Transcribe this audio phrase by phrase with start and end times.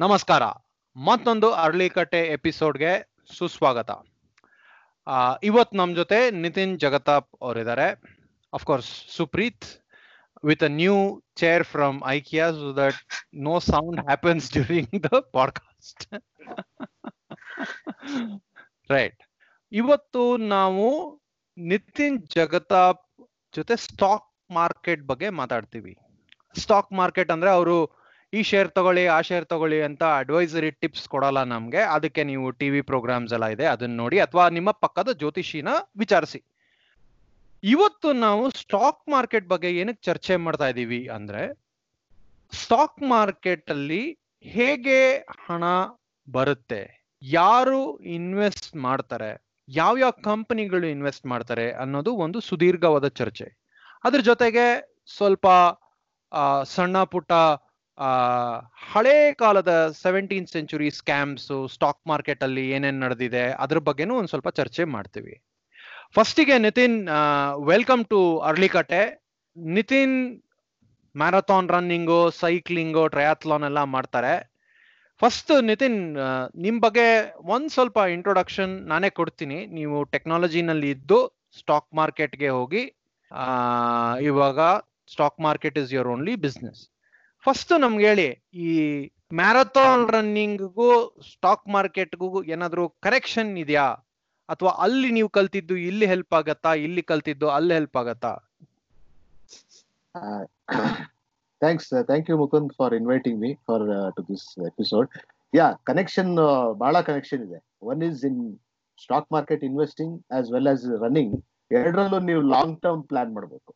[0.00, 0.42] ನಮಸ್ಕಾರ.
[0.96, 3.90] ಮತ್ತೊಂದು ಅರಳಿಕಟ್ಟೆ ಎಪಿಸೋಡ್ಗೆ ಸುಸ್ವಾಗತ.
[5.42, 7.88] ಇವತ್ತು ನಮ್ಮ ಜೊತೆ ನಿತಿನ್ ಜಗತಾಪ್ ಅವರಿದ್ದಾರೆ.
[8.52, 9.64] Of course Supreet
[10.44, 12.94] with a new chair from IKEA so that
[13.34, 16.14] no sound happens during the podcast
[18.90, 19.22] right
[19.72, 21.20] ಇವತ್ತು ನಾವು
[21.58, 25.96] ನಿತಿನ್ ಜಗತಾಪ್ ಜೊತೆ ಸ್ಟಾಕ್ ಮಾರ್ಕೆಟ್ ಬಗ್ಗೆ ಮಾತಾಡ್ತೀವಿ.
[26.58, 27.97] ಸ್ಟಾಕ್ ಮಾರ್ಕೆಟ್ ಅಂದ್ರೆ ಅವರು
[28.32, 31.82] ಈ ಶೇರ್ ತಗೊಳ್ಳಿ, ಆ ಶೇರ್ ತಗೊಳ್ಳಿ ಅಂತ ಅಡ್ವೈಸರಿ ಟಿಪ್ಸ್ ಕೊಡಲ್ಲ ನಮ್ಗೆ.
[31.96, 35.70] ಅದಕ್ಕೆ ನೀವು ಟಿವಿ ಪ್ರೋಗ್ರಾಮ್ಸ್ ಎಲ್ಲ ಇದೆ, ಅದನ್ನ ನೋಡಿ ಅಥವಾ ನಿಮ್ಮ ಪಕ್ಕದ ಜ್ಯೋತಿಷಿನ
[36.02, 36.40] ವಿಚಾರಿಸಿ.
[37.62, 41.42] ಇವತ್ತು ನಾವು ಸ್ಟಾಕ್ ಮಾರ್ಕೆಟ್ ಬಗ್ಗೆ ಏನಕ್ಕೆ ಚರ್ಚೆ ಮಾಡ್ತಾ ಇದ್ದೀವಿ ಅಂದ್ರೆ
[42.52, 44.02] ಸ್ಟಾಕ್ ಮಾರ್ಕೆಟ್ ಅಲ್ಲಿ
[44.44, 44.98] ಹೇಗೆ
[45.46, 45.64] ಹಣ
[46.28, 46.82] ಬರುತ್ತೆ,
[47.22, 47.80] ಯಾರು
[48.16, 49.30] ಇನ್ವೆಸ್ಟ್ ಮಾಡ್ತಾರೆ,
[49.68, 53.48] ಯಾವ ಯಾವ ಕಂಪನಿಗಳು ಇನ್ವೆಸ್ಟ್ ಮಾಡ್ತಾರೆ ಅನ್ನೋದು ಒಂದು ಸುದೀರ್ಘವಾದ ಚರ್ಚೆ.
[54.06, 54.66] ಅದ್ರ ಜೊತೆಗೆ
[55.16, 55.46] ಸ್ವಲ್ಪ
[56.74, 57.32] ಸಣ್ಣ ಪುಟ್ಟ
[58.90, 64.84] ಹಳೇ ಕಾಲದ seventeen century scams stock market ಅಲ್ಲಿ ಏನೇನ್ ನಡೆದಿದೆ, ಅದ್ರ ಬಗ್ಗೆನೂ ಒಂದ್ ಸ್ವಲ್ಪ ಚರ್ಚೆ
[64.96, 65.34] ಮಾಡ್ತೀವಿ.
[66.16, 66.98] ಫಸ್ಟಿಗೆ Nitin
[67.70, 69.00] welcome to ಅರ್ಲಿಕಟ್ಟೆ
[69.56, 70.16] Nitin
[71.14, 74.34] marathon running cycling triathlon ಎಲ್ಲ ಮಾಡ್ತಾರೆ.
[75.22, 75.98] ಫಸ್ಟ್ ನಿತಿನ್
[76.66, 77.06] ನಿಮ್ ಬಗ್ಗೆ
[77.54, 79.58] ಒಂದ್ ಸ್ವಲ್ಪ ಇಂಟ್ರೊಡಕ್ಷನ್ ನಾನೇ ಕೊಡ್ತೀನಿ.
[79.78, 81.18] ನೀವು ಟೆಕ್ನಾಲಜಿನಲ್ಲಿ ಇದ್ದು
[81.60, 82.82] ಸ್ಟಾಕ್ ಮಾರ್ಕೆಟ್ಗೆ ಹೋಗಿ
[84.28, 84.60] ಇವಾಗ
[85.14, 86.80] stock market is your only business
[87.48, 88.26] first ನಮ್ಗೆ ಹೇಳಿ,
[88.64, 88.70] ಈ
[89.38, 90.88] ಮ್ಯಾರಥಾನ್ ರನ್ನಿಂಗ್ಗೂ
[91.28, 93.86] ಸ್ಟಾಕ್ ಮಾರ್ಕೆಟ್ಗೂ ಏನಾದ್ರು ಕರೆಕ್ಷನ್ ಇದೆಯಾ?
[94.52, 96.70] ಅಥವಾ ಅಲ್ಲಿ ನೀವು ಕಲ್ತಿದ್ದು ಇಲ್ಲಿ ಹೆಲ್ಪ್ ಆಗತ್ತಾ?
[96.86, 98.32] ಇಲ್ಲಿ ಕಲ್ತಿದ್ದು ಅಲ್ಲಿ ಹೆಲ್ಪ್ ಆಗತ್ತಾ?
[101.62, 103.86] Thanks thank you Mukund for inviting me for
[104.18, 105.08] to this episode
[105.52, 106.32] yeah connection
[106.84, 107.60] ಬಹಳ ಕನೆಕ್ಷನ್ ಇದೆ.
[107.92, 108.40] One is in
[108.98, 111.34] stock market investing as well as running
[111.70, 113.72] ಎರಡರಲ್ಲೂ ನೀವು ಲಾಂಗ್ ಟರ್ಮ್ ಪ್ಲಾನ್ ಮಾಡಬೇಕು.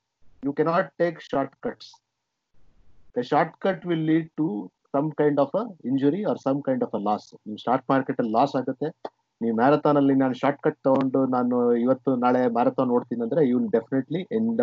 [0.47, 1.93] You cannot take short cuts
[3.17, 4.47] short cut will lead to
[4.95, 8.33] some kind of a injury or some kind of a loss ನೀವು stock market ಅಲ್ಲಿ
[8.39, 8.89] loss ಆಗುತ್ತೆ.
[9.41, 13.71] ನೀವು marathon ಅಲ್ಲಿ ನಾನು short cut ತಗೊಂಡು ನಾನು ಇವತ್ತು ನಾಳೆ ಮ್ಯಾರಥಾನ್ ಓಡ್ತೀನಿ ಅಂದ್ರೆ you will
[13.77, 14.61] definitely end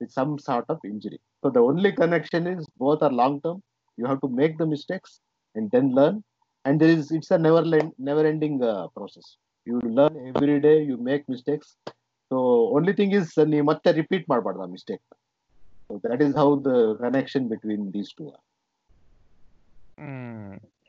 [0.00, 3.60] with some sort of injury so the only connection is both are long term
[3.98, 5.14] you have to make the mistakes
[5.56, 6.20] and then learn
[6.64, 7.66] and there is it's a never
[8.10, 8.62] never ending
[8.96, 9.30] process
[9.66, 11.72] you learn every day you make mistakes
[12.30, 12.38] so
[12.76, 15.02] only thing is ನೀವು ಮತ್ತೆ repeat ಮಾಡಬಾರ್ದು ಆ mistake
[15.92, 18.42] so is how the connection between these two are.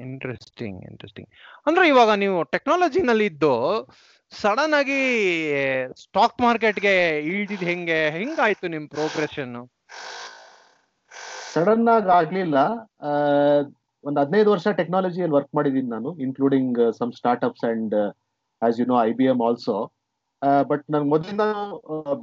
[0.03, 1.30] Interesting interesting
[1.68, 3.52] ಅಂದ್ರೆ ಇವಾಗ ನೀವು ಟೆಕ್ನಾಲಜಿನಲ್ಲಿ ಇದ್ದು
[4.31, 5.00] sudden ಆಗಿ
[6.03, 6.94] stock ಮಾರ್ಕೆಟ್ಗೆ
[7.31, 8.00] ಇಳಿದಿದ್ ಹೆಂಗೆ?
[8.18, 9.53] ಹೆಂಗಾಯ್ತು ನಿಮ್ ಪ್ರೋಗ್ರೆಷನ್
[11.53, 12.58] ಸಡನ್ ಆಗಿ ಆಗ್ಲಿಲ್ಲ.
[14.03, 17.96] ಒಂದ್ ಹದಿನೈದು ವರ್ಷ ಟೆಕ್ನಾಲಜಿಯಲ್ಲಿ ವರ್ಕ್ ಮಾಡಿದೀನಿ ನಾನು including some startups and
[18.62, 19.75] as you know I B M also
[20.72, 21.46] but ನನ್ ಮೊದಲಿಂದ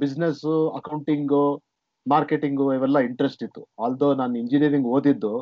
[0.03, 0.43] ಬಿಸ್ನೆಸ್
[0.79, 1.45] ಅಕೌಂಟಿಂಗು
[2.13, 3.61] ಮಾರ್ಕೆಟಿಂಗು ಇವೆಲ್ಲ ಇಂಟ್ರೆಸ್ಟ್ ಇತ್ತು.
[3.83, 5.33] ಆಲ್ದೋ ನಾನು ಇಂಜಿನಿಯರಿಂಗ್ ಓದಿದ್ದು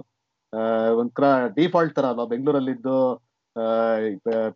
[1.02, 1.26] ಒಂಥರ
[1.60, 2.96] ಡಿಫಾಲ್ಟ್ ತರ ಅಲ್ವಾ ಬೆಂಗಳೂರಲ್ಲಿದ್ದು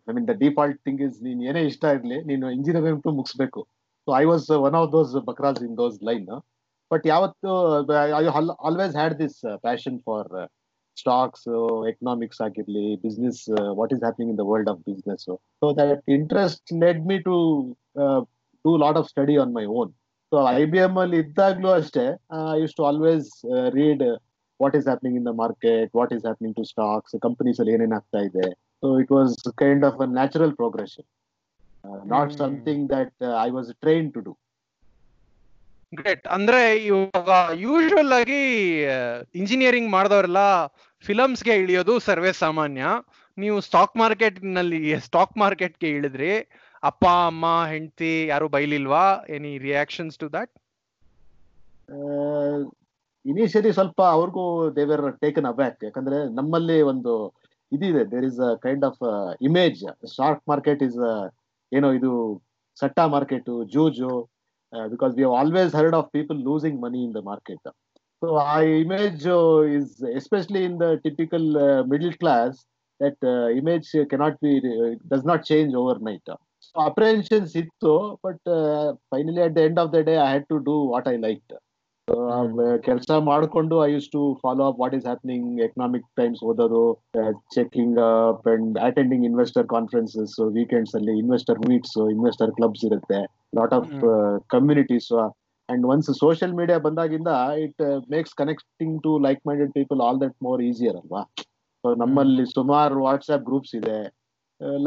[0.08, 3.62] I mean the default thing is ನೀನ್ ಏನೇ ಇಷ್ಟ ಇರಲಿ, ನೀನು ಇಂಜಿನಿಯರಿಂಗ್ ಟು ಮುಗಿಸ್ಬೇಕು.
[4.06, 6.26] So I was one of those ಬಕ್ರಾಜ್ in those line
[6.90, 7.50] but ಯಾವತ್ತು
[8.02, 8.26] I
[8.68, 10.28] always had this passion for
[10.96, 11.46] stocks
[11.90, 13.40] economics ಆಗಿರ್ಲಿ business
[13.78, 15.24] what is happening in the world of business
[15.60, 17.36] so that interest led me to
[18.64, 19.90] do lot of study on my own
[20.34, 22.04] so I B M ಅಲ್ಲಿ ಇದ್ದಾಗ್ಲೂ ಅಷ್ಟೇ
[22.60, 23.26] use to always
[23.78, 24.04] read
[24.60, 28.20] what is happening in the market what is happening to stocks companies ಅಲ್ಲಿ ಏನೇನ್ ಆಗ್ತಾ
[28.28, 28.46] ಇದೆ.
[28.82, 31.06] So it was kind of a natural progression
[32.14, 34.34] not something that I was train to do
[35.92, 37.30] great ಅಂದ್ರೆ ಇವಾಗ
[37.64, 38.42] usual ಆಗಿ
[39.40, 40.42] engineering ಮಾಡಿದವರೆಲ್ಲ
[41.04, 42.84] ಫಿಲಮ್ಸ್ಗೆ ಇಳಿಯೋದು ಸರ್ವೇ ಸಾಮಾನ್ಯ.
[43.38, 46.32] ನೀವು ಸ್ಟಾಕ್ ಮಾರ್ಕೆಟ್ನಲ್ಲಿ ಸ್ಟಾಕ್ ಮಾರ್ಕೆಟ್ಗೆ ಇಳಿದ್ರಿ.
[46.88, 49.04] ಅಪ್ಪ, ಅಮ್ಮ, ಹೆಂಡತಿ ಯಾರು ಬೈಲಿಲ್ವಾ?
[49.36, 50.52] Any reactions to that
[53.24, 54.44] initially ಸ್ವಲ್ಪ ಅವ್ರಿಗೂ
[54.78, 57.12] ದೇವರ್ ಟೇಕನ್ ಅಬ್ಯಾಕ್ ಯಾಕಂದ್ರೆ ನಮ್ಮಲ್ಲಿ ಒಂದು
[57.72, 58.02] ಇದಿದೆ.
[58.12, 59.00] There is a kind of
[59.48, 59.80] image
[60.14, 60.98] stock market is
[61.72, 62.12] ಏನೋ ಇದು
[62.76, 64.12] ಸಟ್ಟಾ ಮಾರ್ಕೆಟ್ ಜೂಜು
[64.92, 67.68] because we always heard of people losing money in the market
[68.22, 68.54] so ಆ
[68.84, 69.24] image
[69.78, 71.48] is especially in the typical
[71.92, 72.56] middle class
[73.00, 73.24] that
[73.60, 74.52] image cannot be
[75.14, 75.72] does not change
[76.10, 76.30] overnight
[76.74, 77.92] apprehensions ಇತ್ತು
[78.26, 78.48] but
[79.12, 81.44] finally at the end of the day I had to do what I like
[82.86, 86.82] ಕೆಲಸ ಮಾಡಿಕೊಂಡು I use to follow up what is happening Economic Times ಓದೋದು
[87.56, 93.20] checking up and attending investor conferences weekends ಅಲ್ಲಿ investor meets investor clubs ಇರುತ್ತೆ.
[93.60, 93.94] Lot of
[94.56, 95.10] communities
[95.68, 97.30] and once social media ಬಂದಾಗಿಂದ
[97.64, 97.82] it
[98.14, 101.22] makes connecting to like minded people all that more easier ಅಲ್ವಾ?
[101.84, 103.98] So ನಮ್ಮಲ್ಲಿ ಸುಮಾರು WhatsApp groups ಇದೆ.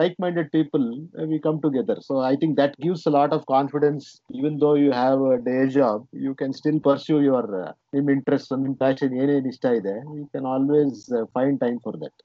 [0.01, 0.83] like minded people
[1.19, 4.75] uh, we come together so i think that gives a lot of confidence even though
[4.75, 7.71] you have a day job you can still pursue your uh,
[8.15, 12.17] interest and passion ಏನೇನ್ ಇಷ್ಟ ಇದೆ you can always uh, find time for that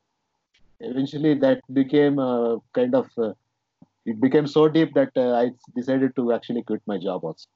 [0.81, 3.31] eventually that became uh, kind of uh,
[4.05, 5.47] it became so deep that uh, I
[5.79, 7.47] decided to actually quit my job also.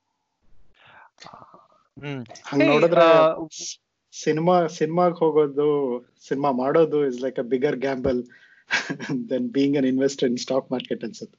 [1.98, 3.26] Hmm hang Hey, ನೋಡಿದ್ರೆ ಆ,
[4.14, 5.68] cinema ಸಿನಿಮಾಗ್ ಹೋಗೋದು
[6.28, 8.20] cinema ಮಾಡೋದು is like a bigger gamble
[9.31, 11.39] Then being an investor in stock market ಅನ್ಸುತ್ತೆ.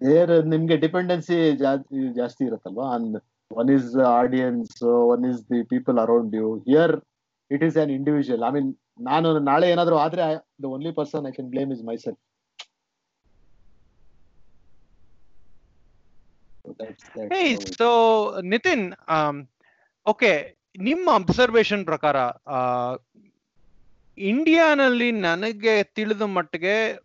[0.00, 2.86] ಏರ್ ನಿಮ್ಗೆ dependency ಜಾಸ್ತಿ ಜಾಸ್ತಿ ಇರುತ್ತಲ್ವಾ?
[2.94, 3.06] On
[3.50, 3.90] one is
[4.20, 4.76] audience
[5.12, 6.94] one is the people around you here
[7.50, 8.70] it is an individual I mean
[9.08, 10.26] ನಾನು ನಾಳೆ ಏನಾದ್ರು ಆದ್ರೆ
[10.62, 12.22] the only person I can blame is myself
[17.80, 17.88] so
[18.52, 18.86] Nitin
[20.06, 20.30] okay
[20.78, 22.16] ನಿಮ್ಮ ಅಬ್ಸರ್ವೇಷನ್ ಪ್ರಕಾರ
[24.18, 27.00] ಇಂಡಿಯಾನಲ್ಲಿ ನನಗೆ ತಿಳಿದ ಮಟ್ಟಿಗೆ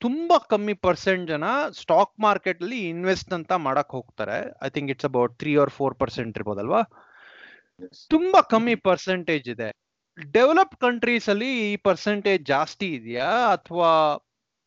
[0.00, 4.38] ತುಂಬಾ ಕಮ್ಮಿ ಪರ್ಸೆಂಟ್ ಜನ ಸ್ಟಾಕ್ ಮಾರ್ಕೆಟ್ ಅಲ್ಲಿ ಇನ್ವೆಸ್ಟ್ ಅಂತ ಮಾಡಕ್ ಹೋಗ್ತಾರೆ.
[4.62, 6.82] I think it's about three or four percent ಇರ್ಬೋದಲ್ವಾ?
[8.08, 9.68] ತುಂಬಾ ಕಮ್ಮಿ ಪರ್ಸೆಂಟೇಜ್ ಇದೆ.
[10.32, 13.28] ಡೆವಲಪ್ ಕಂಟ್ರೀಸ್ ಅಲ್ಲಿ ಈ ಪರ್ಸೆಂಟೇಜ್ ಜಾಸ್ತಿ ಇದೆಯಾ?
[13.56, 13.90] ಅಥವಾ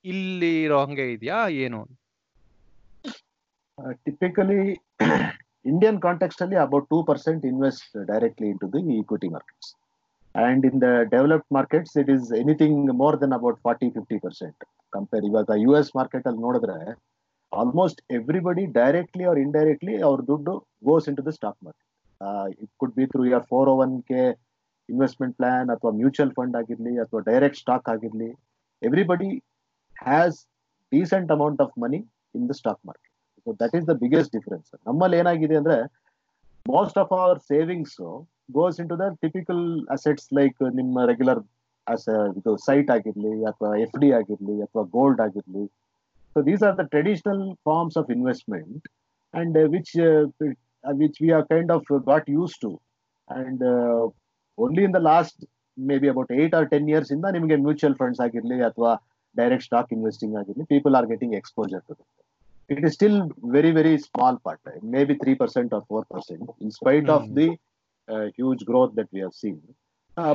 [0.05, 1.47] ಇಲ್ಲಿ ಇರೋ ಹಂಗೆ ಇದೆಯಾ?
[1.49, 1.81] ಏನು?
[3.91, 4.61] ಟಿಪಿಕಲಿ
[5.65, 6.57] ಇಂಡಿಯನ್ ಕಾಂಟೆಕ್ಸ್ಟ್ ಅಲ್ಲಿ
[6.91, 9.67] to 2% directly directly into the equity markets.
[10.35, 14.53] And in the developed markets, it is anything more than about 40 50%.
[14.93, 16.75] Compare ಇವಾಗ ಯು ಎಸ್ ಮಾರ್ಕೆಟ್ ಅಲ್ಲಿ ನೋಡಿದ್ರೆ
[17.51, 20.53] ಆಲ್ಮೋಸ್ಟ್ ಎವ್ರಿಬಡಿ ಡೈರೆಕ್ಟ್ಲಿ ಅವ್ರ ಇಂಡೈರೆಕ್ಟ್ಲಿ ಅವ್ರ ದುಡ್ಡು
[20.89, 21.87] goes into the stock market
[22.63, 24.21] it could be through your four one k
[24.89, 28.29] investment plan ಅಥವಾ mutual fund ಆಗಿರ್ಲಿ ಅಥವಾ direct stock ಆಗಿರ್ಲಿ
[28.81, 29.29] everybody
[29.95, 30.39] has
[30.91, 31.99] decent amount of money
[32.39, 33.13] in the stock market
[33.47, 35.77] so that is the biggest difference ನಮ್ಮಲ್ಲಿ ಏನಾಗಿದೆ ಅಂದ್ರೆ
[36.65, 37.97] most of our savings
[38.49, 41.41] goes into the typical assets like ನಿಮ್ಮ regular
[42.37, 45.65] ಇದು site ಆಗಿರ್ಲಿ ಅಥವಾ ಎಫ್ ಡಿ ಆಗಿರ್ಲಿ ಅಥವಾ ಗೋಲ್ಡ್ ಆಗಿರ್ಲಿ.
[46.35, 48.85] So these are the traditional forms of investment
[49.33, 49.93] and which
[50.83, 52.71] which we are kind of got use to
[53.27, 53.63] and
[54.57, 55.39] only in the last
[56.03, 58.91] maybe about eight or ten years ಇಂದ ನಿಮಗೆ mutual funds ಆಗಿರ್ಲಿ ಅಥವಾ
[59.35, 61.95] direct stock investing ಆಗಿರ್ಲಿ people are getting exposure to
[62.69, 64.59] it is still very very small part
[64.93, 67.33] maybe 3% or 4% in spite of Hmm.
[67.35, 67.47] the
[68.07, 69.59] uh, growth that we we seen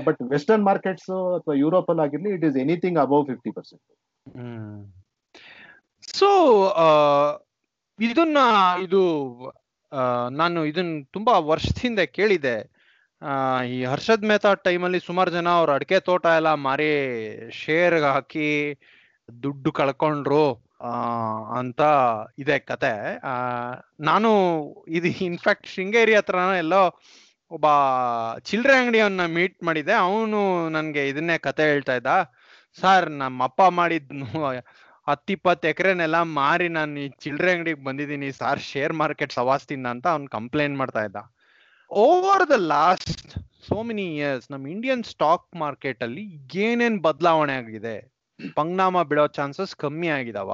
[0.05, 3.85] but western markets ಅಥವಾ Europe ಅಲ್ಲಿ ಆಗಿರ್ಲಿ it is anything above fifty percent
[6.19, 6.29] so
[7.99, 8.39] ಇದನ್ನ
[8.83, 9.01] ಇದು
[10.31, 12.57] ನಾನು ಇದನ್ನ ತುಂಬಾ ವರ್ಷದಿಂದ ಕೇಳಿದೆ.
[13.69, 16.93] ಈ ಹರ್ಷದ್ ಮೆಹ್ತಾ ಟೈಮಲ್ಲಿ ಸುಮಾರು ಜನ ಅವ್ರ ಅಡಿಕೆ ತೋಟ ಎಲ್ಲ ಮಾರಿ
[17.53, 18.79] ಶೇರ್ ಹಾಕಿ
[19.43, 20.45] ದುಡ್ಡು ಕಳ್ಕೊಂಡ್ರು
[21.59, 21.81] ಅಂತ
[22.39, 22.95] ಇದೆ ಕತೆ.
[24.01, 24.31] ನಾನು
[24.89, 26.83] ಇದು ಇನ್ಫ್ಯಾಕ್ಟ್ ಶೃಂಗೇರಿ ಹತ್ರ ಎಲ್ಲೋ
[27.51, 27.67] ಒಬ್ಬ
[28.39, 29.93] ಚಿಲ್ಲರೆ ಅಂಗಡಿಯವನ್ನ ಮೀಟ್ ಮಾಡಿದೆ.
[29.93, 32.07] ಅವನು ನನ್ಗೆ ಇದನ್ನೇ ಕತೆ ಹೇಳ್ತಾ ಇದ್ದ.
[32.81, 34.27] ಸರ್ ನಮ್ಮ ಅಪ್ಪ ಮಾಡಿದ್ನು
[35.09, 38.33] ಹತ್ತಿಪ್ಪತ್ತು ಎಕರೆನೆಲ್ಲ ಮಾರಿ ನಾನು ಈ ಚಿಲ್ಲರೆ ಅಂಗಡಿಗೆ ಬಂದಿದ್ದೀನಿ.
[38.33, 41.17] ಸರ್ ಶೇರ್ ಮಾರ್ಕೆಟ್ ಸವಾಸ್ತಿಂದ ಅಂತ ಅವ್ನು ಕಂಪ್ಲೇಂಟ್ ಮಾಡ್ತಾ ಇದ್ದ.
[41.91, 43.31] Over the last
[43.69, 46.23] so many years ನಮ್ಮ ಇಂಡಿಯನ್ ಸ್ಟಾಕ್ ಮಾರ್ಕೆಟ್ ಅಲ್ಲಿ
[46.55, 48.13] ಏನೇನ್ ಬದಲಾವಣೆ ಆಗಿದೆ?
[48.55, 50.53] ಪಂಗ್ನಾಮ ಬಿಡೋ ಚಾನ್ಸಸ್ ಕಮ್ಮಿ ಆಗಿದಾವ?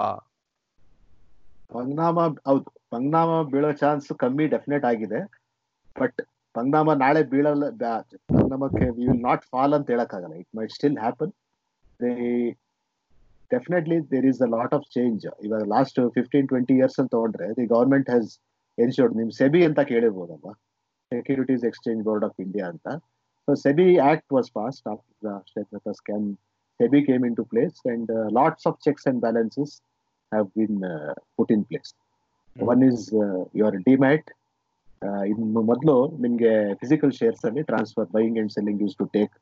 [1.68, 2.72] ಪಂಗ್ನಾಮ, ಹೌದು.
[2.90, 5.20] ಪಂಗ್ನಾಮ ಬೀಳೋ ಚಾನ್ಸ್ ಕಮ್ಮಿ ಡೆಫಿನೆಟ್ ಆಗಿದೆ.
[6.00, 6.22] ಬಟ್
[6.56, 7.64] ಪರಿಣಾಮ ನಾಳೆ ಬೀಳಲ್ಲ
[8.32, 10.34] ಪರಿಣಾಮಕ್ಕೆ ವಿ ವಿಲ್ ನಾಟ್ ಫಾಲ್ ಅಂತ ಹೇಳಕ್ಕಾಗಲ್ಲ.
[10.42, 11.32] It might still happen
[13.50, 17.66] definitely there is a lot of change ಇವಾಗ ಲಾಸ್ಟ್ ಫಿಫ್ಟೀನ್ ಟ್ವೆಂಟಿ ಇಯರ್ಸ್ ಅಂತ ತಗೊಂಡ್ರೆ ದಿ
[17.76, 18.30] ಗೌರ್ಮೆಂಟ್ ಹ್ಯಾಸ್
[18.78, 20.54] ಎನ್ಶೋರ್ಡ್ ನಿಮ್ ಸೆಬಿ ಅಂತ ಕೇಳಿರ್ಬೋದಲ್ವಾ?
[21.12, 22.86] Securities exchange board of India ಅಂತ.
[23.48, 26.26] So SEBI act was passed after scam
[26.80, 29.74] SEBI came into place and lots of checks and balances
[30.32, 30.80] have been
[31.36, 31.90] put in place
[32.56, 33.04] one is
[33.60, 34.28] your demat
[35.30, 39.32] ಇನ್ನು ಮೊದಲು ನಿಮ್ಗೆ physical shares ಅಲ್ಲಿ transfer buying and selling use to take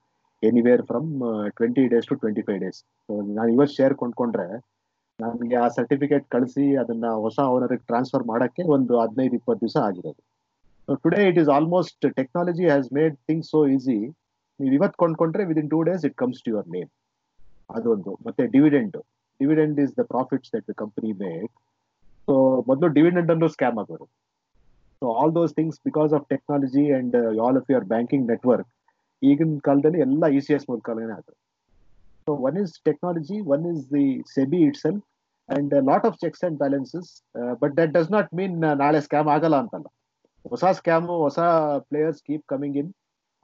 [0.43, 1.09] anywhere from
[1.59, 2.81] twenty days to twenty five days
[3.39, 4.49] ನಾನು ಇವತ್ತು share ಕೊಂಡ್ಕೊಂಡ್ರೆ
[5.19, 10.21] ನನಗೆ ಆ certificate ಕಳಿಸಿ ಅದನ್ನ ಹೊಸ ಓನರಿಗೆ ಟ್ರಾನ್ಸ್ಫರ್ ಮಾಡೋಕ್ಕೆ ಒಂದು ಹದಿನೈದು, ಇಪ್ಪತ್ತು ದಿವಸ ಆಗಿರೋದು.
[11.03, 13.99] Today it is almost technology has made things so easy
[14.61, 16.91] ನೀವು ಇವತ್ತು ಕೊಂಡ್ಕೊಂಡ್ರೆ within two days it comes to your name
[17.77, 18.13] ಅದೊಂದು.
[18.27, 18.97] ಮತ್ತೆ dividend
[19.41, 21.51] dividend is the profits that the company made
[22.29, 22.35] so
[22.69, 24.07] ಮೊದಲು ಡಿವಿಡೆಂಡ್ ಅನ್ನು scam ಆಗೋರು.
[25.05, 28.69] So all those things because of technology and all of your banking network
[29.23, 31.35] ಈಗಿನ ಕಾಲದಲ್ಲಿ ಎಲ್ಲ E C S ಮೂಲಕನೇ ಆಗುತ್ತೆ
[32.27, 35.01] so one is technology one is the SEBI it sell
[35.49, 37.11] and lot of checks and balances
[37.63, 39.87] but that does not mean ನಾಳೆ scam ಆಗಲ್ಲ ಅಂತಲ್ಲ.
[40.45, 41.39] ಹೊಸ scam ಹೊಸ
[41.91, 42.91] players keep coming in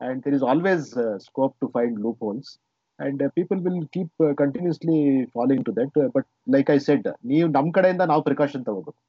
[0.00, 0.87] and there is always
[1.26, 2.50] scope to find loopholes
[2.99, 4.99] and people will keep continuously
[5.37, 9.00] following to that but like I said ನೀವು ನಮ್ಮ ಕಡೆಯಿಂದ ನಾವು precaution ತಗೋಬೇಕು.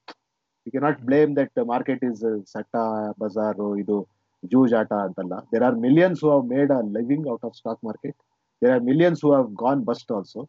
[0.66, 2.74] You cannot blame that market is ಸಟ್ಟ
[3.20, 3.96] Bazaar ಇದು
[4.42, 5.34] ಜೂಜ್ ಆಟ ಅಂತಲ್ಲ.
[5.52, 8.16] There are millions who have made a living out of stock market
[8.62, 10.40] there are millions who have gone bust also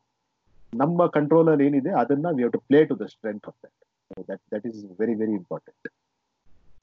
[0.74, 3.76] ನಮ್ಮ ಕಂಟ್ರೋಲ್ ಅಲ್ಲಿ ಏನಿದೆ ಅದನ್ನ we have to play to the strength of that
[4.30, 5.88] that that is very very important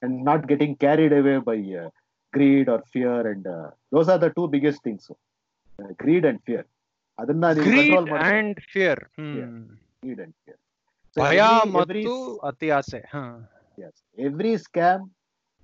[0.03, 1.57] and not getting carried away by
[2.33, 3.49] greed or fear and
[3.91, 5.11] those are the two biggest things
[5.99, 6.67] greed and fear
[7.19, 9.01] ಅದನ್ನ ನೀವು greed ಮಾಡಿ
[10.01, 10.60] greed and fear
[11.17, 11.41] ಭಯ
[11.71, 12.13] ಮತ್ತು
[12.43, 13.01] ಅತಿ ಆಸೆ
[14.17, 15.03] every scam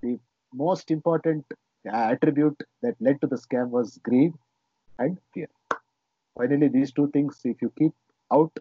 [0.04, 0.14] the
[0.54, 1.52] most important
[2.10, 4.34] attribute that led to the scam was greed
[5.00, 5.54] and fear
[6.38, 7.98] finally these two things if you keep
[8.32, 8.60] out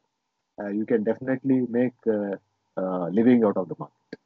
[0.75, 2.01] you can definitely make
[3.11, 4.17] living out of the market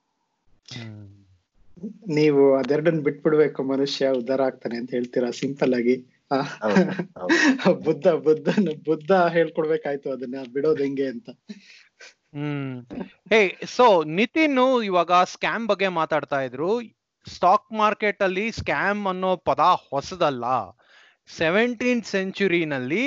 [2.11, 5.31] ನೀವು ಅದೆರಡನ್ನ ಬಿಟ್ಬಿಡ್ಬೇಕು ಮನುಷ್ಯ ಉದ್ಧಾರ ಆಗ್ತಾನೆ ಅಂತ ಹೇಳ್ತೀರಾ?
[5.41, 5.97] Simple ಆಗಿ.
[7.87, 11.29] ಬುದ್ಧ ಬುದ್ಧನ ಬುದ್ಧ ಹೇಳ್ಕೊಡ್ಬೇಕಾಯ್ತು ಅದನ್ನ ಬಿಡೋದು ಹೆಂಗೆ ಅಂತ.
[12.33, 12.75] ಹ್ಮ್.
[13.31, 13.41] ಹೇ
[13.77, 16.71] ಸೊ ನಿತಿನ್ ಇವಾಗ ಸ್ಕ್ಯಾಮ್ ಬಗ್ಗೆ ಮಾತಾಡ್ತಾ ಇದ್ರು.
[17.27, 19.61] ಸ್ಟಾಕ್ ಮಾರ್ಕೆಟ್ ಅಲ್ಲಿ ಸ್ಕ್ಯಾಮ್ ಅನ್ನೋ ಪದ
[19.91, 20.45] ಹೊಸದಲ್ಲ.
[21.29, 23.05] ಸೆವೆಂಟೀನ್ ಸೆಂಚುರಿನಲ್ಲಿ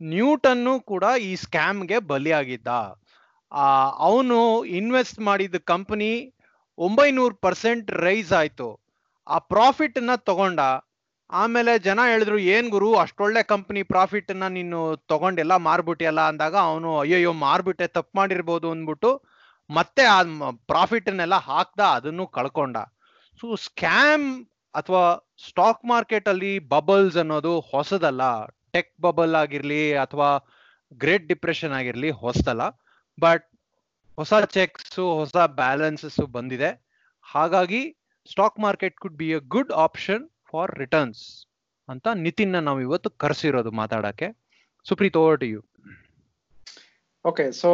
[0.00, 2.70] ನ್ಯೂಟನ್ನು ಕೂಡ ಈ ಸ್ಕ್ಯಾಮ್ಗೆ ಬಲಿಯಾಗಿದ್ದ.
[4.08, 4.38] ಅವನು
[4.78, 6.12] ಇನ್ವೆಸ್ಟ್ ಮಾಡಿದ ಕಂಪನಿ
[6.78, 8.68] ಒಂಬೈನೂರು ಪರ್ಸೆಂಟ್ ರೈಸ್ ಆಯ್ತು.
[9.26, 10.60] ಆ ಪ್ರಾಫಿಟ್ನ ತಗೊಂಡ
[11.30, 16.20] ಆಮೇಲೆ ಜನ ಹೇಳಿದ್ರು, ಏನ್ ಗುರು, ಅಷ್ಟೊಳ್ಳೆ ಕಂಪನಿ ಪ್ರಾಫಿಟ್ ಅನ್ನ ನೀನು ತಗೊಂಡೆಲ್ಲ ಮಾರ್ಬಿಟ್ಟಿಯಲ್ಲ?
[16.20, 19.22] ಅಂದಾಗ ಅವನು, ಅಯ್ಯಯ್ಯೋ, ಮಾರ್ಬಿಟ್ಟೆ, ತಪ್ಪು ಮಾಡಿರ್ಬೋದು, ಅಂದ್ಬಿಟ್ಟು
[19.70, 20.22] ಮತ್ತೆ ಆ
[20.66, 22.76] ಪ್ರಾಫಿಟ್ನೆಲ್ಲ ಹಾಕ್ದ, ಅದನ್ನು ಕಳ್ಕೊಂಡ.
[23.40, 28.46] ಸೊ ಸ್ಕ್ಯಾಮ್ ಅಥವಾ ಸ್ಟಾಕ್ ಮಾರ್ಕೆಟ್ ಅಲ್ಲಿ ಬಬಲ್ಸ್ ಅನ್ನೋದು ಹೊಸದಲ್ಲ.
[28.46, 30.46] ಟೆಕ್ ಬಬಲ್ ಆಗಿರ್ಲಿ ಅಥವಾ
[30.94, 32.60] ಗ್ರೇಟ್ ಡಿಪ್ರೆಷನ್ ಆಗಿರ್ಲಿ ಹೊಸದಲ್ಲ.
[33.20, 33.50] ಬಟ್
[34.16, 36.90] ಹೊಸ ಚೆಕ್ಸ್ ಹೊಸ ಬ್ಯಾಲೆನ್ಸಸ್ ಬಂದಿದೆ.
[37.22, 37.96] ಹಾಗಾಗಿ
[38.30, 41.22] stock market could be a good option for returns
[41.88, 44.28] ಅಂತ ನಿತಿನ್ನ ನಾವು ಇವತ್ತು ಕರೆಸಿರೋದು ಮಾತಾಡಕ್ಕೆ.
[44.86, 45.60] Supreeth over to you
[47.24, 47.70] okay so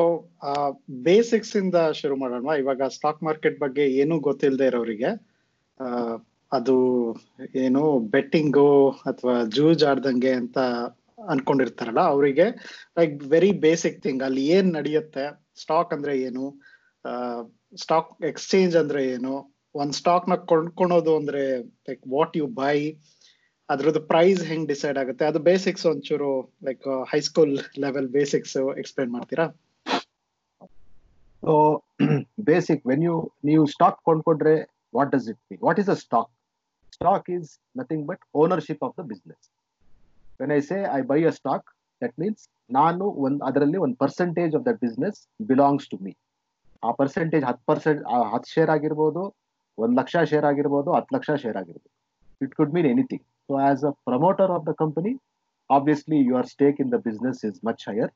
[1.09, 5.11] basics ಇಂದ ಶುರು ಮಾಡೋಣ ಇವಾಗ ಸ್ಟಾಕ್ ಮಾರ್ಕೆಟ್ ಬಗ್ಗೆ ಏನೂ ಗೊತ್ತಿಲ್ಲದೆ ಇರೋರಿಗೆ.
[6.53, 6.75] ಅದು
[7.65, 7.83] ಏನು
[8.15, 8.71] ಬೆಟ್ಟಿಂಗು
[9.11, 10.59] ಅಥವಾ ಜೂಜ್ ಆಡ್ದಂಗೆ ಅಂತ
[11.33, 12.47] ಅನ್ಕೊಂಡಿರ್ತಾರಲ್ಲ, ಅವರಿಗೆ
[12.99, 15.25] ಲೈಕ್ ವೆರಿ ಬೇಸಿಕ್ ಥಿಂಗ್ ಅಲ್ಲಿ ಏನ್ ನಡೆಯುತ್ತೆ
[15.63, 16.45] ಸ್ಟಾಕ್ ಅಂದ್ರೆ ಏನು
[17.83, 19.35] ಸ್ಟಾಕ್ ಎಕ್ಸ್ಚೇಂಜ್ ಅಂದ್ರೆ ಏನು
[19.81, 21.43] ಒಂದ್ ಸ್ಟಾಕ್ನ ಕೊಂಡ್ಕೊಳೋದು ಅಂದ್ರೆ
[21.89, 22.77] ಲೈಕ್ ವಾಟ್ ಯು ಬೈ
[23.69, 25.25] ಅದ್ರದ್ದು ಪ್ರೈಸ್ ಹೆಂಗ್ ಡಿಸೈಡ್ ಆಗುತ್ತೆ?
[25.31, 26.31] ಅದು ಬೇಸಿಕ್ಸ್ ಒಂಚೂರು
[26.67, 27.53] like high school
[27.85, 29.47] level basics explain ಮಾಡ್ತೀರಾ?
[31.43, 31.53] ಸೊ
[32.51, 33.17] ಬೇಸಿಕ್ ವೆನ್ ಯು
[33.49, 34.55] ನೀವು stock ಕೊಂಡ್ಕೊಂಡ್ರೆ
[34.97, 36.31] what does it mean what is a stock
[36.97, 37.49] stock is
[37.81, 39.45] nothing but ownership of the business
[40.41, 41.67] when I say I buy a stock
[42.03, 45.19] that means ನಾನು ಒಂದು, ಅದರಲ್ಲಿ ಒಂದು percentage of that business
[45.51, 46.13] belongs to me
[46.83, 48.01] ಆ percentage ಹತ್ತು percent
[48.35, 49.25] ಹತ್ತು share ಆಗಿರ್ಬೋದು
[49.83, 51.91] ಒಂದ್ lakh share ಆಗಿರ್ಬೋದು, ಹತ್ತು ಲಕ್ಷ ಶೇರ್ ಆಗಿರ್ಬೋದು.
[52.45, 55.13] It could mean anything so as a promoter of the company
[55.71, 58.11] obviously your stake in the business is much higher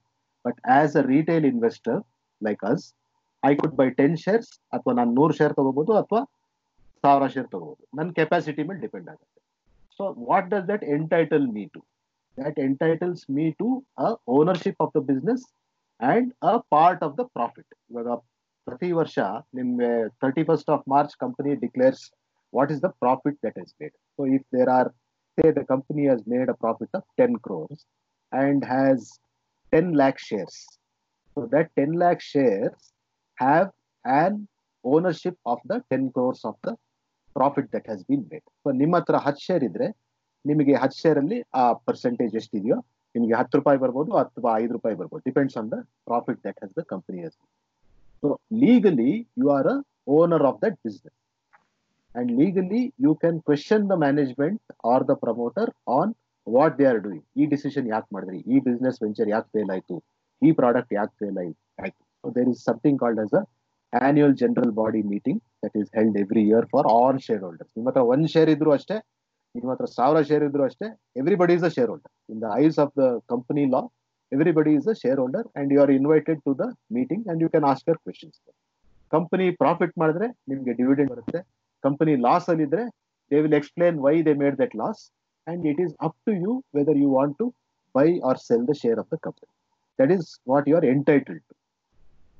[0.45, 2.01] but as a retail investor
[2.41, 2.85] like us
[3.43, 6.23] I could buy ten shares ಅಥವಾ ನಾನು ನೂರು share ತಗೋಬಹುದು ಅಥವಾ
[7.05, 9.39] ಸಾವಿರ share ತಗೋಬಹುದು ನನ್ನ capacity ಮೇಲೆ depend ಆಗುತ್ತೆ.
[9.99, 11.81] So what does that entitle me to
[12.39, 13.69] that entitles me to
[14.07, 15.45] a ownership of the business
[16.01, 18.09] and a part of the profit ಇವಾಗ
[18.67, 19.19] ಪ್ರತಿ ವರ್ಷ
[19.59, 19.91] ನಿಮ್ಗೆ
[20.23, 22.05] thirty first of March company declares
[22.53, 24.91] what is the profit that is made so if there are
[25.39, 27.83] say the company has made a profit of ten crores
[28.33, 29.07] and has
[29.73, 30.61] ten lakh shares
[31.37, 32.85] so that ten lakh shares
[33.39, 33.69] have
[34.05, 34.37] an
[34.85, 36.71] ownership of the 10 crores of the
[37.37, 38.47] profit that has been made.
[38.83, 39.87] ನಿಮ್ಮ ಹತ್ರ ಹತ್ತು share ಇದ್ರೆ
[40.45, 42.77] ನಿಮಗೆ ಹತ್ತು share ಅಲ್ಲಿ ಆ percentage ಎಷ್ಟಿದೆಯೋ,
[43.15, 45.23] ನಿಮಗೆ ಹತ್ತು ರೂಪಾಯಿ ಬರ್ಬೋದು ಅಥವಾ ಐದು ರೂಪಾಯಿ ಬರ್ಬೋದು.
[45.29, 47.21] Depends on the profit that the company
[48.23, 48.29] so
[48.63, 49.11] legally
[49.41, 49.77] you are a
[50.17, 51.17] owner of that business
[52.15, 54.61] and legally you can question the management
[54.93, 56.13] or the promoter on
[56.47, 58.39] what they are doing ಈ decision ಯಾಕೆ ಮಾಡಿದ್ರಿ?
[58.53, 59.97] ಈ business venture ಯಾಕೆ fail ಆಯ್ತು?
[60.43, 61.59] ಈ product ಯಾಕೆ fail ಆಯ್ತು?
[62.25, 63.43] There is something called as a
[64.43, 68.51] general body meeting that that is every year for all shareholders ನಿಮ್ಮ ಹತ್ರ ಒಂದ್ ಶೇರ್
[68.55, 68.97] ಇದ್ರು ಅಷ್ಟೇ,
[69.55, 70.87] ನಿಮ್ಮ ಹತ್ರ ಸಾವಿರ ಶೇರ್ ಇದ್ರು ಅಷ್ಟೇ
[71.21, 73.81] everybody is a shareholder in the eyes of the company law
[74.33, 77.89] everybody is a shareholder and you are invited to the meeting and you can ask
[77.91, 78.39] your questions
[79.13, 81.41] company profit ಮಾಡಿದ್ರೆ ನಿಮ್ಗೆ dividend ಬರುತ್ತೆ
[81.85, 82.85] company loss ಅಲ್ಲಿ ಇದ್ರೆ
[83.31, 85.01] they will explain why they made that loss
[85.47, 87.47] and it is up to you whether you want to
[87.95, 89.53] buy or sell the share of the company
[89.99, 91.55] that is what you are entitled to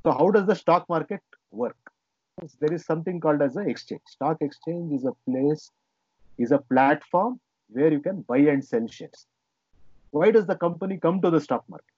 [0.05, 1.21] So how does the stock market
[1.53, 1.77] work?
[2.61, 4.01] There is something called as an exchange.
[4.07, 5.71] Stock exchange is a place,
[6.39, 7.39] is a platform
[7.73, 9.27] where you can buy and sell shares.
[10.15, 11.97] Why does the company come to the stock market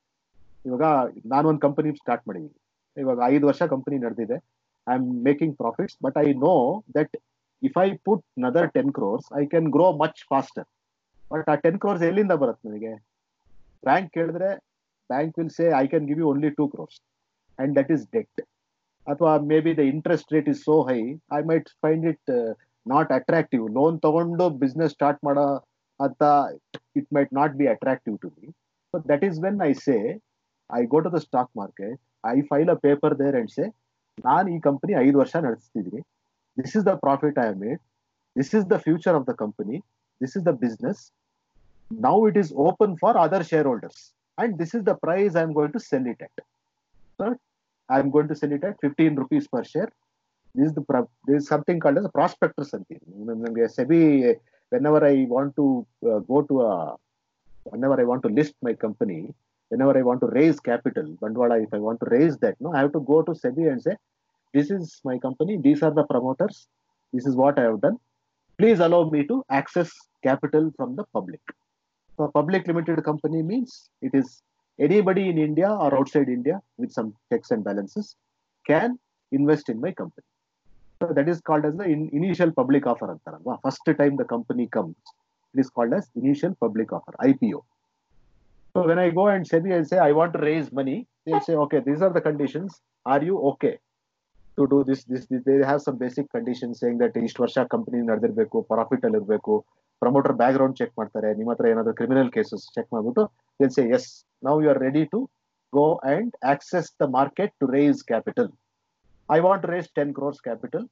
[0.64, 0.86] ಇವಾಗ
[1.32, 2.58] ನಾನು ಒಂದು company start ಮಾಡಿದ್ದೀನಿ
[2.96, 4.36] ಇವಾಗ ಐದು ವರ್ಷ company ನಡೆದಿದೆ.
[4.86, 6.54] I am making profits but I know
[6.96, 7.14] that
[7.62, 10.66] if I put another ten crores I can grow much faster
[11.24, 12.92] but ಆ ten crores ಎಲ್ಲಿಂದ ಬರುತ್ತೆ ನನಗೆ?
[13.84, 14.50] ಬ್ಯಾಂಕ್ ಕೇಳಿದ್ರೆ
[15.10, 16.98] bank will say I can give you only two crores
[17.58, 18.40] and that is debt
[19.06, 19.32] ಅಥವಾ
[19.66, 21.00] maybe the interest rate is so high
[21.38, 22.30] I might find it
[22.86, 25.46] not attractive loan ತಗೊಂಡು business start ಮಾಡೋ
[26.00, 26.22] ಅಂತ
[27.00, 28.48] it might not be attractive to me
[28.94, 29.96] so that is when I say
[30.70, 33.64] I go to the stock market I file a paper there and say
[34.24, 36.02] ನಾನು ಈ company ಐದು ವರ್ಷ ನಡೆಸ್ತಿದ್ದೀನಿ
[36.56, 37.80] this is the profit I made
[38.36, 39.78] this is the future of the company
[40.20, 41.02] this is the business
[41.90, 44.02] now it is open for other shareholders
[44.38, 46.36] and this is the price I'm going to sell it at.
[47.18, 47.24] So,
[47.88, 49.88] I'm going to sell it at 15 rupees per share.
[50.54, 54.00] This is the pro- there is something called as a prospectus ಅಂತೀವಿ ನಮಗೆ SEBI
[54.72, 56.96] whenever I want to uh, go to a
[57.64, 59.34] whenever I want to list my company,
[59.68, 62.80] whenever I want to raise capital, Bandwala, if I want to raise that, no, I
[62.80, 63.96] have to go to SEBI and say,
[64.52, 66.66] this is my company, these are the promoters,
[67.12, 67.98] this is what I have done.
[68.58, 71.40] Please allow me to access capital from the public.
[72.16, 74.42] So public limited company means it is
[74.80, 78.16] anybody in India or outside India with some checks and balances
[78.66, 78.98] can
[79.30, 80.26] invest in my company.
[81.01, 83.07] So that is called as the in- initial public offer.
[83.13, 83.55] ಅಂತಾರಲ್ವಾ?
[83.65, 84.95] First time the company comes,
[85.53, 87.59] it is called as initial public offer, IPO.
[88.75, 91.55] So when I go and SEBI and say I want to raise money, they'll say,
[91.65, 92.71] okay, these are the conditions.
[93.05, 93.75] Are you okay
[94.57, 95.03] to do this?
[95.11, 99.19] This, this they have some basic conditions saying that ಇಷ್ಟು ವರ್ಷ company ನಡೆದಿರ್ಬೇಕು profit ಅಲ್ಲಿ
[99.21, 99.53] ಇರಬೇಕು
[100.01, 103.23] promoter back ground check ಮಾಡ್ತಾರೆ ನಿಮ್ಮ ಹತ್ರ ಏನಾದ್ರು criminal cases check ಮಾಡ್ಬಿಟ್ಟು
[103.57, 104.05] they'll say yes
[104.47, 105.19] now you are ready to
[105.73, 108.47] go and access the market to raise capital
[109.28, 110.82] i want to raise 10 crores capital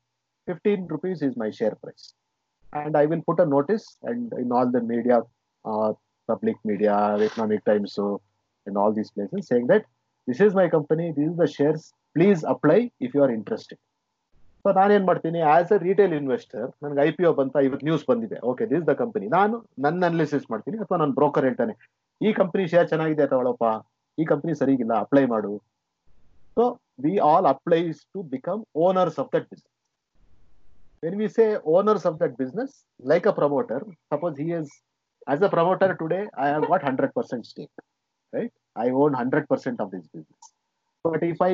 [0.49, 2.05] 15 rupees is my share price
[2.73, 5.19] and i will put a notice and in all the media
[5.65, 5.91] uh,
[6.29, 8.07] public media economic times so
[8.67, 9.85] and all these places saying that
[10.29, 11.85] this is my company these are the shares
[12.17, 13.79] please apply if you are interested
[14.65, 18.39] so ನಾನೇನ್ ಮಾಡ್ತೀನಿ as a retail investor ನನಗೆ I P O ಬಂತ ಇವತ್ತು news ಬಂದಿದೆ
[18.51, 21.75] okay this the company ನಾನು ನನ್ನ analysis ಮಾಡ್ತೀನಿ ಅಥವಾ ನನ್ನ ಬ್ರೋಕರ್ ಹೇಳ್ತಾನೆ
[22.21, 23.65] ಈ ಕಂಪನಿ ಶೇರ್ ಚೆನ್ನಾಗಿದೆ ತಗೊಳಪ್ಪ
[24.19, 25.53] ಈ ಕಂಪನಿ ಸರಿಗಿಲ್ಲ ಅಪ್ಲೈ ಮಾಡು
[26.58, 26.64] So
[27.06, 29.72] we all applies to become owners of that business
[31.04, 31.46] when we say
[31.78, 32.74] owners of that business
[33.12, 34.74] like a promoter suppose he is
[35.28, 37.74] as a promoter today I have got hundred percent stake
[38.34, 38.56] right
[38.86, 40.50] I own hundred percent of this business
[41.06, 41.54] but if I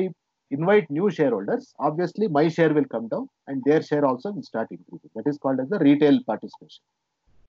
[0.50, 4.68] invite new shareholders, obviously my share will come down and their share also will start
[4.70, 5.10] increasing.
[5.16, 6.82] That is called as the retail participation.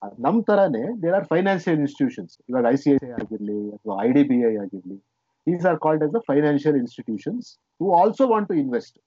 [0.02, 4.10] ಅಹ್ ನಮ್ ತರಾನೇ there are financial institutions ಇವಾಗ I C I C ಆಗಿರ್ಲಿ ಅಥವಾ I
[4.18, 4.98] D B I ಆಗಿರ್ಲಿ
[5.49, 8.99] these are called as the financial institutions who also want to invest.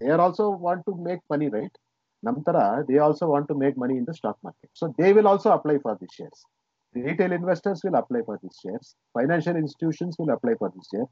[0.00, 1.74] They are also want to make money, right?
[2.24, 4.70] Namtara, they also want to make money in the stock market.
[4.74, 6.44] So they will also apply for these shares.
[6.94, 8.94] Retail investors will apply for these shares.
[9.12, 11.08] Financial institutions will apply for these shares.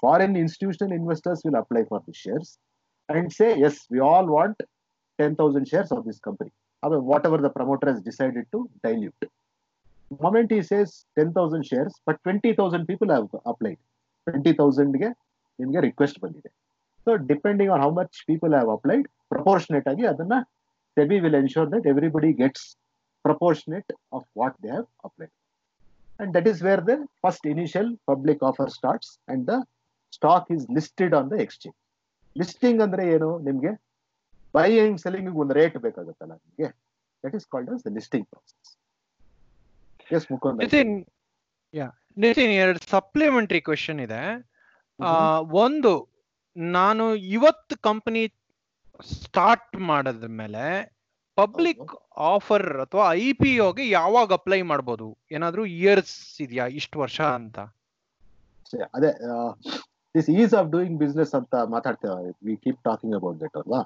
[0.00, 2.58] Foreign institutional investors will apply for these shares
[3.08, 4.60] and say, yes, we all want
[5.18, 6.50] 10,000 shares of this company.
[6.82, 9.14] However, whatever the promoter has decided to dilute.
[10.20, 13.78] Moment he says 10,000 shares, but 20,000 people have applied.
[14.26, 15.08] 20,000 ಗೆ
[15.58, 16.50] ನಿಮಗೆ request ಬಂದಿದೆ.
[17.06, 20.34] So depending on how much people have applied proportionate ಆಗಿ ಅದನ್ನ
[20.96, 22.66] SEBI will ensure that everybody gets
[23.24, 25.32] proportionate of what they have applied
[26.20, 29.54] and that is where the first initial public offer starts and the
[30.18, 31.76] stock is listed on the exchange
[32.36, 33.30] listing ಅಂದ್ರೆ ಏನು?
[33.48, 33.72] ನಿಮ್ಗೆ
[34.54, 36.68] buying selling ಒಂದು rate ಬೇಕಾಗುತ್ತಲ್ಲ ನಿಮಗೆ.
[37.24, 38.72] That is called as the listing process
[40.18, 40.58] yes Mukund
[42.22, 44.22] Nitin ಎರಡು supplementary question ಇದೆ.
[45.64, 45.92] ಒಂದು
[46.76, 47.04] ನಾನು
[47.36, 48.22] ಇವತ್ತು ಕಂಪನಿ
[49.22, 50.64] ಸ್ಟಾರ್ಟ್ ಮಾಡಿದ ಮೇಲೆ
[51.38, 51.92] ಪಬ್ಲಿಕ್
[52.32, 55.06] ಆಫರ್ ಅಥವಾ ಐ ಪಿ ಓಗೆ ಯಾವಾಗ ಅಪ್ಲೈ ಮಾಡ್ಬೋದು?
[55.36, 57.58] ಏನಾದ್ರೂ ಇಯರ್ಸ್ ಇದೆಯಾ ಇಷ್ಟು ವರ್ಷ ಅಂತ?
[58.96, 59.10] ಅದೇ
[60.14, 62.32] this is of doing business ಅಂತ ಮಾತಾಡ್ತೇವೆ.
[62.46, 63.82] We keep talking about that ಅಲ್ವಾ?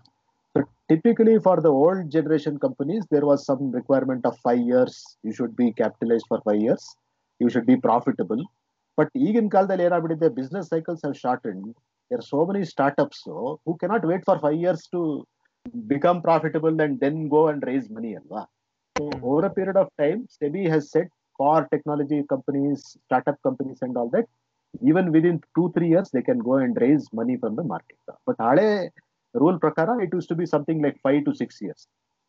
[0.55, 0.59] So
[0.91, 5.57] typically for the old generation companies there was some requirement of five years you should
[5.63, 6.89] be capitalise for five years
[7.41, 8.43] you should be profitable
[8.99, 11.67] but ಈಗಿನ ಕಾಲದಲ್ಲಿ ಏನಾಗ್ಬಿಟ್ಟಿದೆ business cycles have shortened
[12.11, 13.25] there so many startups
[13.67, 15.03] who cannot wait for five years to
[15.93, 18.43] become profitable and then go and raise money ಅಲ್ವಾ
[19.31, 24.13] over a period of time SEBI has set for technology companies startup companies and all
[24.17, 24.31] that
[24.89, 27.97] even within two three years they can go and raise money from the market
[28.27, 28.91] but hale
[29.35, 31.81] rule prakara it used to be something like five to six years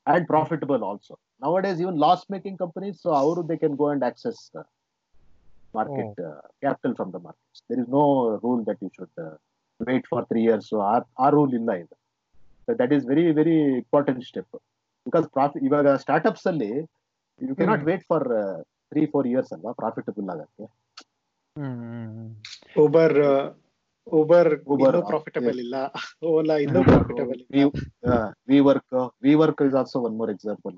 [0.08, 4.38] and profitable also nowadays even loss making companies so how they can go and access
[4.56, 4.64] uh,
[5.74, 8.04] market uh, capital from the markets there is no
[8.44, 9.36] rule that you should uh,
[9.80, 11.96] wait for three years so our, our rule illa ಇದು
[12.68, 14.48] so that is very very important step
[15.06, 16.72] because profit ಇವಾಗ startups ಅಲ್ಲಿ
[17.42, 17.90] you cannot Hmm.
[17.90, 18.58] wait for uh,
[18.92, 20.66] three four years ಅಲ್ವಾ profitable ಆಗಕ್ಕೆ
[22.84, 23.18] Uber
[24.74, 25.64] Uber uh, profitable yes.
[25.66, 25.76] ಇಲ್ಲ
[26.30, 30.78] ಓಲಾ ಇನ್ನೂ we profitable we ಇಲ್ಲ work we work is also one more example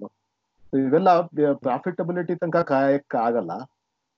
[0.73, 1.11] ಇವೆಲ್ಲ
[1.67, 3.53] profitability ತನಕ ಕಾಯಕ್ ಆಗಲ್ಲ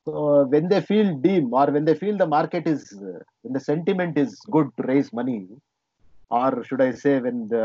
[0.06, 0.12] so
[0.52, 2.84] when they feel deem or when they feel the market is
[3.42, 5.36] when the sentiment is good to raise money
[6.36, 7.58] or should I say when the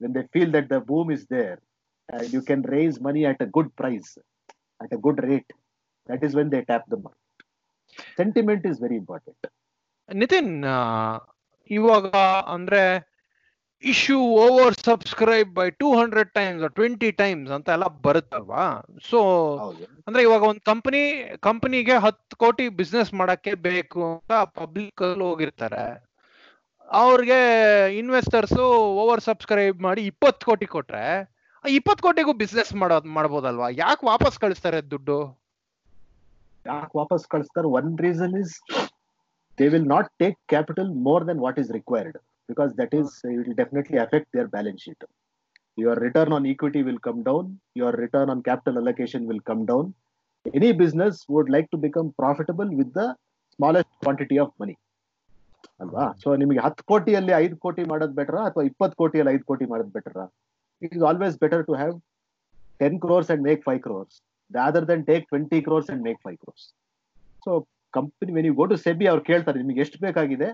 [0.00, 1.58] when they feel that the boom is there
[2.32, 4.10] you can raise money at a good price
[4.80, 5.50] at a good rate
[6.08, 7.24] that is when they tap the market
[8.18, 9.46] sentiment is very important
[10.08, 10.78] Nitin ಆ,
[11.70, 12.06] ಇವಾಗ
[12.54, 12.82] ಅಂದ್ರೆ
[13.91, 18.65] issue over subscribe by two hundred times twenty times ಅಂತ ಎಲ್ಲ ಬರುತ್ತಲ್ವಾ?
[19.09, 19.19] So
[20.05, 21.01] ಅಂದ್ರೆ ಇವಾಗ ಒಂದು company
[21.47, 25.83] ಕಂಪನಿಗೆ ಹತ್ತು ಕೋಟಿ ಬಿಸ್ನೆಸ್ ಮಾಡಕ್ಕೆ ಬೇಕು ಅಂತ ಪಬ್ಲಿಕ್ ಅಲ್ಲಿ ಹೋಗಿರ್ತಾರೆ.
[27.03, 27.41] ಅವ್ರಿಗೆ
[28.01, 28.57] ಇನ್ವೆಸ್ಟರ್ಸ್
[29.03, 31.05] ಓವರ್ ಸಬ್ಸ್ಕ್ರೈಬ್ ಮಾಡಿ ಇಪ್ಪತ್ತು ಕೋಟಿ ಕೊಟ್ರೆ
[31.65, 33.69] ಆ ಇಪ್ಪತ್ತು ಕೋಟಿಗೂ ಬಿಸ್ನೆಸ್ ಮಾಡೋದ್ ಮಾಡ್ಬೋದಲ್ವಾ?
[33.83, 35.19] ಯಾಕೆ ವಾಪಸ್ ಕಳಿಸ್ತಾರೆ ದುಡ್ಡು?
[36.65, 37.69] ಯಾಕೆ ವಾಪಸ್ ಕಳಿಸ್ತಾರೆ?
[37.79, 38.53] One reason is
[39.57, 42.17] they will not take capital more than what is required
[42.49, 45.03] because is is will definitely affect their balance sheet
[45.77, 47.47] your return on equity will come down
[47.79, 49.89] your return on capital allocation will come down
[50.45, 53.03] any business would like to become profitable with the
[53.59, 54.75] smallest quantity of money
[55.83, 56.05] ಅಲ್ವಾ?
[56.21, 60.25] So ನಿಮಗೆ ಹತ್ತು ಕೋಟಿಯಲ್ಲಿ ಐದು ಕೋಟಿ ಮಾಡೋದು ಬೆಟರಾ ಅಥವಾ ಇಪ್ಪತ್ತು ಕೋಟಿಯಲ್ಲಿ ಐದು ಕೋಟಿ ಮಾಡೋದು ಬೆಟರಾ
[60.81, 61.95] it is always better to have
[62.79, 64.15] ten crores and make five crores
[64.51, 66.65] rather than take twenty crores and make five crores
[67.45, 67.51] so
[67.93, 70.49] company when you go to SEBI ಅವ್ರು ಕೇಳ್ತಾರೆ ನಿಮಗೆ ಎಷ್ಟು ಬೇಕಾಗಿದೆ?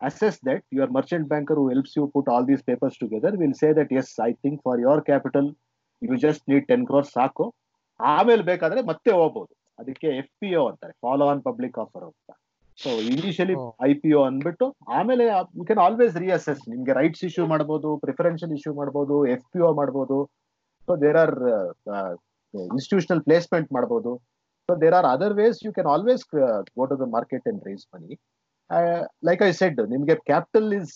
[0.00, 3.70] Assess that your merchant banker who helps you put all these papers together will say
[3.80, 5.48] that yes I think for your capital
[6.02, 7.44] you just need ten crores ಸಾಕು.
[8.00, 9.52] ಆಮೇಲೆ ಬೇಕಾದ್ರೆ ಮತ್ತೆ ಹೋಗ್ಬೋದು.
[9.80, 12.30] ಅದಕ್ಕೆ ಎಫ್ ಪಿ ಒ ಅಂತಾರೆ ಫಾಲೋ ಆನ್ ಪಬ್ಲಿಕ್ ಆಫರ್ ಅಂತ.
[12.78, 13.56] So initially.
[13.88, 14.66] I P O ಅಂದ್ಬಿಟ್ಟು
[14.98, 15.24] ಆಮೇಲೆ
[15.58, 20.18] ಯು ಕ್ಯಾನ್ ಆಲ್ವೇಸ್ ರಿಅಸೆಸ್ ನಿಮ್ಗೆ ರೈಟ್ಸ್ ಇಶ್ಯೂ ಮಾಡ್ಬೋದು ಪ್ರಿಫರೆನ್ಷಿಯಲ್ ಇಶ್ಯೂ ಮಾಡ್ಬೋದು ಎಫ್ ಪಿ ಒ ಮಾಡ್ಬೋದು.
[20.86, 21.34] So there are
[22.54, 24.12] institutional placement ಮಾಡ್ಬೋದು.
[24.68, 26.22] So there are other ways you can always
[26.78, 28.12] go to the market and raise money
[29.28, 30.94] like I said ನಿಮ್ಗೆ capital is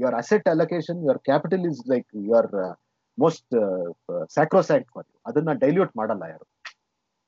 [0.00, 2.50] your asset allocation your capital is like your
[3.18, 3.54] most
[4.36, 6.46] sacrosanct for you ಅದನ್ನ dilute ಮಾಡಲ್ಲ ಯಾರು.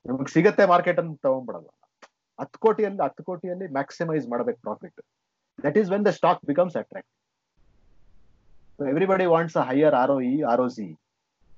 [0.05, 1.69] ನಿಮ್ಗೆ ಸಿಗತ್ತೆ market ಅನ್ನು ತಗೊಂಡ್ಬಿಡಲ್ಲ.
[2.39, 4.99] ಹತ್ತು ಕೋಟಿಯಲ್ಲಿ ಹತ್ತು ಕೋಟಿಯಲ್ಲಿ ಮ್ಯಾಕ್ಸಿಮೈಸ್ ಮಾಡಬೇಕು profit
[5.59, 7.11] that is when the stock becomes attract
[8.79, 10.87] everybody wants a higher R O E R O C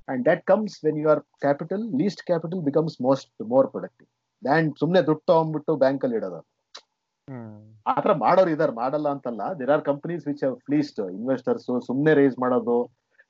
[0.08, 4.10] and that comes when your capital least capital becomes most more productive
[4.44, 6.42] than ಸುಮ್ಮನೆ ದುಡ್ಡು ತಗೊಂಡ್ಬಿಟ್ಟು bank ಅಲ್ಲಿ ಇಡೋದು.
[7.92, 8.74] ಆತರ ಮಾಡೋರು ಇದಾರೆ.
[8.82, 9.42] ಮಾಡಲ್ಲ ಅಂತಲ್ಲ.
[9.60, 12.78] There are companies which have fleeced investors ಸುಮ್ನೆ ರೇಸ್ ಮಾಡೋದು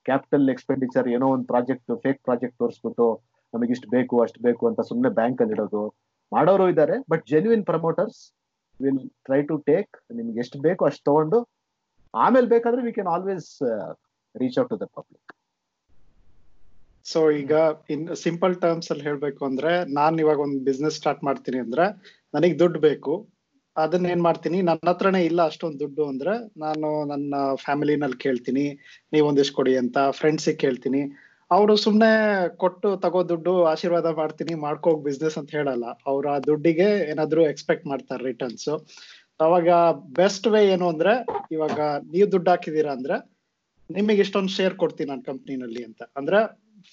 [0.05, 3.07] ಕ್ಯಾಪಿಟಲ್ ಎಕ್ಸ್ಪೆಂಡಿಚರ್ ಏನೋ ಒಂದು ಪ್ರಾಜೆಕ್ಟ್ ಫೇಕ್ ಪ್ರಾಜೆಕ್ಟ್ ತೋರಿಸ್ಬಿಟ್ಟು
[3.53, 5.83] ನಮಗೆ ಇಷ್ಟು ಬೇಕು ಅಷ್ಟು ಬೇಕು ಅಂತ ಸುಮ್ಮನೆ ಬ್ಯಾಂಕ್ ಅಲ್ಲಿ ಇಡೋದು.
[6.31, 8.19] ಮಾಡೋರು ಇದ್ದಾರೆ but genuine promoters
[8.79, 11.39] will try to take ನಿಮ್ಗೆ ಎಷ್ಟು ಬೇಕು ಅಷ್ಟು ತಗೊಂಡು
[12.13, 13.49] ಆಮೇಲೆ ಬೇಕಾದ್ರೆ we can always
[14.35, 15.31] reach out to the public
[17.05, 17.53] so ಈಗ
[17.89, 21.85] ಇನ್ ಸಿಂಪಲ್ ಟರ್ಮ್ಸ್ ಅಲ್ಲಿ ಹೇಳ್ಬೇಕು ಅಂದ್ರೆ ನಾನ್ ಇವಾಗ ಒಂದು ಬಿಸ್ನೆಸ್ ಸ್ಟಾರ್ಟ್ ಮಾಡ್ತೀನಿ ಅಂದ್ರೆ
[22.33, 23.13] ನನಗೆ ದುಡ್ಡು ಬೇಕು.
[23.83, 26.33] ಅದನ್ನ ಏನ್ ಮಾಡ್ತೀನಿ, ನನ್ನ ಹತ್ರನೇ ಇಲ್ಲ ಅಷ್ಟೊಂದು ದುಡ್ಡು ಅಂದ್ರೆ
[26.65, 27.35] ನಾನು ನನ್ನ
[27.65, 28.65] ಫ್ಯಾಮಿಲಿನಲ್ಲಿ ಕೇಳ್ತೀನಿ,
[29.15, 31.01] ನೀವೊಂದಿಷ್ಟು ಕೊಡಿ ಅಂತ ಫ್ರೆಂಡ್ಸಿಗೆ ಕೇಳ್ತೀನಿ.
[31.51, 32.11] ಅವರು ಸುಮ್ನೆ
[32.63, 35.85] ಕೊಟ್ಟು ತಗೋ ದುಡ್ಡು ಆಶೀರ್ವಾದ ಮಾಡ್ತೀನಿ, ಮಾಡ್ಕೋಗ್ ಬಿಸ್ನೆಸ್ ಅಂತ ಹೇಳಲ್ಲ.
[36.11, 38.69] ಅವ್ರ ಆ ದುಡ್ಡಿಗೆ ಏನಾದ್ರು ಎಕ್ಸ್ಪೆಕ್ಟ್ ಮಾಡ್ತಾರೆ ರಿಟರ್ನ್ಸ್
[39.45, 39.69] ಅವಾಗ
[40.19, 41.13] ಬೆಸ್ಟ್ ವೇ ಏನು ಅಂದ್ರೆ,
[41.55, 41.79] ಇವಾಗ
[42.13, 43.17] ನೀವು ದುಡ್ಡು ಹಾಕಿದೀರಾ ಅಂದ್ರೆ,
[43.89, 46.01] ನಿಮಗೆ ಇಷ್ಟೊಂದು ಶೇರ್ ಕೊಡ್ತೀನಿ ನನ್ನ ಕಂಪ್ನಿನಲ್ಲಿ ಅಂತ.
[46.19, 46.39] ಅಂದ್ರೆ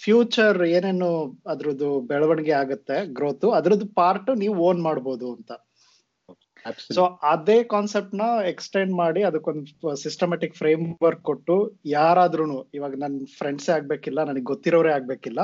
[0.03, 1.09] ಫ್ಯೂಚರ್ ಏನೇನು
[1.53, 5.53] ಅದ್ರದ್ದು ಬೆಳವಣಿಗೆ ಆಗುತ್ತೆ ಗ್ರೋತ್ ಅದ್ರದ್ದು ಪಾರ್ಟ್ ನೀವು ಓನ್ ಮಾಡ್ಬೋದು ಅಂತ.
[6.97, 14.25] ಸೊ ಅದೇ ಕಾನ್ಸೆಪ್ಟ್ನ ಎಕ್ಸ್ಟೆಂಡ್ ಮಾಡಿ ಅದಕ್ಕೊಂದು ಸಿಸ್ಟಮೆಟಿಕ್ ಫ್ರೇಮ್ ವರ್ಕ್ ಕೊಟ್ಟು ಯಾರಾದ್ರೂ ಇವಾಗ ನನ್ನ ಫ್ರೆಂಡ್ಸ್ ಆಗ್ಬೇಕಿಲ್ಲ
[14.25, 15.41] ನನಗೆ ಗೊತ್ತಿರೋರೇ ಆಗ್ಬೇಕಿಲ್ಲ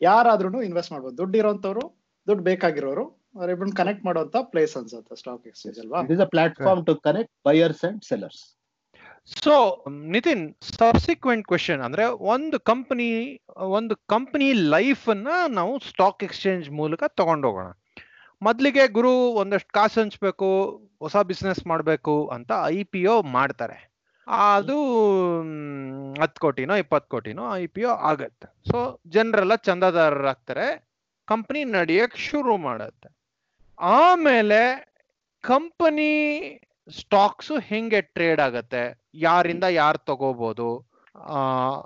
[0.00, 1.16] ಯಾರಾದ್ರೂ ಇನ್ವೆಸ್ಟ್ ಮಾಡ್ಬೋದು.
[1.16, 1.84] ದುಡ್ಡು ಇರೋಂಥವ್ರು
[2.26, 3.04] ದುಡ್ಡು ಬೇಕಾಗಿರೋರು
[3.36, 6.00] ಅವ್ರಿಬ್ರನ್ನ ಕನೆಕ್ಟ್ ಮಾಡುವಂತ ಪ್ಲೇಸ್ ಅನ್ಸುತ್ತೆ ಸ್ಟಾಕ್ ಎಕ್ಸ್ಚೇಂಜ್ ಅಲ್ವಾ?
[6.02, 8.42] It is a platform to connect buyers and sellers
[9.42, 9.54] so
[10.12, 10.44] Nitin
[10.78, 13.08] subsequent question ಅಂದ್ರೆ ಒಂದು ಕಂಪನಿ
[13.78, 17.66] ಒಂದು ಕಂಪನಿ ಲೈಫ್ ಅನ್ನ ನಾವು ಸ್ಟಾಕ್ ಎಕ್ಸ್ಚೇಂಜ್ ಮೂಲಕ ತಗೊಂಡೋಗೋಣ
[18.42, 20.48] ಮೊದ್ಲಿಗೆ ಗುರು ಒಂದಷ್ಟು ಕಾಸು ಹಂಚ್ಬೇಕು,
[21.04, 23.78] ಹೊಸ ಬಿಸ್ನೆಸ್ ಮಾಡಬೇಕು ಅಂತ ಐ ಪಿ ಒ ಮಾಡ್ತಾರೆ.
[24.52, 24.76] ಅದು
[26.20, 28.46] ಹತ್ತು ಕೋಟಿನೋ ಇಪ್ಪತ್ತು ಕೋಟಿನೋ ಐ ಪಿ ಒ ಆಗತ್ತೆ.
[28.70, 28.78] ಸೊ
[29.14, 30.66] ಜನರೆಲ್ಲ ಚಂದಾದಾರರಾಗ್ತಾರೆ.
[31.28, 33.08] ಕಂಪನಿ ನಡೆಯಕ್ಕೆ ಶುರು ಮಾಡತ್ತೆ.
[33.78, 34.60] ಆಮೇಲೆ
[35.44, 36.12] ಕಂಪನಿ
[36.88, 38.82] ಸ್ಟಾಕ್ಸ್ ಹೆಂಗೆ ಟ್ರೇಡ್ ಆಗತ್ತೆ,
[39.26, 40.68] ಯಾರಿಂದ ಯಾರು ತಗೋಬಹುದು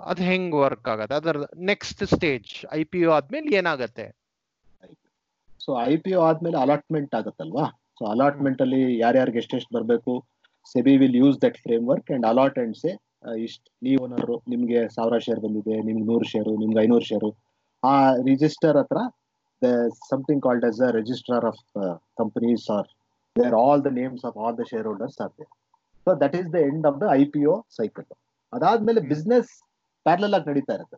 [0.09, 1.37] ಅದು ಹೆಂಗ್ ವರ್ಕ್ ಆಗತ್ತೆ ಅದರ
[1.71, 4.05] next stage I P O ಆದ್ಮೇಲೆ ಏನಾಗತ್ತೆ.
[5.63, 7.65] ಸೊ ಐ ಪಿ ಒ ಆದ್ಮೇಲೆ ಅಲಾಟ್ಮೆಂಟ್ ಆಗತ್ತಲ್ವಾ?
[7.97, 10.13] ಸೊ ಅಲಾಟ್ಮೆಂಟ್ ಅಲ್ಲಿ ಯಾರ್ಯಾರಿಗೆ ಎಷ್ಟೆಷ್ಟು ಬರಬೇಕು
[10.71, 11.57] SEBI will use that
[11.91, 12.91] framework and allot and say
[13.45, 17.29] ಇಷ್ಟು ನೀವು ಓನರು ನಿಮ್ಗೆ ಸಾವಿರ ಶೇರ್ ಬಂದಿದೆ ನಿಮ್ಗೆ ನೂರು ಶೇರು ನಿಮ್ಗೆ ಐನೂರು ಶೇರು
[17.83, 17.93] ಆ
[18.29, 18.99] ರಿಜಿಸ್ಟರ್ ಹತ್ರ
[19.61, 19.69] the
[20.09, 21.61] something called as a registrar of
[22.21, 22.89] companies are
[23.35, 25.51] there all the names of all the shareholders are there
[26.07, 28.07] so that is the end of the I P O cycle
[28.53, 29.51] ಅದಾದ್ಮೇಲೆ business
[30.05, 30.97] parallel ಆಗಿ ನಡೀತಾ ಇರುತ್ತೆ.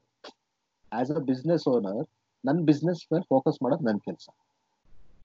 [0.91, 2.01] As a business owner
[2.43, 4.28] ನನ್ನ business ಮೇಲೆ focus ಮಾಡೋದು ನನ್ನ ಕೆಲಸ.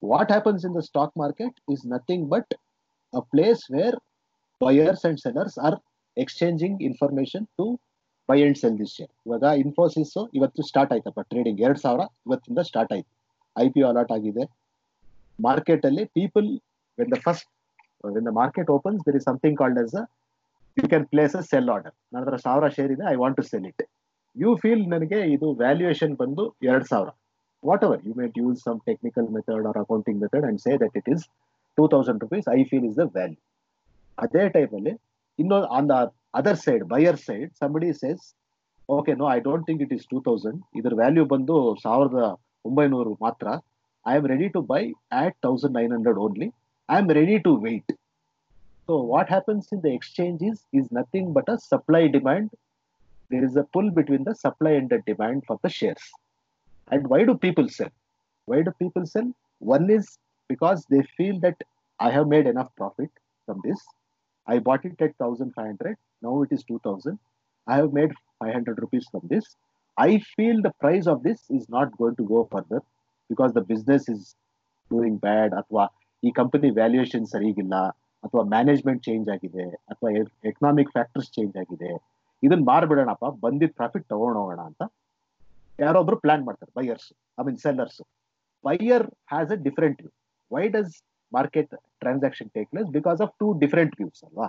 [0.03, 2.53] What happens in the stock market is nothing but
[3.13, 3.97] a place where
[4.61, 5.77] buyers and sellers are
[6.17, 7.67] exchanging information to
[8.29, 12.93] buy and sell this share ಇವಾಗ ಇನ್ಫೋಸಿಸ್ ಇವತ್ತು ಸ್ಟಾರ್ಟ್ ಆಯ್ತಪ್ಪ trading ಎರಡ್ ಸಾವಿರ ಇವತ್ತಿಂದ ಸ್ಟಾರ್ಟ್
[12.97, 13.11] ಆಯ್ತು.
[13.57, 14.45] ಐ ಪಿ ಅಲಾಟ್ ಆಗಿದೆ.
[15.39, 16.49] ಮಾರ್ಕೆಟ್ ಅಲ್ಲಿ people
[16.99, 17.49] when the first
[18.17, 19.97] when the market opens there is something called as
[20.77, 23.67] you can place a sell order ನನ್ನ ಹತ್ರ ಸಾವಿರ ಶೇರ್ ಇದೆ I want to sell
[23.71, 23.83] it
[24.37, 27.11] you feel ನನಗೆ ಇದು valuation ಬಂದು ಎರಡ್ ಸಾವಿರ.
[27.87, 31.25] Whatever you might use some technical method or accounting method and say that it is
[31.79, 33.39] two thousand rupees I feel is the value
[34.19, 34.95] ಅದೇ type ಅಲ್ಲಿ
[35.39, 35.97] ಇನ್ನೊಂದು on the
[36.39, 38.25] other side buyer side somebody says
[38.89, 42.23] okay no I don't think it is two thousand ಇದ್ರ value ಬಂದು ಸಾವಿರದ
[42.65, 43.49] ಒಂಬೈನೂರು ಮಾತ್ರ
[44.07, 44.83] I am ready to buy
[45.21, 46.49] at thousand nine hundred only
[46.89, 47.93] I am ready to wait
[48.89, 52.51] so what happens in the exchange is is nothing but a supply demand
[53.31, 56.05] there is a pull between the supply and the demand for the shares.
[56.90, 57.90] And why do people sell?
[58.48, 59.32] Why do people sell?
[59.60, 60.18] One is
[60.50, 61.58] because they feel that
[62.00, 63.10] I have made enough profit
[63.48, 63.80] from this.
[64.48, 67.18] I bought it at 1500, now it is 2000.
[67.68, 69.56] I have made 500 rupees from this.
[69.98, 72.82] I feel the price of this is not going to go further
[73.30, 74.24] because the business is
[74.92, 75.84] doing bad ಅಥವಾ
[76.24, 77.76] ಈ company valuation ಸರಿಗಿಲ್ಲ
[78.24, 80.10] ಅಥವಾ management change ಆಗಿದೆ ಅಥವಾ
[80.52, 81.92] economic factors change ಆಗಿದೆ
[82.44, 84.84] ಇದನ್ನ ಮಾರ್ಬಿಡೋಣಪ್ಪ ಬಂದಿದ್ದ ಪ್ರಾಫಿಟ್ ತಗೊಂಡೋಗೋಣ ಅಂತ
[85.85, 87.09] ಯಾರೊಬ್ರು ಪ್ಲಾನ್ ಮಾಡ್ತಾರೆ buyers
[87.41, 88.01] I mean sellers
[88.65, 90.11] buyer has a different view
[90.51, 90.95] why does
[91.33, 94.47] market transaction take place because of two different views ಅಲ್ವಾ?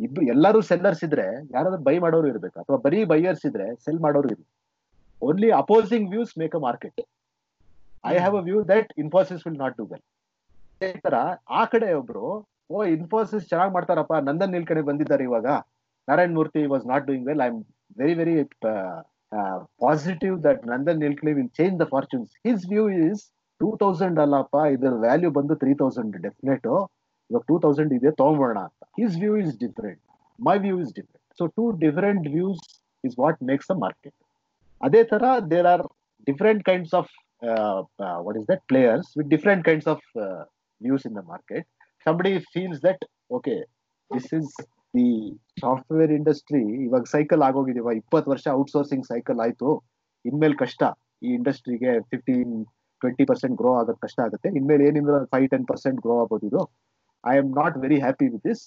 [0.00, 2.56] ಇಬ್ರು, ಎಲ್ಲರೂ ಸೆಲ್ಲರ್ಸ್ ಇದ್ರೆ, ಯಾರಾದ್ರೂ ಬೈ ಮಾಡೋರು ಇರ್ಬೇಕು.
[2.62, 4.52] ಅಥವಾ ಬರೀ ಬೈಯರ್ಸ್ ಇದ್ರೆ ಸೆಲ್ ಮಾಡೋರು ಇರ್ಬೇಕು
[5.22, 7.00] only opposing views make a market
[8.12, 10.04] I have a view that Infosys will not do well
[10.74, 11.16] ಅದೇ ತರ,
[11.58, 12.24] ಆ ಕಡೆ ಒಬ್ರು,
[12.70, 15.46] ಓ ಇನ್ಫೋಸಿಸ್ ಚೆನ್ನಾಗಿ ಮಾಡ್ತಾರಪ್ಪ, ನಂದನ್ ನಿಲ್ಕಡೆ ಬಂದಿದ್ದಾರೆ ಇವಾಗ.
[16.08, 17.60] Narayan Murthy was not doing well I am
[18.00, 18.34] very very
[19.84, 23.22] positive that Nandan Nilekani will change the fortunes his view is
[23.60, 26.66] two thousand ಅಲ್ಲಪ್ಪ, ಇದರ ವ್ಯಾಲ್ಯೂ ಬಂದು ತ್ರೀ ತೌಸಂಡ್ ಡೆಫಿನೆಟ್
[27.30, 28.82] ಇವಾಗ ಟೂ ತೌಸಂಡ್ ಇದೆ ತಗೊಂಬೋಣ ಅಂತ.
[29.00, 30.02] His view is different
[30.38, 32.64] my view is different so two different views
[33.08, 34.16] is what makes a market
[34.80, 35.84] ಅದೇ ತರ there are
[36.30, 37.12] different kinds of
[38.26, 40.04] what is that players with different kinds of
[40.80, 41.68] views in the market
[42.06, 43.00] somebody feels that,
[43.36, 43.58] okay,
[44.10, 44.46] this is
[44.94, 45.06] the
[45.62, 47.78] software industry ಇವಾಗ cycle ಆಗೋಗಿದೆ.
[47.82, 49.68] ಇವಾಗ ಇಪ್ಪತ್ತು ವರ್ಷ outsourcing cycle ಆಯ್ತು.
[50.24, 50.82] ಇನ್ಮೇಲೆ ಕಷ್ಟ.
[51.24, 52.52] ಈ ಇಂಡಸ್ಟ್ರಿಗೆ ಫಿಫ್ಟೀನ್
[53.02, 54.48] ಟ್ವೆಂಟಿ ಪರ್ಸೆಂಟ್ ಗ್ರೋ ಆಗೋದು ಕಷ್ಟ ಆಗುತ್ತೆ.
[54.58, 56.62] ಇನ್ಮೇಲೆ ಏನಿಲ್ಲ ಫೈವ್ ಟೆನ್ ಪರ್ಸೆಂಟ್ ಗ್ರೋ ಆಗೋದು ಇದು.
[57.24, 58.62] I am not very happy with this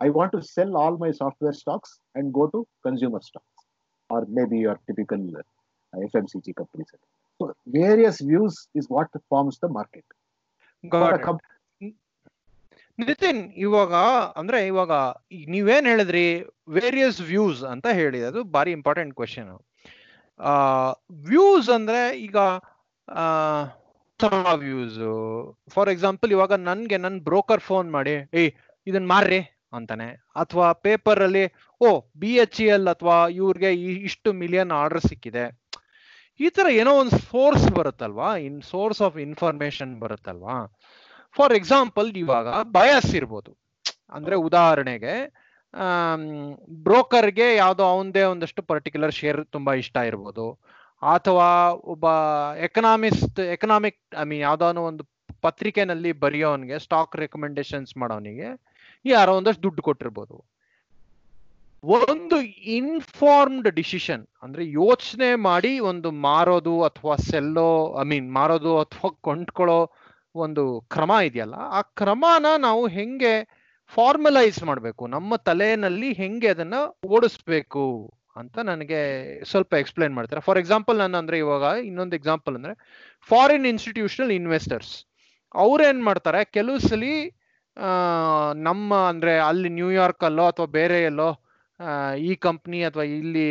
[0.00, 3.64] I want to sell all my software stocks and go to consumer stocks
[4.10, 5.24] or maybe your typical
[5.92, 6.92] F M C G companies
[7.40, 7.46] so
[7.78, 10.10] various views is what forms the market
[13.08, 13.94] Nitin, ಇವಾಗ,
[14.40, 14.92] ಅಂದ್ರೆ ಇವಾಗ
[15.54, 16.24] ನೀವೇನ್ ಹೇಳಿದ್ರಿ
[16.76, 18.26] various views ಅಂತ ಹೇಳಿದೆ.
[18.30, 19.50] ಅದು ಬಾರಿ important question
[21.28, 22.36] views ಅಂದ್ರೆ ಈಗ
[24.64, 24.98] ವ್ಯೂಸ್
[25.74, 28.52] ಫಾರ್ ಎಕ್ಸಾಂಪಲ್ ಇವಾಗ ನನ್ಗೆ ನನ್ ಬ್ರೋಕರ್ ಫೋನ್ ಮಾಡಿ, ಏಯ್,
[28.86, 29.40] ಇದನ್ ಮಾರ್ರಿ,
[29.78, 30.08] ಅಂತಾನೆ.
[30.42, 31.44] ಅಥವಾ ಪೇಪರ್ ಅಲ್ಲಿ
[31.80, 31.90] O
[32.22, 33.70] B H E L ಅಥವಾ ಇವ್ರಿಗೆ
[34.08, 35.44] ಇಷ್ಟು ಮಿಲಿಯನ್ ಆರ್ಡರ್ ಸಿಕ್ಕಿದೆ.
[36.40, 38.28] ಈ ತರ ಏನೋ ಒಂದು ಸೋರ್ಸ್ ಬರುತ್ತಲ್ವಾ?
[38.48, 40.56] ಇನ್ ಸೋರ್ಸ್ ಆಫ್ ಇನ್ಫಾರ್ಮೇಶನ್ ಬರುತ್ತಲ್ವಾ?
[41.36, 43.50] ಫಾರ್ ಎಕ್ಸಾಂಪಲ್ ಇವಾಗ ಬಯಸ್ ಇರ್ಬೋದು.
[44.16, 45.14] ಅಂದ್ರೆ ಉದಾಹರಣೆಗೆ
[46.86, 50.46] ಬ್ರೋಕರ್ಗೆ ಯಾವುದೋ ಅವನದೇ ಒಂದಷ್ಟು ಪರ್ಟಿಕ್ಯುಲರ್ ಶೇರ್ ತುಂಬಾ ಇಷ್ಟ ಇರ್ಬೋದು.
[51.02, 51.50] ಅಥವಾ
[51.92, 52.06] ಒಬ್ಬ
[52.66, 55.04] ಎಕನಾಮಿಸ್ಟ್ ಎಕನಾಮಿಕ್ ಐ ಮೀನ್ ಯಾವ್ದಾನೋ ಒಂದು
[55.46, 58.48] ಪತ್ರಿಕೆನಲ್ಲಿ ಬರೆಯೋನ್ಗೆ ಸ್ಟಾಕ್ ರೆಕಮೆಂಡೇಶನ್ಸ್ ಮಾಡೋನಿಗೆ
[59.04, 60.36] ಯಾರೋ ಒಂದಷ್ಟು ದುಡ್ಡು ಕೊಟ್ಟಿರ್ಬೋದು.
[61.84, 62.36] ಒಂದು
[62.78, 67.70] ಇನ್ಫಾರ್ಮ್ಡ್ ಡಿಸಿಷನ್ ಅಂದ್ರೆ ಯೋಚನೆ ಮಾಡಿ ಒಂದು ಮಾರೋದು ಅಥವಾ ಸೆಲ್ಲೋ
[68.02, 69.80] ಐ ಮೀನ್ ಮಾರೋದು ಅಥವಾ ಕೊಂಡ್ಕೊಳ್ಳೋ
[70.34, 70.64] ಒಂದು
[70.94, 73.34] ಕ್ರಮ ಇದೆಯಲ್ಲ, ಆ ಕ್ರಮನ ನಾವು ಹೆಂಗೆ
[73.92, 75.02] ಫಾರ್ಮಲೈಸ್ ಮಾಡಬೇಕು?
[75.06, 76.74] ನಮ್ಮ ತಲೆಯಲ್ಲಿ ಹೆಂಗೆ ಅದನ್ನ
[77.16, 77.86] ಓಡಿಸ್ಬೇಕು
[78.36, 79.00] ಅಂತ ನನಗೆ
[79.44, 80.42] ಸ್ವಲ್ಪ ಎಕ್ಸ್ಪ್ಲೈನ್ ಮಾಡ್ತಾರೆ?
[80.48, 82.74] ಫಾರ್ ಎಕ್ಸಾಂಪಲ್ ನಾನು ಅಂದ್ರೆ ಇವಾಗ ಇನ್ನೊಂದು ಎಕ್ಸಾಂಪಲ್ ಅಂದ್ರೆ
[83.30, 84.92] ಫಾರಿನ್ ಇನ್ಸ್ಟಿಟ್ಯೂಷನಲ್ ಇನ್ವೆಸ್ಟರ್ಸ್
[85.54, 86.40] ಅವ್ರೇನ್ ಮಾಡ್ತಾರೆ?
[86.56, 87.04] ಕೆಲವು ಸಲ
[88.68, 91.28] ನಮ್ಮ ಅಂದ್ರೆ ಅಲ್ಲಿ ನ್ಯೂಯಾರ್ಕ್ ಅಲ್ಲೋ ಅಥವಾ ಬೇರೆ ಎಲ್ಲೋ
[92.28, 93.44] ಈ ಕಂಪ್ನಿ ಅಥವಾ ಇಲ್ಲಿ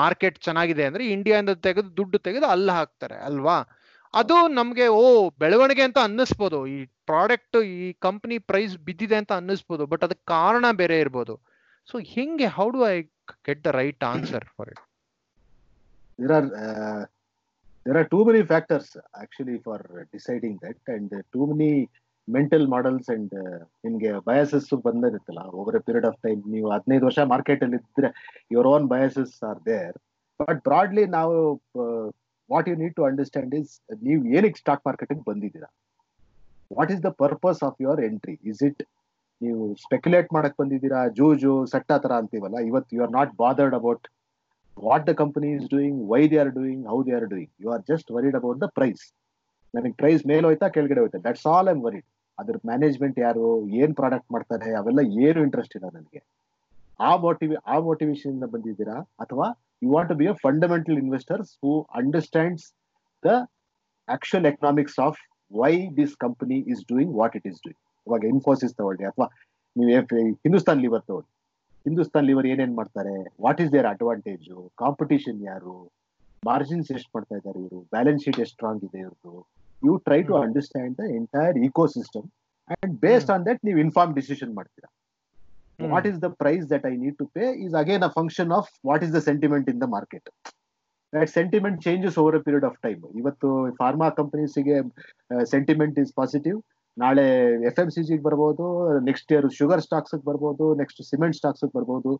[0.00, 3.56] ಮಾರ್ಕೆಟ್ ಚೆನ್ನಾಗಿದೆ ಅಂದ್ರೆ ಇಂಡಿಯಾದಿಂದ ತೆಗೆದು ದುಡ್ಡು ತೆಗೆದು ಅಲ್ಲಿ ಹಾಕ್ತಾರೆ, ಅಲ್ವಾ?
[4.14, 5.04] ಅದು ನಮ್ಗೆ ಓ
[5.42, 6.58] ಬೆಳವಣಿಗೆ ಅಂತ ಅನ್ನಿಸ್ಬೋದು.
[6.66, 6.78] ಈ
[7.10, 11.34] ಪ್ರಾಡಕ್ಟ್ ಈ ಕಂಪ್ನಿ ಪ್ರೈಸ್ ಬಿದ್ದಿದೆ ಅಂತ ಅನ್ನಿಸ್ಬೋದು ಬಟ್ ಅದಕ್ಕೆ ಕಾರಣ ಬೇರೆ ಇರ್ಬೋದು.
[11.88, 12.96] ಸೊ ಹೆಂಗೆ how do I
[13.48, 14.82] get the right answer for it
[16.18, 17.02] there are uh,
[18.26, 18.84] many factors
[19.22, 19.78] actually for
[20.12, 21.72] deciding that and uh, too many
[22.28, 23.32] mental models and
[23.84, 28.08] ನಿಮ್ಗೆ biases ಬಂದಿರುತ್ತಲ್ಲ over a period of time ನೀವು ಹದಿನೈದು ವರ್ಷ market ಅಲ್ಲಿ ಇದ್ರೆ
[28.52, 29.96] your own biases are there
[30.40, 31.34] but broadly ನಾವು
[32.50, 33.72] what you need to understand is
[34.08, 35.68] ನೀವು ಏನಕ್ಕೆ stock ಮಾರ್ಕೆಟಿಗೆ ಬಂದಿದ್ದೀರಾ?
[36.78, 38.82] What is the purpose of your entry is it
[39.40, 41.00] ನೀವು ಸ್ಪೆಕ್ಯುಲೇಟ್ ಮಾಡಕ್ ಬಂದಿದ್ದೀರಾ?
[41.18, 44.04] ಜೂಜು ಸಟ್ಟ ತರ ಅಂತೀವಲ್ಲ, ಇವತ್ತು you are not bothered about
[44.76, 47.82] what the company is doing why they are doing how they are doing you are
[47.92, 49.02] just worried about the price
[49.74, 51.18] ನನಗೆ price ಮೇಲೆ ಹೋಯ್ತಾ, ಕೆಳಗಡೆ ಹೋಯ್ತಾ.
[51.26, 52.06] ದಟ್ಸ್ ಆಲ್ ಐಮ್ ವರಿಡ್
[52.38, 53.46] ಅದ್ರ ಮ್ಯಾನೇಜ್ಮೆಂಟ್ ಯಾರು,
[53.82, 56.20] ಏನ್ product ಮಾಡ್ತಾರೆ, ಅವೆಲ್ಲ ಏನು ಇಂಟ್ರೆಸ್ಟ್ ಇಲ್ಲ ನನಗೆ.
[57.00, 58.96] ಆ ಮೋಟಿವ್ ಆ ಮೋಟಿವೇಶನ್ ಇಂದ ಬಂದಿದ್ದೀರಾ?
[59.24, 59.46] ಅಥವಾ
[59.82, 62.66] you want to be a fundamental investors who understands
[63.22, 63.30] the
[64.08, 65.18] actual economics of
[65.50, 67.78] why this company is doing what it is doing.
[68.06, 69.26] ಇವಾಗ ಇನ್ಫೋಸಿಸ್ ತಗೊಳ್ಳಿ ಅಥವಾ
[69.76, 69.90] ನೀವು
[70.44, 71.28] ಹಿಂದೂಸ್ತಾನ್ ಲಿವರ್ ತಗೊಳ್ಳಿ.
[71.86, 73.14] ಹಿಂದೂಸ್ತಾನ್ ಲಿವರ್ ಏನೇನ್ ಮಾಡ್ತಾರೆ?
[73.44, 74.48] What is their advantage
[74.82, 75.74] competition ಯಾರು?
[76.42, 77.78] ಮಾರ್ಜಿನ್ಸ್ ಎಷ್ಟು ಮಾಡ್ತಾ ಇದ್ದಾರೆ ಇವರು?
[77.94, 79.34] ಬ್ಯಾಲೆನ್ಸ್ ಶೀಟ್ ಎಷ್ಟು ಸ್ಟ್ರಾಂಗ್ ಇದೆ ಇವ್ರದ್ದು
[79.82, 81.56] you try to understand the entire
[81.96, 82.26] ecosystem
[82.76, 84.88] and based on that ನೀವು ಇನ್ಫಾರ್ಮ್ ಡಿಸಿಷನ್ ಮಾಡ್ತೀರಾ.
[85.92, 89.02] What is the price that I need to pay is again a function of what
[89.06, 90.22] is the sentiment in the market.
[91.12, 93.00] That sentiment changes over a period of time.
[93.20, 93.48] ಇವತ್ತು
[93.80, 94.76] pharma ಕಂಪನೀಸ್ಗೆ
[95.54, 96.58] sentiment is positive
[96.96, 97.26] ನಾಳೆ
[97.70, 98.64] F M C ಜಿಗೆ ಬರ್ಬೋದು
[99.08, 102.12] next year sugar stocks ಬರ್ಬೋದು next cement stocks ಬರ್ಬೋದು.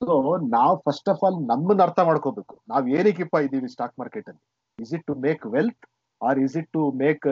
[0.00, 0.12] So
[0.56, 2.54] ನಾವು first of all ನಮ್ಮನ್ನ ಅರ್ಥ ಮಾಡ್ಕೋಬೇಕು.
[2.72, 4.42] ನಾವ್ ಏನಕ್ಕಿಪ್ಪ ಇದೀವಿ ಸ್ಟಾಕ್ ಮಾರ್ಕೆಟ್ ಅಲ್ಲಿ?
[4.84, 5.82] Is it to make wealth
[6.20, 7.26] or is it to make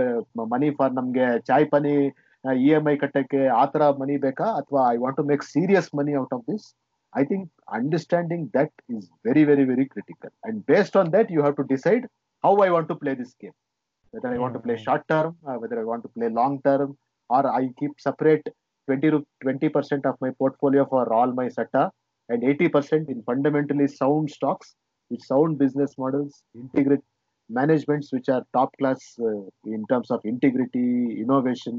[0.55, 1.95] money for ನಮ್ಗೆ ಚಾಯ್ ಪನಿ
[2.59, 4.47] ಇ ಎಂ ಐ ಕಟ್ಟಕ್ಕೆ ಆ ತರ ಮನಿ ಬೇಕಾ?
[4.61, 6.67] ಅಥವಾ I want to make serious money out of this
[7.13, 7.47] I think
[7.79, 12.05] understanding that is very very very critical and based on that you have to decide
[12.45, 13.57] how I want to play this game
[14.15, 15.35] whether I want to play short term
[15.65, 16.93] whether I want to play long term
[17.31, 18.47] or I keep separate
[18.89, 21.85] twenty ರು twenty percent of my portfolio for all my ಸೆಟಾ
[22.29, 24.67] and 80% in fundamentally sound stocks
[25.11, 27.05] with sound business models, integrate
[27.51, 29.31] managements which are top class uh,
[29.67, 30.85] in terms of integrity,
[31.23, 31.77] innovation,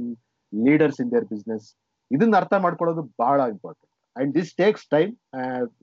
[0.54, 1.68] leaders in their business
[2.12, 5.12] ಇದನ್ನ ಅರ್ಥ ಮಾಡ್ಕೊಳ್ಳೋದು ಬಹಳ important and this takes time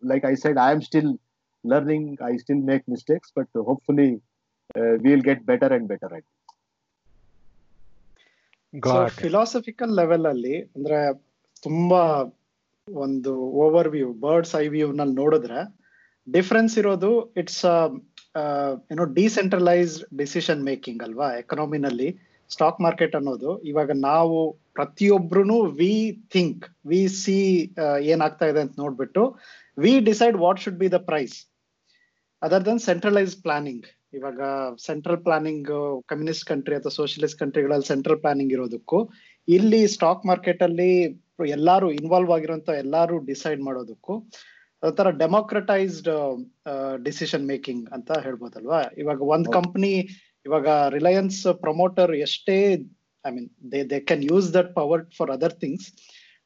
[0.05, 1.11] like I said I am still
[1.65, 4.09] learning I still make mistakes but hopefully
[5.05, 6.29] will get better and better ಆಗಿ
[9.17, 10.99] philosophical level ಅಲ್ಲಿ ಅಂದ್ರೆ
[11.63, 12.03] ತುಂಬಾ
[12.89, 13.33] ಒಂದು
[13.65, 15.61] overview birds eye view ನಲ್ಲಿ ನೋಡಿದ್ರೆ
[16.27, 17.63] ಡಿಫ್ರೆನ್ಸ್ ಇರೋದು it's
[18.91, 22.09] ಏನೋ decentralised decision making ಅಲ್ವಾ ಎಕನಾಮಿನಲ್ಲಿ
[22.51, 27.39] ಸ್ಟಾಕ್ ಮಾರ್ಕೆಟ್ ಅನ್ನೋದು ಇವಾಗ ನಾವು ಪ್ರತಿಯೊಬ್ರು ವಿ ಥಿಂಕ್ ವಿ ಸಿ
[28.03, 29.23] ಏನಾಗ್ತಾ ಇದೆ ಅಂತ ನೋಡ್ಬಿಟ್ಟು
[29.79, 31.37] we decide what should be the price
[32.43, 34.41] other than centralise planning ಇವಾಗ
[34.87, 39.11] ಸೆಂಟ್ರಲ್ ಪ್ಲಾನಿಂಗ್ ಕಮ್ಯುನಿಸ್ಟ್ ಕಂಟ್ರಿ ಅಥವಾ ಸೋಷಿಯಲಿಸ್ಟ್ ಕಂಟ್ರಿಗಳಲ್ಲಿ ಸೆಂಟ್ರಲ್ ಪ್ಲಾನಿಂಗ್ ಇರೋದಕ್ಕೂ
[39.49, 40.91] ಇಲ್ಲಿ ಸ್ಟಾಕ್ ಮಾರ್ಕೆಟ್ ಅಲ್ಲಿ
[41.49, 44.15] ಎಲ್ಲಾರು ಇನ್ವಾಲ್ವ್ ಆಗಿರುವಂತ ಎಲ್ಲಾರು ಡಿಸೈಡ್ ಮಾಡೋದಕ್ಕೂ
[44.97, 46.09] ತರ ಡೆಮೋಕ್ರಟೈಸ್ಡ್
[47.05, 48.81] ಡಿಸಿಷನ್ ಮೇಕಿಂಗ್ ಅಂತ ಹೇಳ್ಬೋದಲ್ವಾ?
[48.99, 49.93] ಇವಾಗ ಒಂದ್ ಕಂಪ್ನಿ
[50.47, 52.57] ಇವಾಗ ರಿಲಯನ್ಸ್ ಪ್ರಮೋಟರ್ ಎಷ್ಟೇ
[53.25, 55.89] I mean they they can use that power for other things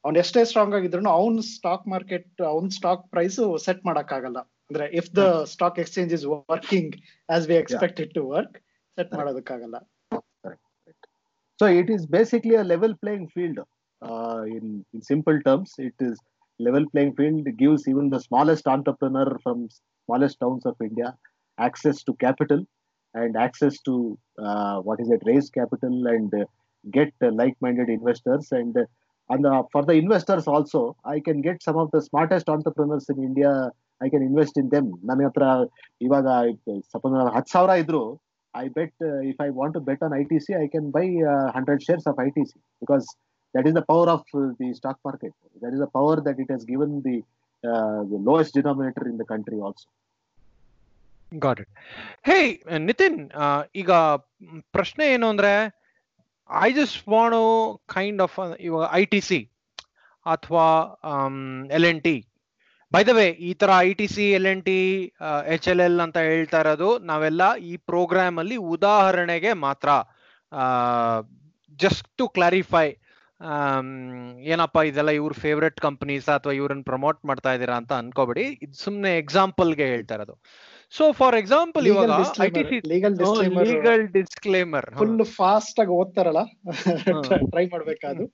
[0.04, 4.38] ಅವ್ನ್ ಎಷ್ಟೇ ಸ್ಟ್ರಾಂಗ್ ಆಗಿದ್ರು ಅವ್ನ್ ಸ್ಟಾಕ್ ಮಾರ್ಕೆಟ್ ಅವ್ನ್ ಸ್ಟಾಕ್ ಪ್ರೈಸ್ ಸೆಟ್ ಮಾಡಕ್ ಆಗಲ್ಲ
[4.70, 6.94] ಅಂದ್ರೆ if the stock exchange is working
[7.28, 8.56] as we expect it to work
[8.98, 9.76] set ಮಾಡೋದಕ್ಕಾಗಲ್ಲ.
[11.60, 13.60] So it is basically a level playing field
[14.56, 16.16] in in simple terms it is
[16.60, 19.58] level playing field gives even the smallest entrepreneur from
[20.08, 21.08] smallest towns of india
[21.58, 22.60] access to capital.
[23.15, 26.45] and access to uh, what is it raise capital and uh,
[26.85, 28.75] get uh, like-minded investors and
[29.29, 33.51] and for the investors also i can get some of the smartest entrepreneurs in india
[34.01, 35.45] i can invest in them ನನ್ನ ಹತ್ರ
[36.05, 36.27] ಇವಾಗ
[36.93, 38.03] suppose ಹತ್ತು ಸಾವಿರ ಇದ್ರು
[38.55, 38.97] I bet
[39.31, 41.05] if I want to bet on I T C I can buy
[41.57, 43.07] hundred shares of I T C because
[43.55, 45.31] that is the power of uh, the stock market
[45.61, 47.23] that is the power that it has given the,
[47.63, 49.17] uh, the lowest denominator in
[51.32, 51.72] Got it
[52.28, 52.38] hey
[52.78, 53.18] Nitin
[53.74, 53.90] ಈಗ
[54.76, 55.52] ಪ್ರಶ್ನೆ ಏನು ಅಂದ್ರೆ
[56.50, 57.38] I just want
[57.96, 59.40] kind of ಇವಾಗ I T C
[60.26, 60.66] ಅಥವಾ
[61.78, 62.16] L N T
[62.92, 64.78] by the way ಈ ತರ I T C L N T
[65.54, 69.90] H L L ಅಂತ ಹೇಳ್ತಾ ಇರೋದು ನಾವೆಲ್ಲ ಈ ಪ್ರೋಗ್ರಾಮ್ ಅಲ್ಲಿ ಉದಾಹರಣೆಗೆ ಮಾತ್ರ
[71.78, 72.86] ಜಸ್ಟ್ ಟು ಕ್ಲಾರಿಫೈ
[74.52, 78.44] ಏನಪ್ಪ ಇದೆಲ್ಲ ಇವ್ರ ಫೇವ್ರೆಟ್ ಕಂಪನೀಸ್ ಅಥವಾ ಇವ್ರನ್ನ ಪ್ರಮೋಟ್ ಮಾಡ್ತಾ ಇದ್ದೀರಾ ಅಂತ ಅನ್ಕೋಬೇಡಿ.
[78.64, 80.34] ಇದು ಸುಮ್ಮನೆ ಎಕ್ಸಾಂಪಲ್ಗೆ ಹೇಳ್ತಾ ಇರೋದು.
[80.92, 82.10] ಸೊ ಫಾರ್ ಎಕ್ಸಾಂಪಲ್ ಇವಾಗ
[82.86, 86.42] ಲೀಗಲ್ ಡಿಸ್ಕ್ಲೇಮರ್ ಫುಲ್ ಫಾಸ್ಟ್ ಆಗಿ ಓದ್ತಾರಲ್ಲ?
[87.52, 88.26] ಟ್ರೈ ಮಾಡ್ಬೇಕಾದ್ರು.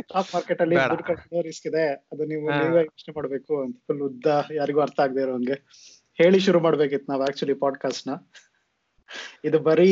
[0.00, 1.84] ಸ್ಟಾಕ್ ಮಾರ್ಕೆಟ್ ಅಲ್ಲಿ ದುಡ್ಡು ರಿಸ್ಕ್ ಇದೆ.
[2.12, 3.76] ಅದು ನೀವು ನೀವೇ ಯೋಚನೆ ಮಾಡ್ಬೇಕು ಅಂತ.
[3.86, 5.56] ಫುಲ್ ಉದ್ದ ಯಾರಿಗೂ ಅರ್ಥ ಆಗದೆ ಇರೋಂಗೆ.
[6.18, 8.14] ಹೇಳಿ ಶುರು ಮಾಡ್ಬೇಕಿತ್ತು ನಾವು ಆಕ್ಚುಲಿ ಪಾಡ್ಕಾಸ್ಟ್ನ.
[9.44, 9.90] ಇದು ಬರೀ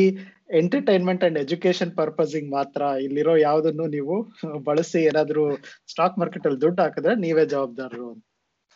[0.53, 2.81] ಎಂಟರ್ಟೈನ್ಮೆಂಟ್ ಅಂಡ್ ಎಜುಕೇಶನ್ ಪರ್ಪಸಿಂಗ್ ಮಾತ್ರ.
[2.99, 4.15] ಇಲ್ಲಿರೋ ಯಾವ್ದನ್ನು ನೀವು
[4.63, 5.45] ಬಳಸಿ ಏನಾದ್ರು
[5.87, 8.26] ಸ್ಟಾಕ್ ಮಾರ್ಕೆಟ್ ಅಲ್ಲಿ ದುಡ್ಡು ಹಾಕಿದ್ರೆ ನೀವೇ ಜವಾಬ್ದಾರರು ಅಂತ.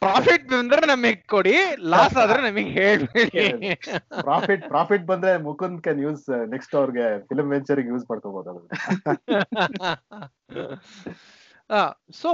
[0.02, 1.54] ಪ್ರಾಫಿಟ್ ಬಂದ್ರೆ ನಮಗೆ ಕೊಡಿ
[1.94, 3.42] ಲಾಸ್ ಆದ್ರೆ ನಮಗೆ ಹೇಳ್ಬೇಡಿ.
[4.22, 8.62] ಪ್ರಾಫಿಟ್ ಪ್ರಾಫಿಟ್ ಬಂದ್ರೆ ಮುಕುಂದ್ ಕ್ಯಾನ್ ಯೂಸ್ ನೆಕ್ಸ್ಟ್ ಅವ್ರಿಗೆ ಫಿಲ್ಮ್ ವೆಂಚರ್ ಯೂಸ್ ಮಾಡ್ಕೋಬಹುದು
[12.22, 12.32] ಸೊ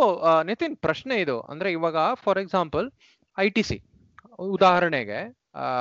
[0.50, 1.38] ನಿತಿನ್ ಪ್ರಶ್ನೆ ಇದು.
[1.52, 2.88] ಅಂದ್ರೆ ಇವಾಗ for example
[3.38, 3.78] I T C
[4.56, 5.20] ಉದಾಹರಣೆಗೆ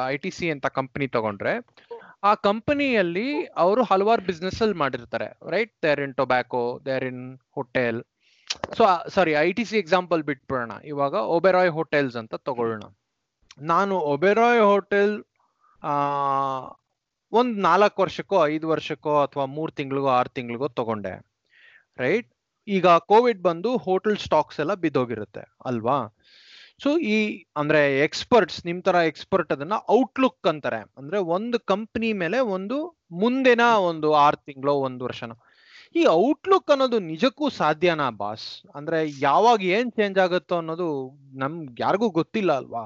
[0.08, 1.54] ಐ ಟಿ ಸಿ ಅಂತ ಕಂಪನಿ ತಗೊಂಡ್ರೆ
[2.24, 3.28] ಆ ಕಂಪನಿಯಲ್ಲಿ
[3.64, 5.28] ಅವರು ಹಲವಾರು ಬಿಸ್ನೆಸ್ ಅಲ್ಲಿ ಮಾಡಿರ್ತಾರೆ.
[5.50, 7.24] Right there in tobacco there in
[7.56, 7.98] hotel
[8.76, 10.72] so sorry I T C example ಬಿಟ್ಬಿಡೋಣ.
[10.84, 12.84] ಇವಾಗ ಒಬೆರಾಯ್ ಹೋಟೆಲ್ಸ್ ಅಂತ ತಗೊಳ್ಳೋಣ.
[13.70, 15.14] ನಾನು ಒಬೆರಾಯ್ ಹೋಟೆಲ್
[17.32, 21.14] ಒಂದ್ ನಾಲ್ಕು ವರ್ಷಕ್ಕೋ, ಐದು ವರ್ಷಕ್ಕೋ ಅಥವಾ ಮೂರ್ ತಿಂಗಳಿಗೋ, ಆರು ತಿಂಗಳಿಗೋ ತಗೊಂಡೆ.
[21.98, 22.28] ರೈಟ್
[22.68, 25.96] ಈಗ ಕೋವಿಡ್ ಬಂದು ಹೋಟೆಲ್ ಸ್ಟಾಕ್ಸ್ ಎಲ್ಲ ಬಿದ್ದೋಗಿರುತ್ತೆ, ಅಲ್ವಾ?
[26.82, 27.16] ಸೊ ಈ,
[27.56, 30.80] ಅಂದ್ರೆ ಎಕ್ಸ್ಪರ್ಟ್ಸ್ ನಿಮ್ ತರ ಎಕ್ಸ್ಪರ್ಟ್ ಅದನ್ನ ಔಟ್ಲುಕ್ ಅಂತಾರೆ.
[30.98, 32.78] ಅಂದ್ರೆ ಒಂದು ಕಂಪ್ನಿ ಮೇಲೆ ಒಂದು
[33.20, 35.32] ಮುಂದಿನ ಒಂದು ಆರು ತಿಂಗಳೋ, ಒಂದು ವರ್ಷನ.
[35.96, 40.88] ಈ ಔಟ್ಲುಕ್ ಅನ್ನೋದು ನಿಜಕ್ಕೂ ಸಾಧ್ಯನಾ ಬಾಸ್ ಅಂದ್ರೆ ಯಾವಾಗ ಏನ್ ಚೇಂಜ್ ಆಗುತ್ತೋ ಅನ್ನೋದು
[41.34, 42.82] ನಮ್ಗೆ ಯಾರಿಗೂ ಗೊತ್ತಿಲ್ಲ ಅಲ್ವಾ?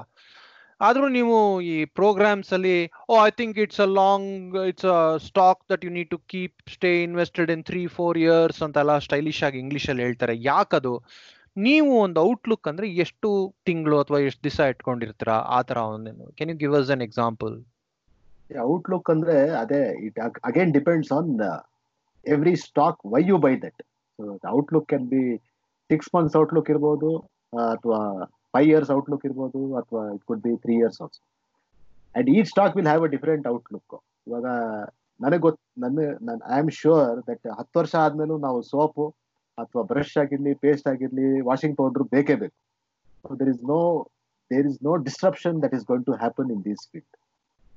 [0.81, 2.75] ಆದ್ರೂ ನೀವು ಈ ಪ್ರೋಗ್ರಾಮ್ಸ್ ಅಲ್ಲಿ
[3.09, 4.29] ಓ I think it's a long
[4.67, 8.97] it's a stock that you need to keep stay invested in three four years ಅಂತೆಲ್ಲ
[8.99, 10.35] ಸ್ಟೈಲಿಶ್ ಆಗಿ ಇಂಗ್ಲಿಷ್ ಅಲ್ಲಿ ಹೇಳ್ತಾರೆ.
[10.43, 10.93] ಯಾಕದು?
[11.57, 13.29] ನೀವು ಒಂದು ಔಟ್ಲುಕ್ ಅಂದ್ರೆ ಎಷ್ಟು
[13.65, 15.37] ತಿಂಗಳು ಅಥವಾ ಎಷ್ಟು ದಿವಸ ಇಟ್ಕೊಂಡಿರ್ತೀರಾ?
[15.49, 17.55] ಆ ತರ ಒಂದೇನು can you give us an example
[18.65, 21.29] outlook ಅಂದ್ರೆ ಅದೇ it again depends on
[22.25, 23.81] every stock why you buy that
[24.57, 25.23] outlook can be
[25.89, 27.09] six months outlook ಇರ್ಬೋದು
[27.73, 27.99] ಅಥವಾ
[28.53, 31.21] ಫೈವ್ ಇಯರ್ಸ್ ಔಟ್ಲುಕ್ ಇರ್ಬೋದು, ಅಥವಾ it could be three years also
[32.15, 33.95] and ಈ stock will have a different outlook
[34.27, 34.45] ಇವಾಗ
[35.19, 39.05] ನನಗೆ ಗೊತ್ತು ನನ್ನ I am sure that ಹತ್ತು ವರ್ಷ ಆದ್ಮೇಲೂ ನಾವು ಸೋಪು
[39.57, 42.55] ಅಥವಾ ಬ್ರಷ್ ಆಗಿರ್ಲಿ ಪೇಸ್ಟ್ ಆಗಿರ್ಲಿ ವಾಷಿಂಗ್ ಪೌಡರ್ ಬೇಕೇ ಬೇಕು.
[43.41, 43.79] There is no
[44.51, 47.17] there is no disruption that is going to happen in this field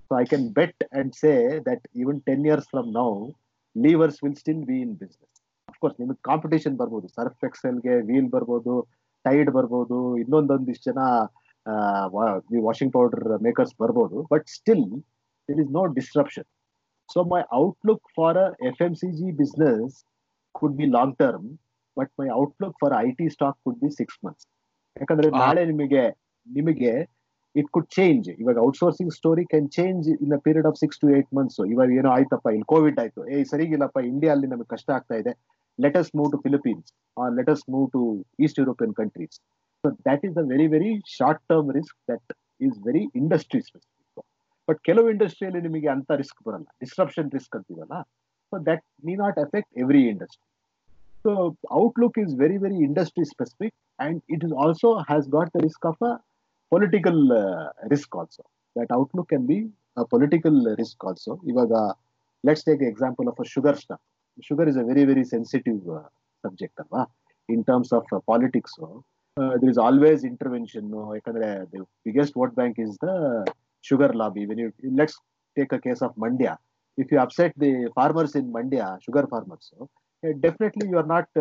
[0.07, 1.33] so I can bet and say
[1.71, 3.09] that even ten years from now
[3.77, 7.07] Levers will still be in business of course ನಿಮಗೆ competition ಬರ್ಬೋದು.
[7.17, 8.75] Surf ಎಕ್ಸೆಲ್ಗೆ Wheel ಬರ್ಬೋದು
[9.25, 11.03] Tide ಬರ್ಬೋದು ಇನ್ನೊಂದೊಂದಿಷ್ಟು ಜನ
[12.67, 14.17] washing powder makers ಬರ್ಬೋದು.
[14.33, 14.87] But still
[15.49, 16.49] it is no disruption
[17.09, 18.39] so my outlook for
[18.71, 19.95] F M C G business
[20.55, 21.49] could be long term
[21.97, 24.47] but my outlook for I T stock could be six months
[24.97, 26.05] ಯಾಕಂದ್ರೆ ನಾಳೆ ನಿಮಗೆ
[26.47, 26.93] ನಿಮಗೆ
[27.55, 31.29] it could change ಇವಾಗ outsourcing story can change in a period of six to eight
[31.39, 33.21] months ಇವಾಗ ಏನೋ ಆಯ್ತಪ್ಪ ಇಲ್ಲಿ Covid ಆಯ್ತು.
[33.35, 35.33] ಏ ಸರಿಗಿಲ್ಲಪ್ಪ ಇಂಡಿಯಾ ಅಲ್ಲಿ ನಮಗೆ ಕಷ್ಟ ಆಗ್ತಾ ಇದೆ.
[35.79, 38.01] Let's move to Philippines or let's move to
[38.45, 39.37] East European countries
[39.85, 42.33] so that is a very very short term risk that
[42.67, 43.91] is very industry specific
[44.69, 46.67] but ಕೆಲವು ಇಂಡಸ್ಟ್ರಿಯಲ್ಲಿ ನಿಮಗೆ ಅಂತ ರಿಸ್ಕ್ ಬರಲ್ಲ.
[46.83, 47.95] ಡಿಸ್ಟ್ರಪ್ಷನ್ ರಿಸ್ಕ್ ಅಂತೀವಲ್ಲ.
[48.53, 50.43] So that may not effect every industry
[51.25, 51.31] so
[51.83, 56.03] outlook is very very industry specific and it is also has got the risk of
[56.11, 56.13] a
[56.75, 57.21] political
[57.93, 58.43] risk also
[58.77, 59.59] that outlook can be
[60.15, 61.73] political risk also ಇವಾಗ
[62.45, 64.03] let's take example of a sugar stock
[64.39, 65.81] sugar is a very very sensitive
[66.45, 67.03] subject ಅಲ್ವಾ?
[67.49, 68.77] In terms of politics
[69.61, 71.49] there is always intervention ಯಾಕಂದ್ರೆ
[72.07, 73.11] biggest vote bank is the
[73.85, 74.69] sugar lobby when you
[75.01, 75.17] let's
[75.57, 76.49] take a case of Mandya
[76.99, 79.71] if you upset the farmers in Mandya sugar farmers
[80.45, 81.33] definitely you are not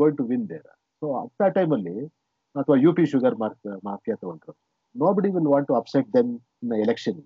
[0.00, 0.68] going to win there
[1.02, 1.52] so at there.
[1.58, 1.96] ಟೈಮಲ್ಲಿ
[2.54, 3.36] ಅಥವಾ U P sugar
[3.88, 4.52] mafia ತಗೊಂಡ್ರು.
[5.04, 6.30] Nobody will want to upset them
[6.64, 7.18] in election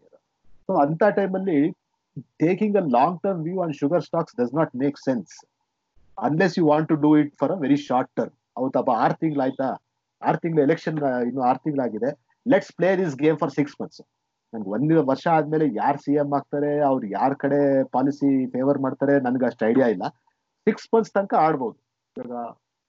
[0.66, 1.58] so ಅಂತ ಟೈಮಲ್ಲಿ
[2.44, 5.34] taking a long term view on sugar stocks does not make sense
[6.18, 9.68] unless you want to do it for a very short term ಅವತ್ತಪ್ಪ ಆರು ತಿಂಗಳಾಯ್ತಾ
[10.22, 10.96] ಆರು ತಿಂಗಳು election
[11.28, 12.10] ಇನ್ನು ಆರು ತಿಂಗಳಾಗಿದೆ
[12.46, 14.02] let's play this game for six months
[14.52, 17.58] ನನ್ಗೆ ಒಂದು ವರ್ಷ ಆದ್ಮೇಲೆ ಯಾರು ಸಿ ಎಂ ಆಗ್ತಾರೆ, ಅವ್ರು ಯಾರ ಕಡೆ
[17.96, 20.04] ಪಾಲಿಸಿ ಫೇವರ್ ಮಾಡ್ತಾರೆ ನನ್ಗೆ ಅಷ್ಟು ಐಡಿಯಾ ಇಲ್ಲ.
[20.66, 21.76] ಸಿಕ್ಸ್ ಮಂತ್ಸ್ ತನಕ ಆಡ್ಬೋದು.
[22.16, 22.32] ಇವಾಗ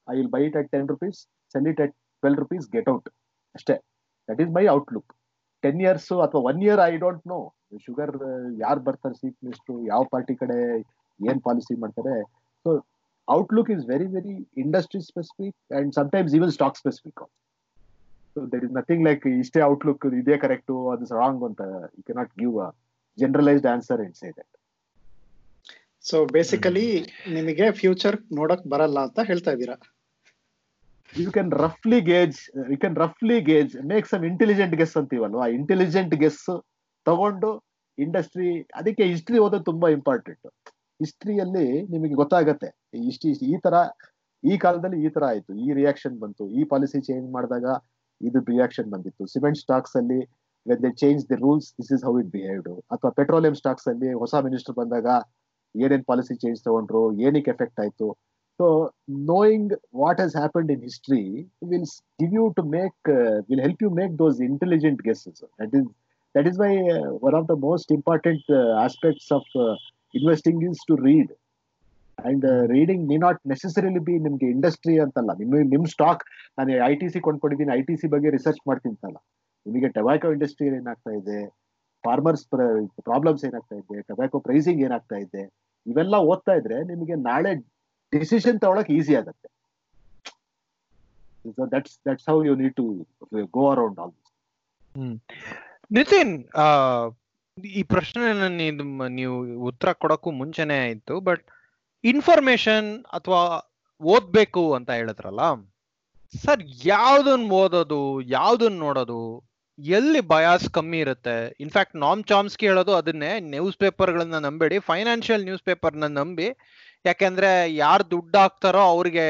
[0.08, 1.20] I will buy it at ten rupees
[1.56, 3.10] sell it at twelve rupees get out
[3.56, 3.76] ಅಷ್ಟೇ.
[4.30, 5.12] That is my outlook
[5.64, 7.40] ten years ಅಥವಾ one year I don't know
[7.86, 8.14] sugar
[8.64, 10.58] ಯಾರು ಬರ್ತಾರೆ ಚೀಫ್ ಮಿನಿಸ್ಟ್ರು ಯಾವ party ಕಡೆ,
[11.20, 12.16] ಏನ್ ಪಾಲಿಸಿ ಮಾಡ್ತಾರೆ.
[12.66, 12.70] So
[13.28, 17.22] outlook is very very industry specific and sometimes even stock specific
[18.36, 21.62] so that is nothing like ಇಷ್ಟೇ outlook ಇದೇ correct ಅದು ರಾಂಗ್ ಅಂತ
[21.98, 22.70] you cannot give a
[23.18, 24.54] generalised answer and say that
[26.06, 26.86] so basically
[27.38, 29.76] ನಿಮಗೆ future ನೋಡಕ್ ಬರಲ್ಲ ಅಂತ ಹೇಳ್ತಾ ಇದ್ದೀರಾ?
[31.20, 32.38] You can ರಫ್ಲಿ gauge
[32.74, 35.46] you can ರಫ್ಲಿ gauge make some intelligent guess ಅಂತೀವಲ್ವಾ?
[35.58, 36.44] Intelligent guess
[37.06, 37.50] ತಗೊಂಡು
[37.98, 38.50] ಇಂಡಸ್ಟ್ರಿ
[38.80, 40.48] ಅದಕ್ಕೆ ಹಿಸ್ಟ್ರಿ ಓದೋದು ತುಂಬಾ ಇಂಪಾರ್ಟೆಂಟ್
[41.04, 42.70] ಹಿಸ್ಟ್ರಿಯಲ್ಲಿ ನಿಮಗೆ ಗೊತ್ತಾಗತ್ತೆ.
[43.10, 43.76] ಇಷ್ಟು ಈ ತರ,
[44.44, 45.52] ಈ ಕಾಲದಲ್ಲಿ ಈ ತರ ಆಯ್ತು.
[45.66, 46.44] ಈ ರಿಯಾಕ್ಷನ್ ಬಂತು.
[46.60, 47.66] ಈ ಪಾಲಿಸಿ ಚೇಂಜ್ ಮಾಡಿದಾಗ
[48.22, 49.24] ಇದು ರಿಯಾಕ್ಷನ್ ಬಂದಿತ್ತು.
[49.34, 50.20] ಸಿಮೆಂಟ್ ಸ್ಟಾಕ್ಸ್ ಅಲ್ಲಿ
[50.66, 54.34] when they change the rules this is how it behaved ಅಥವಾ ಪೆಟ್ರೋಲಿಯಂ ಸ್ಟಾಕ್ಸ್ ಅಲ್ಲಿ ಹೊಸ
[54.48, 55.08] ಮಿನಿಸ್ಟರ್ ಬಂದಾಗ
[55.76, 58.08] ಏನೇನ್ ಪಾಲಿಸಿ ಚೇಂಜ್ ತಗೊಂಡ್ರು, ಏನಕ್ಕೆ ಎಫೆಕ್ಟ್ ಆಯ್ತು?
[58.62, 58.68] So
[59.32, 61.22] knowing what has happened in history
[61.72, 61.86] will
[62.20, 63.10] give you to make
[63.50, 65.88] will help you make those intelligent guesses that is
[66.36, 66.72] that is why
[67.28, 68.50] one of the most important
[68.86, 69.50] aspects of
[70.14, 71.32] investing is to read
[72.18, 75.32] and reading need not necessarily be ನಿಮ್ಗೆ industry ಅಂತಲ್ಲ.
[75.40, 76.24] ನಿಮ್ಮ ನಿಮ್ stock
[76.58, 79.18] ನಾನು I T C ಕೊಂಡ್ಕೊಂಡಿದ್ದೀನಿ I T C ಬಗ್ಗೆ research ಮಾಡ್ತಿಂತಲ್ಲ
[79.66, 81.40] ನಿಮಗೆ tobacco industry ಏನಾಗ್ತಾ ಇದೆ
[82.04, 82.44] ಫಾರ್ಮರ್ಸ್
[83.08, 85.44] ಪ್ರಾಬ್ಲಮ್ಸ್ ಏನಾಗ್ತಾ ಇದೆ ಟೊಬ್ಯಾಕೊ ಪ್ರೈಸಿಂಗ್ ಏನಾಗ್ತಾ ಇದೆ,
[85.86, 87.52] ಇವೆಲ್ಲ ಓದ್ತಾ ಇದ್ರೆ ನಿಮಗೆ ನಾಳೆ
[88.14, 89.48] ಡಿಸಿಷನ್ ತಗೊಳಕ್ ಈಸಿ ಆಗತ್ತೆ.
[91.74, 92.86] That's that's how you need to
[93.58, 94.14] go around all
[95.98, 96.34] Nitin
[97.80, 98.22] ಈ ಪ್ರಶ್ನೆ
[99.20, 99.36] ನೀವು
[99.70, 101.44] ಉತ್ತರ ಕೊಡಕ್ಕೂ ಮುಂಚೆನೆ ಆಯ್ತು ಬಟ್
[102.04, 102.88] ಇನ್ಫಾರ್ಮೇಶನ್
[103.18, 103.42] ಅಥವಾ
[104.02, 105.42] ಓದ್ಬೇಕು ಅಂತ ಹೇಳಿದ್ರಲ್ಲ,
[106.44, 108.00] ಸರ್ ಯಾವ್ದನ್ ಓದೋದು,
[108.38, 109.20] ಯಾವ್ದನ್ ನೋಡೋದು,
[109.80, 111.36] ಎಲ್ಲಿ ಬಯಾಸ್ ಕಮ್ಮಿ ಇರುತ್ತೆ?
[111.66, 116.48] ಇನ್ಫ್ಯಾಕ್ಟ್ ನಾಮ್ ಚಾಮ್ಸ್ಕಿ ಹೇಳೋದು ಅದನ್ನೇ ನ್ಯೂಸ್ ಪೇಪರ್ಗಳನ್ನ ನಂಬೇಡಿ ಫೈನಾನ್ಷಿಯಲ್ ನ್ಯೂಸ್ ಪೇಪರ್ನ ನಂಬಿ
[117.06, 119.28] ಯಾಕೆಂದ್ರೆ ಯಾರು ದುಡ್ಡು ಹಾಕ್ತಾರೋ ಅವ್ರಿಗೆ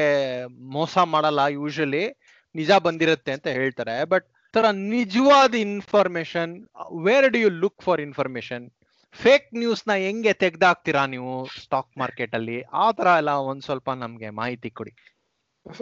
[0.48, 2.20] ಮೋಸ ಮಾಡಲ್ಲ ಯೂಶಲಿ
[2.54, 4.04] ನಿಜ ಬಂದಿರುತ್ತೆ ಅಂತ ಹೇಳ್ತಾರೆ.
[4.04, 6.66] ಬಟ್ ತರ ನಿಜವಾದ information
[7.04, 8.70] where do you look for information
[9.12, 12.62] fake ನ್ಯೂಸ್ನ ಹೆಂಗೆ ತೆಗ್ದಾಕ್ತೀರಾ ನೀವು ಸ್ಟಾಕ್ ಮಾರ್ಕೆಟ್ ಅಲ್ಲಿ?
[12.62, 14.92] ಆ ತರ ಎಲ್ಲ ಒಂದ್ ಸ್ವಲ್ಪ ನಮ್ಗೆ ಮಾಹಿತಿ ಕೊಡಿ.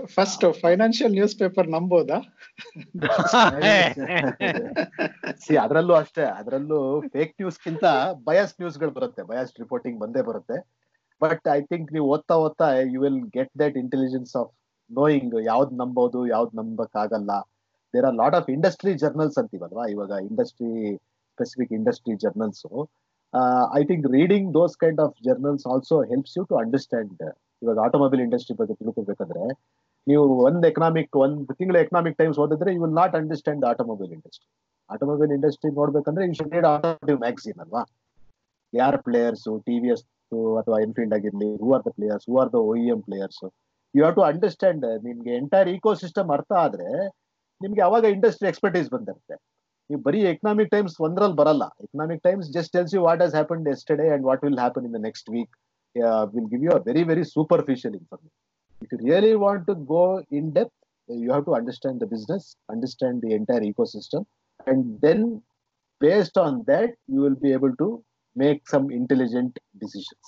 [0.04, 2.36] First financial news paper ನಂಬೋದಾ?
[5.40, 6.22] C ಅದ್ರಲ್ಲೂ ಅಷ್ಟೇ.
[6.22, 7.84] ಅದ್ರಲ್ಲೂ ಫೇಕ್ ನ್ಯೂಸ್ ಗಿಂತ
[8.24, 9.22] ಬಯಸ್ ನ್ಯೂಸ್ಗಳು ಬರುತ್ತೆ.
[9.22, 10.79] ಬಯಸ್ ರಿಪೋರ್ಟಿಂಗ್ ಬಂದೇ ಬರುತ್ತೆ.
[11.22, 14.50] ಬಟ್ ಐ ಥಿಂಕ್ ನೀವು ಓದ್ತಾ ಓದ್ತಾ you will get that intelligence of
[14.90, 17.32] knowing ಯಾವ್ದು ನಂಬೋದು, ಯಾವ್ದು ನಂಬಕ್ಕಾಗಲ್ಲ.
[17.94, 19.84] There are lot of industry journals ಅಂತೀವಲ್ವಾ?
[19.94, 20.70] ಇವಾಗ industry
[21.34, 22.64] specific industry journals
[23.78, 27.22] I think reading those kind of journals also helps you to understand
[27.62, 29.44] ಇವಾಗ automobile industry ಬಗ್ಗೆ ತಿಳ್ಕೊಬೇಕಂದ್ರೆ
[30.06, 34.48] ನೀವು ಒಂದ್ economic ಒಂದ್ ತಿಂಗಳ ಎಕನಾಮಿಕ್ ಟೈಮ್ಸ್ ಓದಿದ್ರೆ you will not understand automobile industry
[34.90, 37.82] automobile industry ನೋಡ್ಬೇಕಂದ್ರೆ ಯು ಶುಡ್ ರೀಡ್ ಆಟೋಮೋಟಿವ್ ಅಲ್ವಾ?
[38.72, 40.04] ಯಾರ್ ಪ್ಲೇಯರ್ಸ್ ಟಿ ವಿ ಎಸ್
[40.60, 43.40] ಅಥವಾ ಎನ್ಫೀಲ್ಡ್ ಆಗಿರ್ಲಿ who are the players who are the O M players
[43.94, 46.88] you have to understand ನಿಮ್ಗೆ entire ecosystem ಅರ್ಥ ಆದ್ರೆ
[47.60, 49.36] ನಿಮ್ಗೆ ಅವಾಗ ಇಂಡಸ್ಟ್ರಿ ಎಕ್ಸ್ಪರ್ಟೀಸ್ ಬಂದಿರುತ್ತೆ.
[49.90, 51.64] ನೀವು ಬರೀ ಎಕನಾಮಿಕ್ ಟೈಮ್ಸ್ ಒಂದ್ರಲ್ಲಿ ಬರಲ್ಲ.
[51.84, 55.00] Economic Times just tells you what has happen yesterday and what will happen in the
[55.08, 55.52] next week
[56.34, 58.36] will give you a very very superficial information
[58.82, 60.04] if you really want to go
[60.40, 60.76] in depth
[61.08, 63.64] you have to understand the business understand the entire
[63.96, 64.26] ecosystem
[64.66, 65.24] and then
[66.00, 67.86] based on that you will be able to
[68.35, 70.27] make some intelligent decisions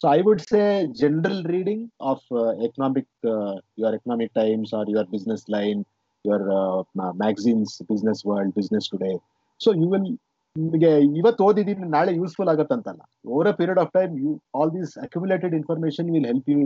[0.00, 0.64] so i would say
[0.94, 5.80] general reading of uh, economic uh, your economic times or your business line
[6.24, 9.16] your uh, ma- magazines business world business today
[9.60, 10.08] so you will
[10.56, 13.02] ನಿಮಗೆ ಇವತ್ತು ಓದಿದ್ದೀನಿ ನಾಳೆ useful ಆಗತ್ತಂತಲ್ಲ
[13.32, 16.56] over a period of time you all these accumulated information will help you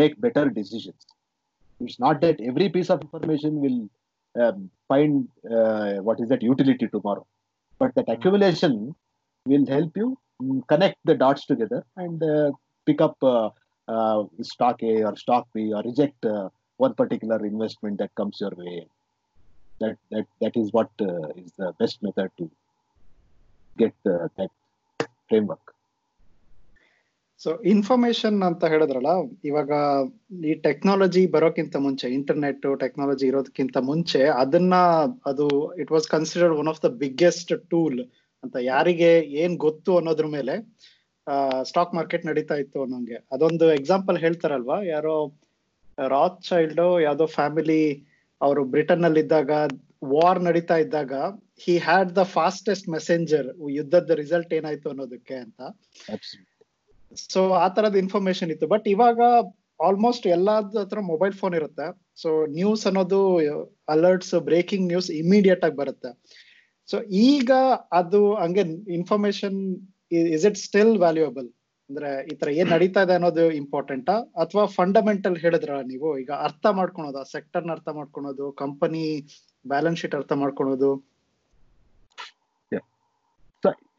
[0.00, 1.06] make better decisions
[1.80, 3.80] it's not that every piece of information will
[4.34, 5.14] um, find
[5.50, 7.24] uh, what is that utility tomorrow.
[7.79, 8.95] But that accumulation
[9.45, 12.51] will help you mm, connect the dots together and uh,
[12.85, 13.49] pick up uh,
[13.87, 18.51] uh, stock A or stock B or reject uh, one particular investment that comes your
[18.55, 18.87] way.
[19.79, 22.49] That that that is what uh, is the best method to
[23.77, 24.49] get that
[25.27, 25.74] framework.
[27.45, 29.11] So information ಅಂತ ಹೇಳಿದ್ರಲ್ಲ,
[29.49, 29.71] ಇವಾಗ
[30.49, 34.75] ಈ technology ಬರೋಕ್ಕಿಂತ ಮುಂಚೆ internet technology ಇರೋದಕ್ಕಿಂತ ಮುಂಚೆ, ಅದನ್ನ
[35.31, 35.47] ಅದು
[35.83, 37.99] it was considered one of the biggest tool
[38.43, 39.11] ಅಂತ ಯಾರಿಗೆ
[39.43, 40.55] ಏನ್ ಗೊತ್ತು ಅನ್ನೋದ್ರ ಮೇಲೆ
[41.69, 43.17] ಸ್ಟಾಕ್ ಮಾರ್ಕೆಟ್ ನಡೀತಾ ಇತ್ತು ಅನ್ನೋಂಗೆ.
[43.35, 44.77] ಅದೊಂದು ಎಕ್ಸಾಂಪಲ್ ಹೇಳ್ತಾರಲ್ವಾ?
[44.93, 45.15] ಯಾರೋ
[45.97, 47.81] ರಾತ್ ಚೈಲ್ಡ್ ಯಾವ್ದೋ ಫ್ಯಾಮಿಲಿ
[48.41, 49.51] ಅವರು ಬ್ರಿಟನ್ನಲ್ಲಿ ಇದ್ದಾಗ
[50.13, 51.13] ವಾರ್ ನಡೀತಾ ಇದ್ದಾಗ
[51.63, 55.61] he had the fastest messenger ಯುದ್ಧದ ರಿಸಲ್ಟ್ ಏನಾಯ್ತು ಅನ್ನೋದಕ್ಕೆ ಅಂತ.
[57.15, 58.67] ಸೊ ಆ ತರದ ಇನ್ಫಾರ್ಮೇಶನ್ ಇತ್ತು.
[58.67, 59.19] ಬಟ್ ಇವಾಗ
[59.81, 62.15] ಆಲ್ಮೋಸ್ಟ್ ಎಲ್ಲಾದ ಮೊಬೈಲ್ ಫೋನ್ ಇರುತ್ತೆ.
[62.21, 63.37] ಸೊ ನ್ಯೂಸ್ ಅನ್ನೋದು
[63.89, 66.41] ಅಲರ್ಟ್ಸ್ ಬ್ರೇಕಿಂಗ್ ನ್ಯೂಸ್ ಇಮಿಡಿಯೇಟ್ ಆಗಿ ಬರುತ್ತೆ.
[66.87, 67.51] ಸೊ ಈಗ
[67.91, 68.61] ಅದು ಹಂಗೆ
[68.93, 69.77] information
[70.11, 71.49] is it still valuable
[71.89, 76.17] ಅಂದ್ರೆ ಈ ತರ ಏನ್ ನಡೀತಾ ಇದೆ ಅನ್ನೋದು ಇಂಪಾರ್ಟೆಂಟಾ ಅಥವಾ ಫಂಡಮೆಂಟಲ್ ಹೇಳಿದ್ರ ನೀವು?
[76.17, 77.19] ಈಗ ಅರ್ಥ ಮಾಡ್ಕೊಳೋದು?
[77.19, 78.51] ಆ ಸೆಕ್ಟರ್ನ ಅರ್ಥ ಮಾಡ್ಕೊಳೋದು?
[78.51, 79.29] ಕಂಪನಿ
[79.67, 81.14] ಬ್ಯಾಲೆನ್ಸ್ ಶೀಟ್ ಅರ್ಥ ಮಾಡ್ಕೊಳೋದು?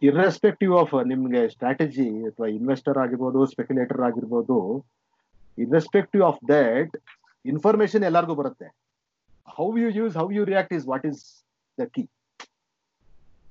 [0.02, 4.56] ಇರ್ರೆಸ್ಪೆಕ್ಟಿವ್ ಆಫ್ ನಿಮ್ಗೆ ಸ್ಟ್ರಾಟಜಿ ಅಥವಾ ಇನ್ವೆಸ್ಟರ್ ಆಗಿರ್ಬೋದು ಸ್ಪೆಕ್ಯುಲೇಟರ್ ಆಗಿರ್ಬೋದು
[5.58, 6.94] ಇರ್ರೆಸ್ಪೆಕ್ಟಿವ್ ಆಫ್ ದಟ್
[7.44, 8.68] ಇನ್ಫಾರ್ಮೇಶನ್ ಎಲ್ಲರಿಗೂ ಬರುತ್ತೆ.
[9.48, 11.20] How you use how you react is what is
[11.78, 12.04] the key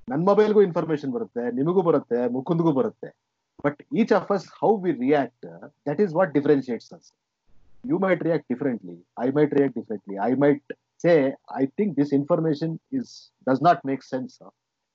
[0.07, 3.09] ನನ್ನ ಮೊಬೈಲ್ಗೂ ಇನ್ಫಾರ್ಮೇಶನ್ ಬರುತ್ತೆ, ನಿಮಗೂ ಬರುತ್ತೆ, ಮುಕುಂದ್ಗೂ ಬರುತ್ತೆ.
[3.65, 5.45] But each of us how we react
[5.87, 7.07] that is what differentiates us
[7.83, 10.73] you might react differently I might react differently I might
[11.03, 11.13] say
[11.61, 13.11] I think this information is
[13.47, 14.35] does not make sense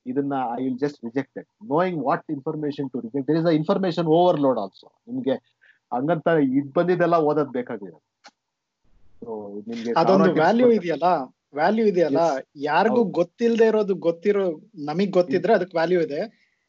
[0.07, 4.59] ಇದನ್ನ I will just rejected knowing what information to reject there is a information overload
[4.59, 5.36] also ನಿಮ್ಗೆ
[5.92, 6.28] ಹಂಗಂತ
[6.59, 7.98] ಇದ್ ಬಂದಿದ್ದೆಲ್ಲ ಓದೋದ್ ಬೇಕಾಗಿದೆ
[10.01, 11.09] ಅದೊಂದು value ಇದೆಯಲ್ಲ
[11.55, 12.20] value ಇದೆಯಲ್ಲ
[12.64, 13.01] ಯಾರಿಗೂ.
[13.18, 14.44] ಗೊತ್ತಿಲ್ಲದೆ ಇರೋದು ಗೊತ್ತಿರೋ
[14.84, 16.20] ನಮಗ್ ಗೊತ್ತಿದ್ರೆ ಅದಕ್ಕೆ ವ್ಯಾಲ್ಯೂ ಇದೆ.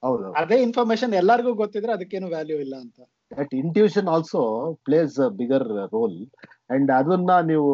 [0.03, 0.27] ಹೌದು.
[0.39, 2.97] ಅದೇ ಇನ್ಫಾರ್ಮೇಶನ್ ಎಲ್ಲರಿಗೂ ಗೊತ್ತಿದ್ರೆ ಅದಕ್ಕೇನು ವ್ಯಾಲ್ಯೂ ಇಲ್ಲ ಅಂತ.
[3.31, 4.41] That intuition also
[4.85, 6.17] plays a bigger role
[6.69, 7.67] and ಅದನ್ನ ನೀವು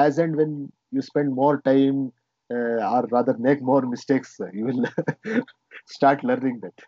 [0.00, 0.54] as and when
[0.92, 1.98] you spend more time
[2.94, 4.82] or rather make more mistakes, you will
[5.96, 6.78] start learning that.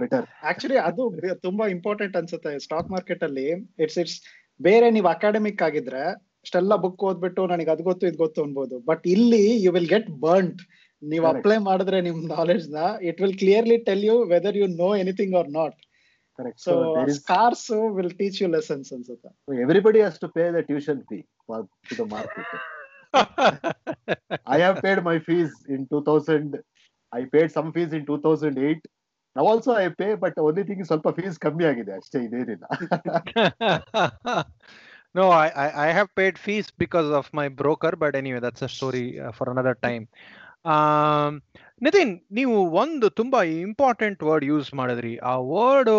[0.00, 1.02] Better actually ಅದು
[1.46, 2.52] ತುಂಬಾ ಇಂಪಾರ್ಟೆಂಟ್ ಅನ್ಸುತ್ತೆ.
[2.66, 3.44] ಸ್ಟಾಕ್ ಮಾರ್ಕೆಟ್ ಅಲ್ಲಿ
[3.84, 4.14] it's it's
[4.60, 6.02] ಬೇರೆ ನೀವು academic ಆಗಿದ್ರೆ
[6.44, 8.76] ಅಷ್ಟೆಲ್ಲ ಬುಕ್ ಓದ್ಬಿಟ್ಟು ನನಗೆ ಅದ್ ಗೊತ್ತು ಇದು ಗೊತ್ತು ಅನ್ಬೋದು.
[8.90, 10.60] ಬಟ್ ಇಲ್ಲಿ ಯು ವಿಲ್ ಗೆಟ್ ಬರ್ಂಟ್
[11.02, 15.50] ನೀವು ಅಪ್ಲೈ ಮಾಡಿದ್ರೆ ನಿಮ್ ನಾಲೆಡ್ಜ್ನ it will clearly tell you whether you know anything or
[15.60, 15.78] not
[16.66, 16.72] so
[17.18, 19.30] scars will teach you lessons ಅನ್ಸುತ್ತೆ.
[19.66, 21.18] Everybody has to pay the tuition fee
[21.90, 22.54] to the market
[24.46, 26.58] I have paid my fees in 2000.
[27.12, 28.80] I paid some fees in 2008.
[29.36, 32.64] Now also I pay, but only thing is fees ಕಮ್ಮಿ ಆಗಿದೆ ಅಷ್ಟೇ ಇದೇನಿಲ್ಲ
[35.14, 38.68] no, I, I, I have paid fees because of my broker, but anyway, that's a
[38.68, 40.04] story uh, for another time.
[40.74, 41.32] Um,
[41.84, 45.90] Nitin ನೀವು ಒಂದು ತುಂಬಾ important word use ಮಾಡಿದ್ರಿ ಆ word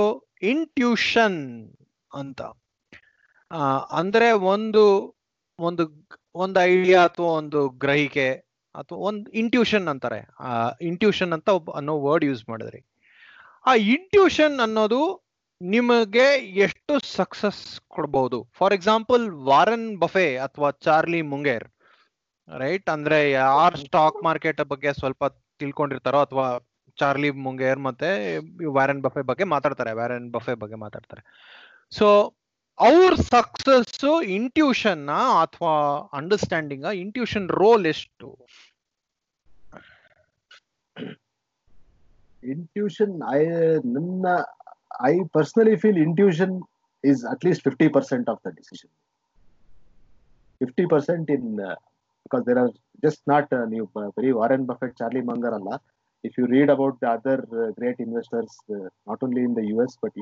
[0.53, 1.39] intuition
[2.13, 2.41] ಅಂತ
[3.91, 4.84] ಅಂದ್ರೆ ಒಂದು
[5.68, 5.84] ಒಂದು
[6.36, 8.29] ಒಂದು ಐಡಿಯಾ ಅಥವಾ ಒಂದು ಗ್ರಹಿಕೆ
[8.75, 10.19] ಅಥವಾ ಒಂದು ಇಂಟ್ಯೂಷನ್ ಅಂತಾರೆ.
[10.39, 12.81] ಆ ಇಂಟ್ಯೂಷನ್ ಅಂತ ಒಬ್ಬ ಅನ್ನೋ ವರ್ಡ್ ಯೂಸ್ ಮಾಡಿದ್ರಿ.
[13.65, 14.99] ಆ ಇಂಟ್ಯೂಷನ್ ಅನ್ನೋದು
[15.61, 16.27] ನಿಮಗೆ
[16.57, 18.39] ಎಷ್ಟು ಸಕ್ಸಸ್ ಕೊಡ್ಬೋದು?
[18.53, 21.67] ಫಾರ್ ಎಕ್ಸಾಂಪಲ್ ವಾರನ್ ಬಫೆ ಅಥವಾ ಚಾರ್ಲಿ ಮುಂಗೇರ್
[22.57, 25.23] ರೈಟ್ ಅಂದ್ರೆ ಯಾರ್ ಸ್ಟಾಕ್ ಮಾರ್ಕೆಟ್ ಬಗ್ಗೆ ಸ್ವಲ್ಪ
[25.59, 26.47] ತಿಳ್ಕೊಂಡಿರ್ತಾರೋ ಅಥವಾ
[26.99, 28.09] ಚಾರ್ಲಿ ಮುಂಗೇರ್ ಮತ್ತೆ
[28.65, 29.91] ವ್ಯಾರನ್ ಬಫೆ ಬಗ್ಗೆ ಮಾತಾಡ್ತಾರೆ.
[29.91, 31.23] ವ್ಯಾರನ್ ಬಫೆ ಬಗ್ಗೆ ಮಾತಾಡ್ತಾರೆ.
[31.91, 32.07] ಸೊ
[32.78, 34.05] ಅವ್ರ ಸಕ್ಸಸ್
[34.38, 35.03] ಇಂಟ್ಯೂಷನ್
[35.43, 35.76] ಅಥವಾ
[36.19, 38.30] ಅಂಡರ್ಸ್ಟ್ಯಾಂಡಿಂಗ್ ಇಂಟ್ಯೂಷನ್ ರೋಲ್ ಎಷ್ಟು
[42.43, 43.41] intuition i
[43.95, 44.26] ನನ್ನ
[45.09, 46.51] i personally feel intuition
[47.03, 48.89] is at least 50% of the decision
[50.61, 51.76] 50% in uh,
[52.26, 52.71] because there are
[53.05, 53.86] just not uh, ನೀವು
[54.17, 55.71] ಬರೀ ವಾರೆನ್ ಬಫೆಟ್ ಚಾರ್ಲಿ ಮಂಗರ್ ಅಲ್ಲ
[56.23, 59.93] if you read about the other uh, great investors uh, not only in the us
[60.03, 60.13] but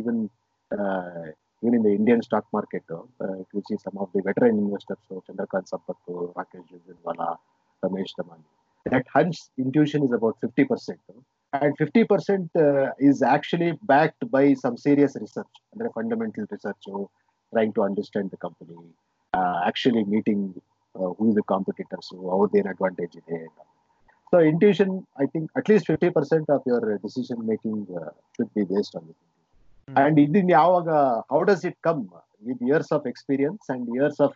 [1.63, 3.03] even in the Indian stock market, uh,
[3.39, 7.37] if you see some of the veteran investors, so Chandrakant Sampath, Rakesh Jindal,
[7.83, 8.43] Ramesh Damani,
[8.85, 10.89] that hunch intuition is about 50%.
[10.89, 17.09] Uh, and 50% uh, is actually backed by some serious research, under fundamental research, so
[17.53, 18.75] trying to understand the company,
[19.33, 20.53] uh, actually meeting
[20.95, 23.49] uh, who is the competitors, so how their advantage uh, is.
[24.31, 28.95] So intuition, I think at least 50% of your decision making uh, should be based
[28.95, 29.15] on it.
[29.87, 30.89] And ಇದನ್ನ ಯಾವಾಗ
[31.33, 32.01] how does it come
[32.41, 34.35] with years of experience and years of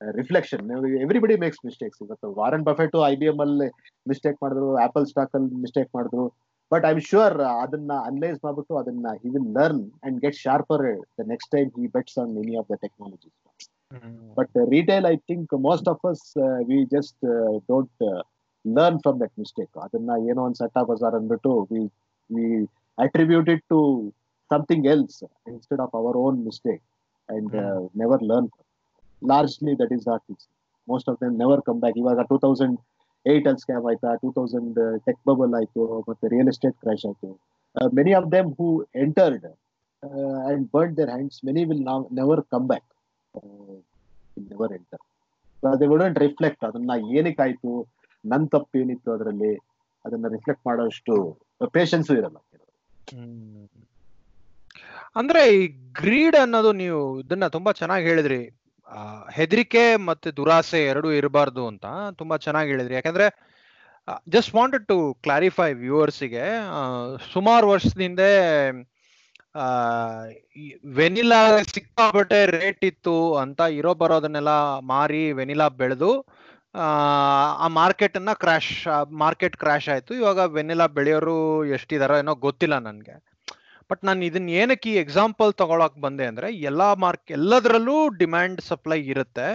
[0.00, 1.02] reflection reflection.
[1.04, 3.68] Everybody makes mistakes ಇವತ್ತು Warren Buffett I B M ಅಲ್ಲಿ
[4.06, 6.24] mistake ಮಾಡಿದ್ರು Apple stock ಅಲ್ಲಿ mistake ಮಾಡಿದ್ರು.
[6.70, 10.84] But I am sure ಅದನ್ನ analyse ಮಾಡ್ಬಿಟ್ಟು ಅದನ್ನ he will learn and get sharper
[11.18, 13.30] the next time he bets on any of the technology
[14.38, 16.24] but retail I think most of us
[16.70, 17.20] we just
[17.68, 18.04] don't
[18.64, 21.82] learn from that mistake ಅದನ್ನ ಏನೋ ಒಂದು ಸಟ್ಟ ಬಜಾರ್ ಅಂದ್ಬಿಟ್ಟು we
[22.30, 22.46] we
[22.98, 23.80] attributed to
[24.50, 25.18] something else
[25.52, 26.82] instead of our own mistake
[27.28, 27.54] and
[27.96, 28.48] never learn
[29.22, 30.24] largely that is not
[30.88, 32.76] most of them never come back ಇವಾಗ two thousand
[33.26, 37.28] eight ಅಲ್ಲಿ scam ಆಯ್ತಾ two thousand tech bubble ಆಯ್ತು ಮತ್ತೆ real estate crash ಆಯ್ತು.
[37.94, 39.46] Many of them who entered
[40.48, 42.88] and burn their hands many will now never come back
[44.50, 45.02] never enter
[45.62, 47.70] ಅದೇ wouldn't reflect ಅದನ್ನ ಏನಕ್ಕಾಯ್ತು
[48.24, 49.52] ನನ್ ತಪ್ಪು ಏನಿತ್ತು ಅದರಲ್ಲಿ
[50.04, 51.14] ಅದನ್ನ ರಿಫ್ಲೆಕ್ಟ್ ಮಾಡೋಷ್ಟು
[51.72, 52.38] ಪೇಷನ್ಸ್ ಇರಲ್ಲ.
[55.16, 55.66] ಅಂದ್ರೆ ಈ
[56.00, 58.40] ಗ್ರೀಡ್ ಅನ್ನೋದು ನೀವು ಇದನ್ನ ತುಂಬಾ ಚೆನ್ನಾಗಿ ಹೇಳಿದ್ರಿ.
[59.32, 61.86] ಹೆದರಿಕೆ ಮತ್ತೆ ದುರಾಸೆ ಎರಡು ಇರಬಾರ್ದು ಅಂತ
[62.18, 62.94] ತುಂಬಾ ಚೆನ್ನಾಗಿ ಹೇಳಿದ್ರಿ.
[62.94, 63.26] ಯಾಕಂದ್ರೆ
[64.28, 66.44] ಜಸ್ಟ್ ವಾಂಟೆಡ್ ಟು ಕ್ಲಾರಿಫೈ ವ್ಯೂವರ್ಸಿಗೆ
[67.32, 68.20] ಸುಮಾರು ವರ್ಷದಿಂದ
[70.94, 71.40] ವೆನಿಲಾ
[71.74, 74.52] ಸಿಕ್ಕಾಪಟ್ಟೆ ರೇಟ್ ಇತ್ತು ಅಂತ ಇರೋ ಬರೋದನ್ನೆಲ್ಲ
[74.84, 76.10] ಮಾರಿ ವೆನಿಲಾ ಬೆಳೆದು,
[77.62, 78.72] ಆ ಮಾರ್ಕೆಟ್ ಅನ್ನ ಕ್ರಾಶ್
[79.22, 80.14] ಮಾರ್ಕೆಟ್ ಕ್ರಾಶ್ ಆಯ್ತು.
[80.14, 81.36] ಇವಾಗ ವೆನಿಲಾ ಬೆಳೆಯೋರು
[81.76, 83.16] ಎಷ್ಟಿದಾರೋ ಏನೋ ಗೊತ್ತಿಲ್ಲ ನನ್ಗೆ.
[83.94, 89.48] ಬಟ್ ನಾನು ಇದನ್ನ ಏನಕ್ಕೆ ಈ ಎಕ್ಸಾಂಪಲ್ ತಗೊಳಕ್ ಬಂದೆ ಅಂದ್ರೆ ಎಲ್ಲಾ ಮಾರ್ಕ್ ಎಲ್ಲದರಲ್ಲೂ ಡಿಮ್ಯಾಂಡ್ ಸಪ್ಲೈ ಇರುತ್ತೆ.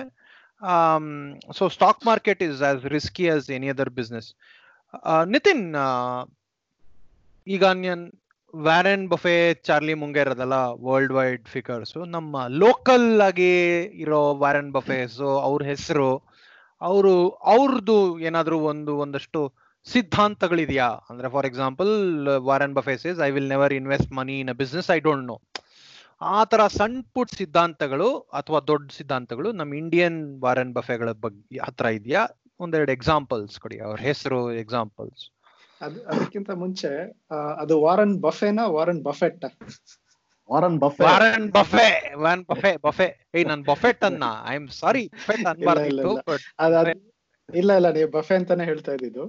[1.58, 4.30] So stock market is as risky as any other business
[5.26, 5.66] Nitin
[7.48, 7.64] ಈಗ
[8.54, 13.52] ವ್ಯಾರೆನ್ ಬಫೆ ಚಾರ್ಲಿ ಮುಂಗೇರ್ ಅದಲ್ಲ ವರ್ಲ್ಡ್ ವೈಡ್ ಫಿಗರ್ಸ್ ನಮ್ಮ ಲೋಕಲ್ ಆಗಿ
[14.02, 16.10] ಇರೋ ವ್ಯಾರೆನ್ ಬಫೆಸ್ ಅವ್ರ ಹೆಸರು,
[16.82, 19.42] ಅವರು ಅವ್ರದ್ದು ಏನಾದ್ರೂ ಒಂದು, ಒಂದಷ್ಟು
[19.90, 20.88] ಸಿದ್ಧಾಂತಗಳಿದೆಯಾ?
[21.10, 21.92] ಅಂದ್ರೆ for example
[22.50, 25.38] Warren Buffett's is I will never invest money in a business I don't know
[26.32, 28.08] ಆ ತರ ಸಣ್ಣ ಪುಟ್ ಸಿದ್ಧಾಂತಗಳು
[28.40, 32.24] ಅಥವಾ ದೊಡ್ಡ ಸಿದ್ಧಾಂತಗಳು ನಮ್ಮ ಇಂಡಿಯನ್ ವಾರನ್ ಬಫೆಗಳ ಬಗ್ಗೆ ಹತ್ರ ಇದೆಯಾ?
[32.60, 35.22] ಒಂದೆರಡು ಎಕ್ಸಾಂಪಲ್ಸ್ ಕೊಡಿ ಅವ್ರ ಹೆಸರು ಎಕ್ಸಾಂಪಲ್ಸ್
[35.82, 36.90] ಅದು ಅದಕ್ಕಿಂತ ಮುಂಚೆ
[37.62, 39.46] ಅದು Warren ಬಫೆನಾ Warren Buffett
[40.50, 41.86] Warren Buffett Warren Buffett
[42.24, 46.94] Warren Buffett Buffett ಏ ನನ್ ಬಫೆಟ್ ಅನ್ನ ಐ ಆಮ್ ಸಾರಿ ಬಫೆಟ್ ಅನ್ಬಾರ್ದಿತ್ತು ಇಲ್ಲ.
[47.50, 49.24] ಇಲ್ಲ ಇಲ್ಲ ನೀವು ಬಫೆ ಅಂತಾನೆ ಹೇಳ್ತಾ ಇದ್ದಿದ್ದು.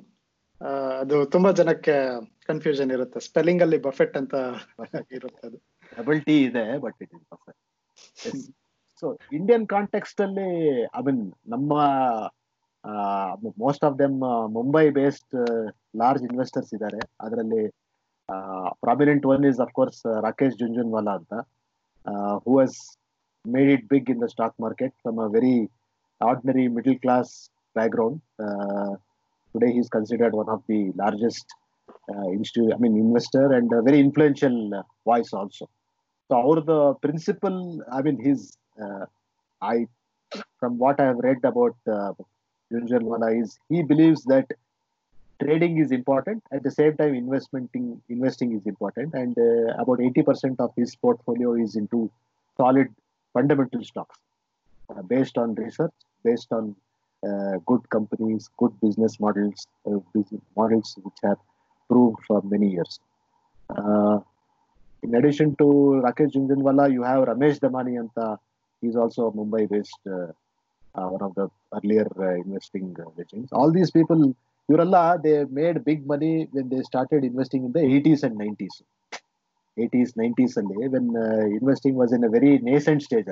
[1.02, 1.94] ಅದು ತುಂಬಾ ಜನಕ್ಕೆ
[2.48, 3.18] ಕನ್ಫ್ಯೂಷನ್ ಇರುತ್ತೆ.
[3.28, 4.34] ಸ್ಪೆಲ್ಲಿಂಗ್ ಅಲ್ಲಿ ಬಫೆಟ್ ಅಂತ
[5.18, 5.58] ಇರುತ್ತೆ ಅದು.
[5.92, 7.58] ಡಬಲ್ ಟಿ ಇದೆ but it is Buffett
[9.02, 9.06] so
[9.38, 10.48] Indian context ಅಲ್ಲಿ
[10.98, 11.22] ಐ ಮೀನ್
[11.54, 11.72] ನಮ್ಮ
[13.64, 14.18] most of them
[14.58, 15.36] Mumbai based
[16.02, 17.00] large investors ಇದ್ದಾರೆ.
[17.24, 17.62] ಅದರಲ್ಲಿ
[18.84, 21.32] prominent one is of course Rakesh Jhunjhunwala ಅಂತ.
[22.44, 22.78] Who has
[23.44, 25.56] made it big in the stock market from a very
[26.20, 27.32] ordinary middle class
[27.76, 28.18] background
[29.52, 31.46] today he is considered one of the largest
[32.12, 35.64] uh, institute, I mean, investor and a very influential uh, voice also.
[36.28, 37.56] So, our the principal,
[37.96, 38.40] I mean, his,
[38.84, 39.06] uh,
[39.72, 39.86] I,
[40.60, 42.12] from what I have read about uh,
[42.72, 44.46] is he believes that
[45.42, 50.60] trading is important at the same time investmenting investing is important and uh, about 80%
[50.60, 52.10] of his portfolio is into
[52.56, 52.88] solid
[53.32, 54.18] fundamental stocks
[54.90, 56.76] uh, based on research based on
[57.22, 61.36] uh, good companies, good business models, uh, business models which have
[61.88, 62.98] proved for many years.
[63.68, 64.20] Uh,
[65.02, 65.64] in addition to
[66.04, 68.38] Rakesh Jhunjhunwala, you have Ramesh Damani Anta.
[68.80, 70.00] He's also a Mumbai-based
[70.94, 72.06] one of the earlier
[72.44, 73.52] investing legends.
[73.52, 74.34] All these people,
[74.70, 78.82] Uralla, they made big money when they started investing in the 80s and 90s.
[79.78, 83.26] 80s, 90s, and when uh, investing was in a very nascent stage,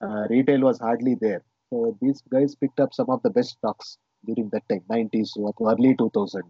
[0.00, 3.97] uh, retail was hardly there So these guys picked up some of the best stocks
[4.25, 6.43] during that time, 90s or early 2000.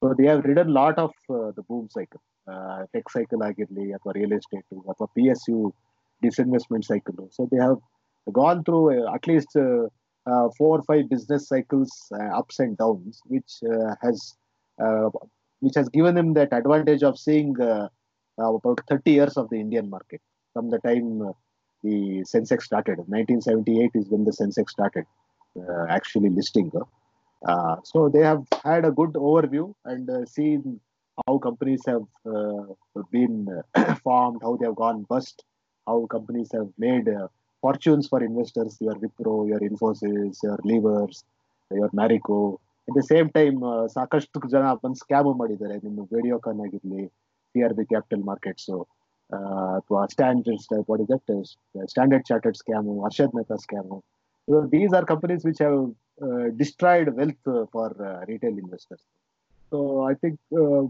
[0.00, 2.22] So they have ridden a lot of uh, the boom cycle.
[2.94, 5.58] Tech cycle ಆಗಿರ್ಲಿ ಅಥವಾ real estate ಅಥವಾ P S U
[6.22, 7.16] disinvestment cycle.
[7.36, 7.78] So they have
[8.32, 9.84] gone through uh, at least uh,
[10.26, 14.18] uh, four or five business cycles, uh, ups and downs, which uh, has
[14.78, 15.08] uh,
[15.64, 17.88] which has given them that advantage of seeing uh,
[18.40, 20.20] uh, about 30 years of the Indian market
[20.52, 21.32] from the time uh,
[21.84, 22.98] the Sensex started.
[22.98, 25.04] 1978 is when the Sensex started
[25.56, 26.70] uh, actually listing.
[27.42, 30.80] Uh, so they have had a good overview and uh, seen
[31.26, 32.64] how companies have uh,
[33.12, 35.44] been uh, formed, how they have gone bust,
[35.86, 37.28] how companies have made uh,
[37.62, 41.24] fortunes for investors, your Wipro, your Infosys, your Levers,
[41.70, 42.58] your Marico.
[42.88, 47.02] At the same time, uh, ಸಾಕಷ್ಟು ಜನ ಬಂದು scam ಮಾಡಿದ್ದಾರೆ ನಿಮ್ಮ Videocon ಆಗಿರ್ಲಿ
[47.50, 48.68] C R B capital markets
[49.31, 53.97] ಅಥವಾ standard what is that standard chartered scam Harshad Mehta scam
[54.75, 55.81] these are companies which have
[56.51, 59.01] destroyed wealth uh, for uh, retail investors.
[59.71, 60.83] So I think uh,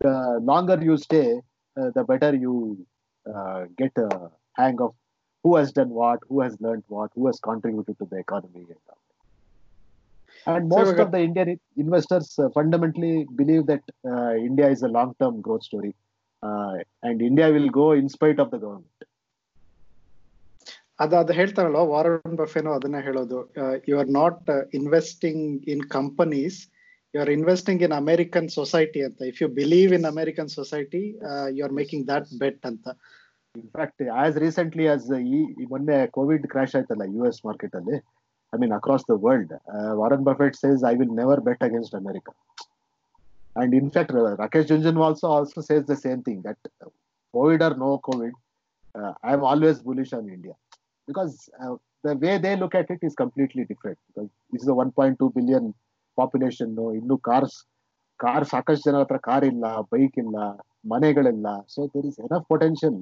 [0.00, 1.40] the longer you stay,
[1.76, 2.54] uh, the better you
[3.26, 4.94] uh, get a hang of
[5.44, 8.64] who has done what, who has learned what, who has contributed to the economy.
[8.68, 9.02] And, all.
[10.46, 14.68] and So most we got- of the Indian investors uh, fundamentally believe that uh, India
[14.68, 15.94] is a long-term growth story,
[16.46, 16.72] uh,
[17.28, 19.06] India will go in spite of the government the
[21.02, 23.38] ಅದ ಅದು ಹೇಳ್ತಾರಲ್ಲ Warren ಬಫೆನೋ ಅದನ್ನ ಹೇಳೋದು.
[23.88, 26.58] You are not investing in companies
[27.14, 29.20] you are investing in American society ಅಂತ.
[29.32, 31.02] If you believe in American society
[31.56, 32.86] you are making that bet ಅಂತ.
[33.54, 37.96] In fact as recently as ಈ ಮೊನ್ನೆ ಕೋವಿಡ್ ಕ್ರಾಶ್ ಆಯ್ತಲ್ಲ U S market ಅಲ್ಲಿ
[38.52, 39.52] I mean across the world
[40.00, 42.32] Warren Buffett says I will never bet against America
[43.56, 46.62] and in fact Rakesh Jhunjhunwala also says the same thing that
[47.34, 48.36] Covid or no Covid
[49.28, 50.56] I am always bullish on India
[51.08, 51.34] because
[52.06, 55.68] the way they look at it is completely different because is one point two billion
[56.18, 57.56] population ಇನ್ನು cars
[58.20, 60.36] car ಸಾಕಷ್ಟು ಜನ ಹತ್ರ car ಇಲ್ಲ bike ಇಲ್ಲ
[60.90, 62.98] ಮನೆಗಳಿಲ್ಲ so there is enough potential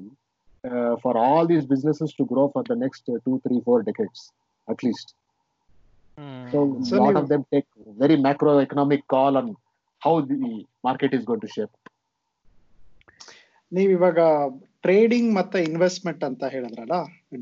[0.63, 4.19] uh, for all these businesses to grow for the next uh, two, three, four decades
[4.67, 5.07] at least.
[6.51, 7.67] So, So a lot ನೀವು- of them take
[10.05, 10.37] very the
[10.83, 11.75] market is how the market is going to shape.
[13.71, 14.19] ನೀವ್ ಇವಾಗ
[14.81, 16.91] trading ಮತ್ತೆ investment ಅಂತ ಹೇಳಿದ್ರಲ್ಲ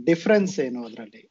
[0.05, 1.30] difference ಏನು ಅದರಲ್ಲಿ?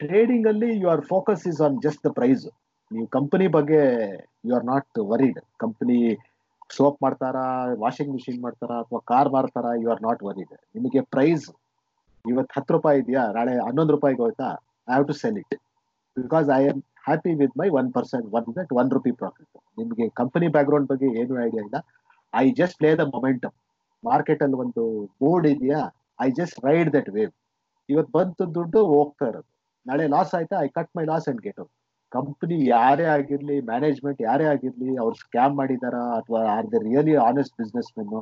[0.00, 2.46] Trading ಅಲ್ಲಿ your focus is on just the price
[2.92, 3.80] ನೀವು ಕಂಪನಿ ಬಗ್ಗೆ
[4.44, 6.16] you are not worried company
[6.70, 11.50] soap ಮಾಡ್ತಾರಾ ವಾಷಿಂಗ್ ಮಿಷಿನ್ ಮಾಡ್ತಾರಾ ಅಥವಾ ಕಾರ್ ಮಾರ್ತಾರಾ ಯು ಆರ್ ನಾಟ್ ವರಿಡ್ ನಿಮಗೆ ಪ್ರೈಸ್
[12.26, 14.48] ಇವತ್ತು ಹತ್ತು ರೂಪಾಯಿ ಇದೆಯಾ ನಾಳೆ ಹನ್ನೊಂದು ರೂಪಾಯಿಗೆ ಹೋಯ್ತಾ
[14.88, 15.54] I have to sell it
[16.16, 19.48] because I am happy with my one percent one one rupee profit
[19.78, 21.78] ನಿಮಗೆ ಕಂಪನಿ ಬ್ಯಾಕ್ಗ್ರೌಂಡ್ ಬಗ್ಗೆ ಏನು ಐಡಿಯಾ ಇಲ್ಲ.
[22.42, 23.54] I just play the momentum
[24.04, 24.82] market ಅಲ್ಲಿ ಒಂದು
[25.22, 25.80] ಬೋರ್ಡ್ ಇದೆಯಾ?
[26.26, 27.32] I just ride that wave
[27.88, 29.48] ಇವತ್ತು ಬಂತು ದುಡ್ಡು, ಹೋಗ್ತಾ ಇರೋದು.
[29.86, 30.56] ನಾಳೆ ಲಾಸ್ ಆಯ್ತಾ?
[30.66, 31.72] I cut my loss and get out
[32.12, 37.90] company ಯಾರೇ ಆಗಿರ್ಲಿ ಮ್ಯಾನೇಜ್ಮೆಂಟ್ ಯಾರೇ ಆಗಿರ್ಲಿ, ಅವ್ರು ಸ್ಕ್ಯಾಮ್ ಮಾಡಿದಾರ ಅಥವಾ are the really honest business
[37.98, 38.12] men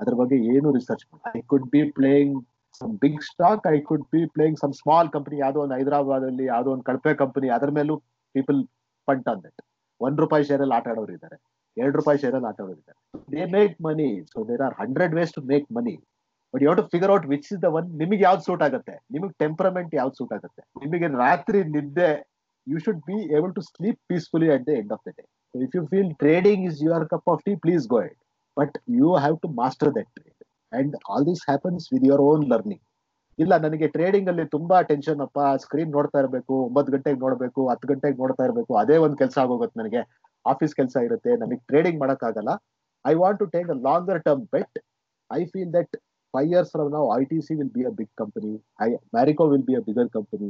[0.00, 1.04] ಅದ್ರ ಬಗ್ಗೆ ಏನು research
[1.38, 2.34] I could be playing
[2.80, 6.70] some big stock I could be playing some small company ಯಾವ್ದೋ ಒಂದು ಹೈದರಾಬಾದ್ ಅಲ್ಲಿ, ಯಾವ್ದೋ
[6.74, 7.96] ಒಂದು ಕಳಪೆ ಕಂಪನಿ ಅದ್ರ ಮೇಲೂ
[8.34, 8.60] ಪೀಪಲ್
[9.08, 9.60] ಪಂಟ್ ಆನ್ ದಟ್
[10.00, 11.36] ಒಂದ್ ರೂಪಾಯಿ ಶೇರ್ ಅಲ್ಲಿ ಆಟ ಆಡೋರು ಇದ್ದಾರೆ
[11.76, 15.32] ಎರಡು ರೂಪಾಯಿ ಶೇರ್ ಅಲ್ಲಿ ಆಟ ಆಡೋರು ಇದ್ದಾರೆ they make money so there are hundred ways
[15.36, 15.94] to make money
[16.54, 18.94] but you to figure out which is the one ನಿಮಗೆ ಯಾವ್ದು ಸೂಟ್ ಆಗುತ್ತೆ?
[19.14, 20.62] ನಿಮಗೆ ಟೆಂಪರಮೆಂಟ್ ಯಾವ್ದು ಸೂಟ್ ಆಗುತ್ತೆ?
[20.82, 22.10] ನಿಮಗೆ ರಾತ್ರಿ ನಿದ್ದೆ
[22.66, 25.24] you should be able to sleep peacefully at the end of the day
[25.54, 28.18] if you feel trading is your cup of tea please go it
[28.56, 30.34] but you have to master that trade
[30.72, 32.82] and all this happens with your own learning
[33.38, 35.38] ಇಲ್ಲ, ನನಗೆ trading ಅಲ್ಲಿ ತುಂಬಾ tension ಅಪ್ಪ.
[35.64, 38.72] Screen ನೋಡ್ತಾ ಇರಬೇಕು, ಒಂಬತ್ತು ಗಂಟೆಗೆ ನೋಡ್ಬೇಕು, ಹತ್ತು ಗಂಟೆಗೆ ನೋಡ್ತಾ ಇರಬೇಕು.
[38.82, 40.02] ಅದೇ ಒಂದು ಕೆಲಸ ಆಗೋಗುತ್ತೆ ನನಗೆ.
[40.44, 42.52] ಆಫೀಸ್ ಕೆಲಸ ಇರುತ್ತೆ, ನನಗೆ ಟ್ರೇಡಿಂಗ್ ಆಗಲ್ಲ
[43.04, 44.76] I want to take a longer term bet
[45.30, 45.92] I feel that
[46.34, 48.52] five years from ನಾವು I T C will be a big company
[48.86, 50.48] I Marico will be a bigger company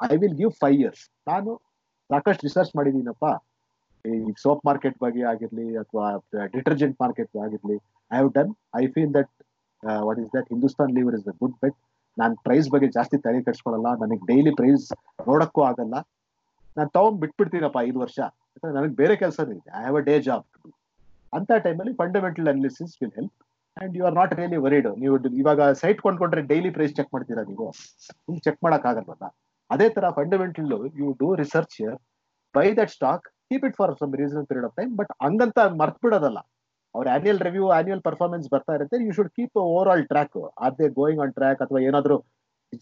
[0.00, 1.52] I will give five years ನಾನು
[2.10, 3.26] ಸಾಕಷ್ಟು research ಮಾಡಿದ್ದೀನಪ್ಪ
[4.04, 6.06] ಈ soap market ಬಗ್ಗೆ ಆಗಿರ್ಲಿ ಅಥವಾ
[6.56, 7.76] detergent market ಆಗಿರ್ಲಿ
[8.10, 9.32] I have done I feel that
[10.08, 11.78] what is that Hindustan Lever is a good bet
[12.20, 14.86] ನಾನು price ಬಗ್ಗೆ ಜಾಸ್ತಿ ತಲೆ ಕಟ್ಸ್ಕೊಳಲ್ಲ ನನಗೆ ಡೈಲಿ ಪ್ರೈಸ್
[15.30, 15.94] ನೋಡಕ್ಕೂ ಆಗಲ್ಲ.
[16.76, 18.18] ನಾನು ತಗೊಂಡ್ ಬಿಟ್ಬಿಡ್ತೀನಪ್ಪ ಐದು ವರ್ಷ.
[18.54, 19.56] ಯಾಕಂದ್ರೆ ನನಗೆ ಬೇರೆ ಕೆಲಸ ಇದೆ.
[19.78, 20.46] I have a day job
[21.32, 23.36] ಅಂತ ಟೈಮಲ್ಲಿ fundamental analysis will help
[23.76, 27.66] and you are not really worried ನೀವು ಇವಾಗ ಸೈಟ್ ಕೊಂಡ್ಕೊಂಡ್ರೆ ಡೈಲಿ ಪ್ರೈಸ್ ಚೆಕ್ ಮಾಡ್ತೀರಾ ನೀವು?
[28.26, 29.26] ನಿಮ್ಗೆ ಚೆಕ್ ಮಾಡಕ್ ಆಗಲ್ವಲ್ಲ?
[29.70, 31.76] ಅದೇ ತರ fundamental you do research
[32.54, 36.40] buy that stock keep it for some reason period of time but ಹಂಗಂತ ಮರ್ತ್ ಬಿಡೋದಲ್ಲ
[36.98, 38.96] ಅವ್ರ ಆನ್ಯಲ್ ರಿವ್ಯೂ ಆನ್ಯಲ್ ಪರ್ಫಾರ್ಮೆನ್ಸ್ ಬರ್ತಾ ಇರುತ್ತೆ.
[39.06, 40.36] You should keep over all track
[40.66, 42.16] are they going on track ಅಥವಾ ಏನಾದ್ರು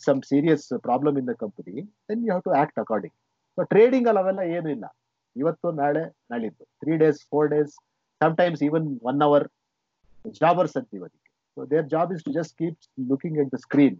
[0.06, 1.74] some serious problem in the company
[2.08, 3.14] then you have to act according
[3.58, 4.86] so trading ಅಲ್ಲಿ ಅವೆಲ್ಲ ಏನು ಇಲ್ಲ.
[5.36, 6.64] ಇವತ್ತು, ನಾಳೆ, ನಾಳಿದ್ದು.
[6.82, 7.72] Three days four days
[8.20, 9.46] sometimes even one hour
[10.40, 11.30] jobbers ಅಂತೀವಿ ಅದಕ್ಕೆ.
[11.56, 12.78] So their job is to just keep
[13.10, 13.98] looking at the screen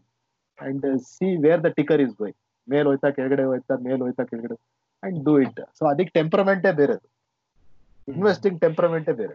[0.59, 2.39] and see where the ticker is going
[2.69, 4.57] ಮೇಲ್ ಹೋಯ್ತಾ, ಕೆಳಗಡೆ ಹೋಯ್ತಾ, ಮೇಲ್ ಹೋಯ್ತಾ, ಕೆಳಗಡೆ.
[5.03, 6.97] ಅಂಡ್ ಡೂ ಇಟ್ ಸೊ ಅದಕ್ಕೆ ಟೆಂಪರ್ಮೆಂಟೇ ಬೇರೆ
[8.09, 9.35] ಇನ್ವೆಸ್ಟಿಂಗ್ ಟೆಂಪರ್ಮೆಂಟೇ ಬೇರೆ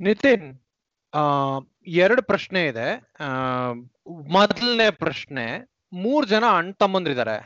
[0.00, 0.60] ನಿತಿನ್
[1.86, 2.88] ಎರಡು ಪ್ರಶ್ನೆ ಇದೆ.
[4.32, 5.44] ಮೊದಲನೇ ಪ್ರಶ್ನೆ,
[5.92, 7.36] ಮೂರ್ ಜನ ಅಣ್ಣ ತಮ್ಮಂದ್ರಿದ್ದಾರೆ.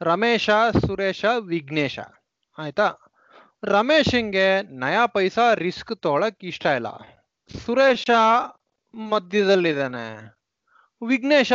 [0.00, 0.50] ರಮೇಶ,
[0.86, 1.98] ಸುರೇಶ, ವಿಘ್ನೇಶ.
[2.58, 2.94] ಆಯ್ತಾ?
[3.64, 6.86] ರಮೇಶಂಗೆ ನಯಾ ಪೈಸಾ ರಿಸ್ಕ್ ತಗೊಳಕ್ ಇಷ್ಟ ಇಲ್ಲ.
[7.64, 8.10] ಸುರೇಶ
[8.94, 10.06] ಮಧ್ಯದಲ್ಲಿದ್ದಾನೆ.
[11.08, 11.52] ವಿಘ್ನೇಶ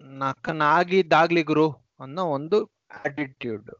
[0.00, 2.64] ನಕ್ಕನಾಗಿದ್ದಾಗ್ಲಿ ಗುರು ಅನ್ನೋ ಒಂದು
[3.04, 3.70] ಆಟಿಟ್ಯೂಡ್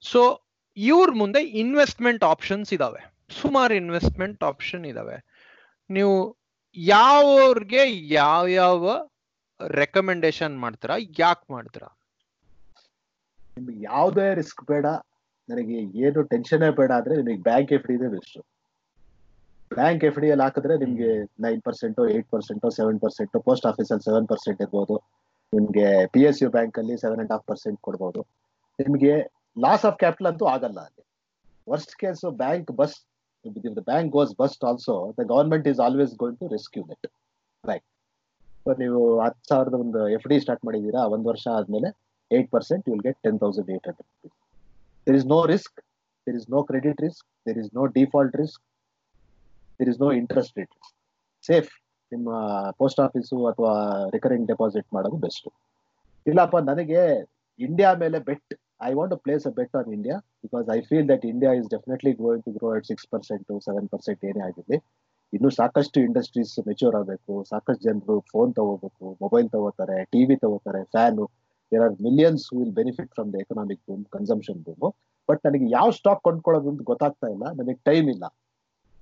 [0.00, 0.42] ಸೊ
[0.76, 3.17] ಇವ್ರ ಮುಂದೆ ಇನ್ವೆಸ್ಟ್ಮೆಂಟ್ ಆಪ್ಷನ್ಸ್ ಇದಾವೆ.
[3.30, 5.16] ಸುಮಾರು ಇನ್ವೆಸ್ಟ್ಮೆಂಟ್ ಆಪ್ಷನ್ ಇದಾವೆ.
[5.90, 6.14] ನೀವು
[6.76, 7.82] ಯಾವ್ರಿಗೆ
[8.18, 8.94] ಯಾವ ಯಾವ
[9.60, 11.88] ರೆಕಮೆಂಡೇಶನ್ ಮಾಡ್ತೀರಾ, ಯಾಕೆ ಮಾಡ್ತೀರಾ?
[13.56, 14.86] ನಿಮ್ಗೆ ಯಾವುದೇ ರಿಸ್ಕ್ ಬೇಡ.
[15.48, 15.76] ನನಗೆ
[16.06, 18.38] ಏನು ಟೆನ್ಷನ್ ಬೇಡ ಅಂದ್ರೆ ನಿಮಗೆ bank F D best
[19.70, 21.10] bank F D ಅಲ್ಲಿ ಹಾಕಿದ್ರೆ ನಿಮ್ಗೆ
[21.44, 24.96] nine percent eight percent seven percent post office ಅಲ್ಲಿ ಸೆವೆನ್ ಪರ್ಸೆಂಟ್ ಇರ್ಬೋದು.
[25.52, 28.22] ನಿಮ್ಗೆ ಪಿ ಎಸ್ ಯು ಬ್ಯಾಂಕ್ ಅಲ್ಲಿ ಸೆವೆನ್ ಅಂಡ್ ಹಾಫ್ ಪರ್ಸೆಂಟ್ ಕೊಡ್ಬೋದು.
[28.78, 29.14] ನಿಮ್ಗೆ
[29.56, 31.04] ಲಾಸ್ ಆಫ್ ಕ್ಯಾಪಿಟಲ್ ಅಂತೂ ಆಗಲ್ಲ ಅಲ್ಲಿ.
[31.66, 32.96] Worst case bank bust
[33.44, 37.06] the bank goes bust also the government is always going to rescue that
[37.64, 37.86] right
[38.62, 41.88] so ನೀವು ಹತ್ತು ಸಾವಿರದ ಒಂದು ಎಫ್ ಡಿ ಸ್ಟಾರ್ಟ್ ಮಾಡಿದ್ದೀರಾ, ಒಂದ್ ವರ್ಷ ಆದಮೇಲೆ
[42.30, 44.32] eight percent will get ten thousand eight hundred
[45.06, 45.76] there is no risk
[46.26, 48.62] there is no credit risk there is no default risk
[49.80, 50.74] there is no interest rate
[51.44, 51.70] safe
[52.12, 52.28] ನಿಮ್ಮ
[52.80, 53.72] post office ಅಥವಾ
[54.14, 55.48] recurring deposit ಮಾಡೋದು best
[56.26, 57.00] ಇಲ್ಲಪ್ಪ, ನನಗೆ
[57.58, 58.52] India ಮೇಲೆ bet
[58.98, 62.44] want to place a bet on India because I feel that India is definitely going
[62.46, 64.76] to grow at six percent seven percent ಏನೇ ಆಗಿದೆ
[65.32, 71.24] ಇನ್ನು ಸಾಕಷ್ಟು ಇಂಡಸ್ಟ್ರೀಸ್ ಮೆಚೂರ್ ಆಗಬೇಕು, ಸಾಕಷ್ಟು ಜನರು ಫೋನ್ ತಗೋಬೇಕು ಮೊಬೈಲ್ ತಗೋತಾರೆ ಟಿವಿ ತಗೋತಾರೆ fan
[71.72, 74.94] there are millions will benefit from the economic boom consumption boom
[75.28, 78.24] but ನನಗೆ ಯಾವ ಸ್ಟಾಕ್ ಕೊಂಡ್ಕೊಳ್ಳೋದು ಅಂತ ಗೊತ್ತಾಗ್ತಾ ಇಲ್ಲ, ನನಗೆ ಟೈಮ್ ಇಲ್ಲ.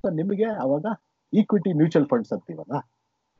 [0.00, 0.86] ಸೊ ನಿಮಗೆ ಅವಾಗ
[1.32, 2.74] ಈಕ್ವಿಟಿ ಮ್ಯೂಚುವಲ್ ಫಂಡ್ಸ್ ಅಂತೀವಲ್ಲ?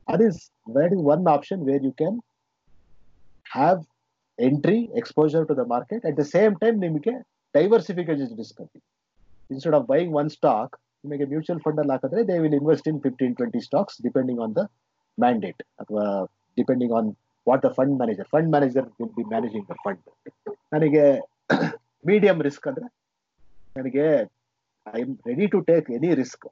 [0.07, 0.39] That is
[0.75, 2.17] that is one option where you can
[3.55, 3.81] have
[4.39, 6.01] entry, exposure to the market.
[6.09, 7.13] At the same time, ನಿಮಗೆ
[7.55, 8.75] ಡೈವರ್ಸಿಫಿಕೇಶನ್ ರಿಸ್ಕ್ ಅಂತ
[9.49, 10.73] instead of buying one stock
[11.03, 14.63] ನಿಮಗೆ mutual fund ಅಲ್ಲಿ ಹಾಕಿದ್ರೆ they will invest in fifteen twenty stocks depending on the
[15.17, 16.03] mandate ಅಥವಾ
[16.57, 17.09] depending on
[17.47, 20.03] what the fund manager fund manager will be managing the fund
[20.75, 21.05] ನನಗೆ
[22.05, 22.87] medium risk ಅಂದ್ರೆ
[23.79, 24.05] ನನಗೆ
[25.05, 26.45] I'm ready to take any risk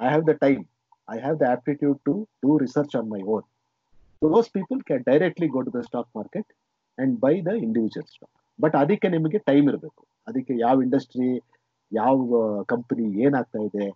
[0.00, 0.62] I have the time
[1.08, 3.42] I have the aptitude to do research on my own.
[4.22, 6.46] Those people can directly go to the stock market
[6.98, 10.00] and buy the individual stock but ಅದಕ್ಕೆ ನಿಮಗೆ time ಇರಬೇಕು.
[10.28, 11.28] ಅದಕ್ಕೆ ಯಾವ industry
[11.92, 12.16] ಯಾವ
[12.72, 13.86] company ಏನಾಗ್ತಾ ಇದೆ,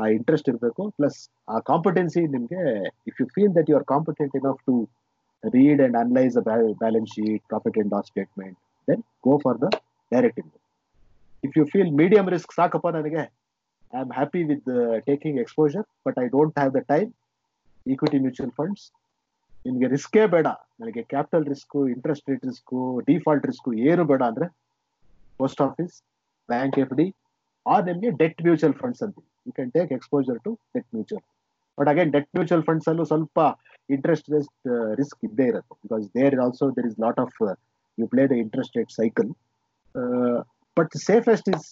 [0.00, 1.18] ಆ interest ಇರಬೇಕು ಪ್ಲಸ್
[1.54, 2.62] ಆ ಕಾಂಪಿಟೆನ್ಸಿ ನಿಮಗೆ
[3.10, 4.74] if you feel that you are competent enough to
[5.56, 6.36] read and analyse
[6.82, 9.68] balance sheet profit and loss statement then go for the
[10.12, 10.70] direct invest
[11.48, 13.24] if you feel medium risk ಸಾಕಪ್ಪ ನನಗೆ.
[13.92, 14.70] I am happy with
[15.08, 17.10] taking exposure but I don't have the time
[17.86, 18.84] equity mutual funds
[19.66, 20.48] ನಿಮಗೆ ರಿಸ್ಕೇ ಬೇಡ.
[20.80, 22.78] ನನಗೆ capital risk interest rate risk
[23.10, 24.46] default risk ಏನು ಬೇಡ ಅಂದ್ರೆ
[25.40, 25.94] post office
[26.48, 27.06] bank F D
[27.66, 29.16] R ನಿಮಗೆ ಡೆಟ್ ಮ್ಯೂಚುವಲ್ ಫಂಡ್ಸ್ ಅಂತ.
[29.46, 31.24] You can take exposure to debt mutual
[31.78, 33.38] but again debt mutual funds ಅಲ್ಲೂ ಸ್ವಲ್ಪ
[33.88, 34.68] ಇಂಟ್ರೆಸ್ಟ್ ರೇಟ್
[35.00, 35.74] ರಿಸ್ಕ್ ಇದ್ದೇ ಇರುತ್ತೆ.
[35.84, 37.38] Because there also there is lot of
[37.98, 39.30] you play the interest rate cycle
[40.76, 41.66] but safest is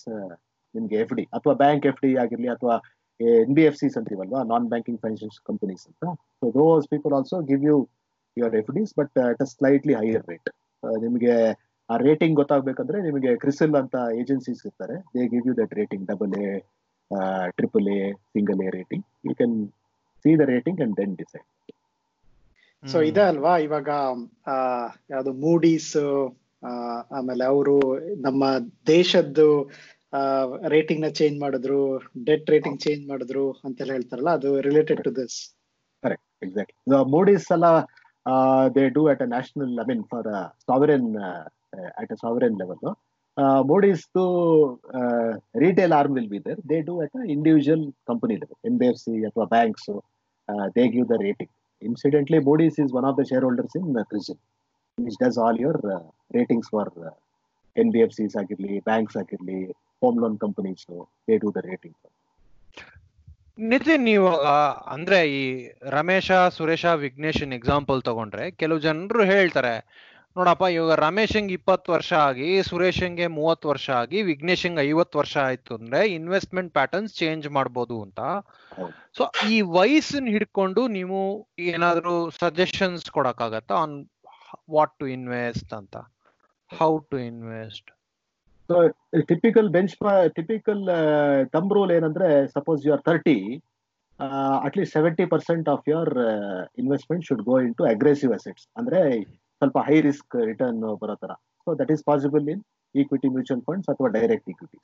[0.74, 2.74] ನಿಮ್ಗೆ F D ಅಥವಾ bank F D ಆಗಿರ್ಲಿ, ಅಥವಾ
[3.44, 4.40] N B F Cs ಅಂತೀವಲ್ವಾ?
[4.52, 6.04] Non banking financial companies ಅಂತ
[6.40, 7.76] so those people also give you
[8.36, 10.50] your F Ds but at a slightly higher rate
[11.06, 11.34] ನಿಮಗೆ
[11.88, 14.96] ಆ rating ಗೊತ್ತಾಗ್ಬೇಕಂದ್ರೆ ನಿಮಗೆ ಕ್ರಿಸಲ್ ಅಂತ ಏಜೆನ್ಸೀಸ್ ಇರ್ತಾರೆ.
[15.14, 16.50] They give you that rating double A
[17.58, 18.02] triple A
[18.34, 19.56] single A rating you can
[20.24, 21.48] see the rating and then decide
[22.82, 23.54] so ಇದೆ ಅಲ್ವಾ?
[23.66, 23.88] ಇವಾಗ
[25.12, 25.92] ಯಾವುದು ಮೂಡೀಸ್
[27.18, 27.74] ಆಮೇಲೆ ಅವರು
[28.26, 28.44] ನಮ್ಮ
[28.86, 29.46] ದೇಶದ್ದು
[30.74, 31.78] ರೇಟಿಂಗ್ನ ಚೇಂಜ್ ಮಾಡಿದ್ರು
[32.28, 35.36] ಡೆಟ್ ರೇಟಿಂಗ್ ಚೇಂಜ್ ಮಾಡಿದ್ರು ಅಂತ ಹೇಳ್ತಾರಲ್ಲ, ಅದು related to this
[36.02, 36.74] correct exact
[37.16, 37.66] Moody's ಎಲ್ಲ
[38.76, 40.28] they do at a national I mean for
[40.68, 41.08] sovereign
[42.02, 42.80] at a sovereign level
[44.16, 44.24] to
[45.64, 49.00] retail arm will be there they do at a individual company level N B F
[49.04, 49.90] C ಅಥವಾ banks
[50.76, 51.52] they give the rating
[51.82, 54.40] incidentally Moody's is one of the shareholders in CRISIL
[54.98, 55.80] which does all your
[56.38, 56.90] ratings for
[57.76, 59.60] N B F Cs ಆಗಿರ್ಲಿ banks ಆಗಿರ್ಲಿ
[60.02, 60.84] home loan companies
[61.28, 61.98] they do the rating
[63.64, 64.28] Nitin ನೀವು
[64.86, 65.42] ಅಂದ್ರೆ ಈ
[65.88, 69.74] Ramesh Suresh ವಿಘ್ನೇಶನ್ example ತಗೊಂಡ್ರೆ ಕೆಲವು ಜನರು ಹೇಳ್ತಾರೆ
[70.36, 76.00] ನೋಡಪ್ಪ ಇವಾಗ ರಮೇಶಂಗ್ ಇಪ್ಪತ್ತು ವರ್ಷ ಆಗಿ ಸುರೇಶಂಗೆ ಮೂವತ್ತು ವರ್ಷ ಆಗಿ ವಿಘ್ನೇಶಂಗ್ ಐವತ್ತು ವರ್ಷ ಆಯ್ತು ಅಂದ್ರೆ
[76.08, 78.20] ಇನ್ವೆಸ್ಟ್ಮೆಂಟ್ ಪ್ಯಾಟರ್ನ್ಸ್ ಚೇಂಜ್ ಮಾಡ್ಬೋದು ಅಂತ.
[79.16, 81.18] ಸೊ ಈ ವಯಸ್ಸನ್ನ ಹಿಡ್ಕೊಂಡು ನೀವು
[81.72, 83.96] ಏನಾದ್ರು ಸಜೆಷನ್ಸ್ ಕೊಡಕ್ಕಾಗತ್ತಾ ಆನ್
[84.70, 85.94] ವಾಟ್ ಟು ಇನ್ವೆಸ್ಟ್ ಅಂತ?
[86.70, 87.90] How to invest
[88.72, 88.78] so
[89.28, 89.94] typical bench
[90.36, 90.82] typical
[91.50, 93.36] thumb rule ಏನಂದ್ರೆ suppose you are thirty
[94.64, 96.12] at least seventy percent of your
[96.78, 99.00] investment should go into aggressive assets ಅಂದ್ರೆ
[99.62, 101.32] ಸ್ವಲ್ಪ high risk return ಬರೋ ತರ.
[101.66, 102.62] So that is possible in
[102.94, 104.78] equity mutual funds ಅಥವಾ direct equity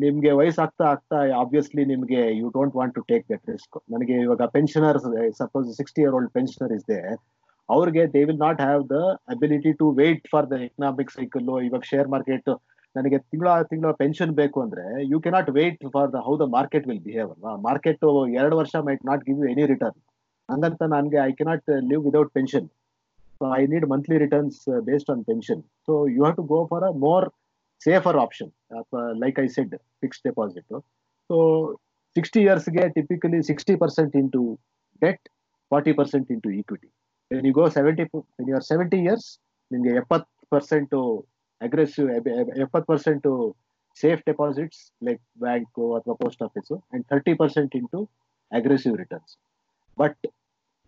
[0.00, 4.98] ನಿಮ್ಗೆ ವಯಸ್ಸಾಗ್ತಾ ಆಗ್ತಾ obviously ನಿಮ್ಗೆ you don't want to take that risk ನನಗೆ ಇವಾಗ pensioner
[5.40, 7.00] suppose sixty year old pensioner ಇದೆ
[7.68, 8.98] ಅವ್ರಿಗೆ they will not have the
[9.28, 12.50] ability to wait for the economic cycle ಇವಾಗ ಶೇರ್ ಮಾರ್ಕೆಟ್
[12.94, 17.02] ನನಗೆ ತಿಂಗಳ ತಿಂಗಳ ಪೆನ್ಷನ್ ಬೇಕು ಅಂದ್ರೆ you cannot wait for the how the market will
[17.06, 17.52] behave ಅಲ್ವಾ?
[17.66, 18.04] Market
[18.36, 19.98] ಎರಡು ವರ್ಷ might not give you any return
[20.48, 22.68] ಹಂಗಂತ ನನಗೆ I cannot live without pension
[23.38, 26.92] so I need monthly returns based on pension so you have to go for a
[27.02, 27.26] more
[27.82, 28.52] safer option
[29.22, 30.68] like I said fix deposit
[31.30, 31.36] so
[32.16, 34.42] sixty ಇಯರ್ಸ್ಗೆ typically sixty percent into
[35.02, 35.24] debt
[35.70, 36.88] forty percent into equity
[37.30, 38.04] you go seventy
[38.48, 39.28] you are seventy years
[39.70, 40.94] ನಿಮಗೆ ಎಪ್ಪತ್ತು percent
[41.60, 42.08] aggressive
[42.64, 43.26] ಎಪ್ಪತ್ತು percent
[43.96, 48.00] safe deposits like bank ಅಥವಾ post office and thirty percent into
[48.52, 49.32] aggressive returns
[49.98, 50.20] but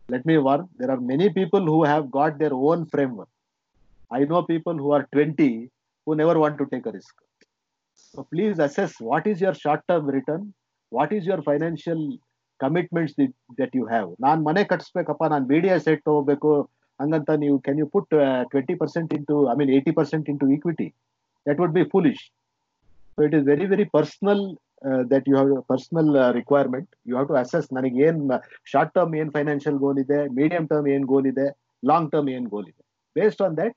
[0.09, 2.85] let me warn there are many people who have got their own
[3.21, 3.35] framework
[4.11, 5.51] I know people who are twenty
[6.07, 7.15] who never want to take a risk.
[7.97, 10.55] So please assess what is your short-term return,
[10.93, 12.28] what is your financial commitments
[12.61, 16.51] that, that you have ನಾನು ಮನೆ ಕಟ್ಸ್ಬೇಕಪ್ಪ ನಾನು B D S site ತಗೋಬೇಕು
[17.01, 18.09] ಹಂಗಂತ ನೀವು can you put
[18.53, 20.89] twenty percent into I mean eighty percent into equity
[21.47, 22.25] that would be foolish
[23.13, 24.43] so it is very very personal
[25.13, 28.21] that you have personal requirement you have to assess ನನಗೆ ಏನ್
[28.73, 31.47] short term ಏನ್ financial goal ಇದೆ medium term ಏನ್ goal ಇದೆ
[31.83, 32.83] long term ಏನ್ goal ಇದೆ.
[33.17, 33.77] Based on that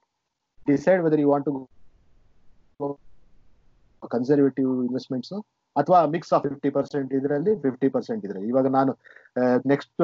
[0.68, 1.54] decide whether you want to
[4.12, 5.34] conservative investments
[5.76, 8.40] ಅಥವಾ mix of fifty percent ಇದರಲ್ಲಿ ಫಿಫ್ಟಿ ಪರ್ಸೆಂಟ್ ಇದ್ರೆ.
[8.52, 8.92] ಇವಾಗ ನಾನು
[9.72, 10.02] next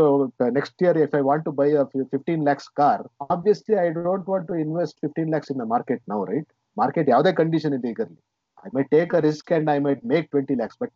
[0.58, 1.68] next year if I want to buy
[2.14, 3.04] fifteen lakhs car
[3.36, 7.76] obviously I don't want to invest fifteen lakhs in market ನಾವು right market ಯಾವುದೇ condition
[7.80, 8.06] ಇದೆ ಈಗ
[8.66, 10.96] I may take a risk and I might make twenty lakhs but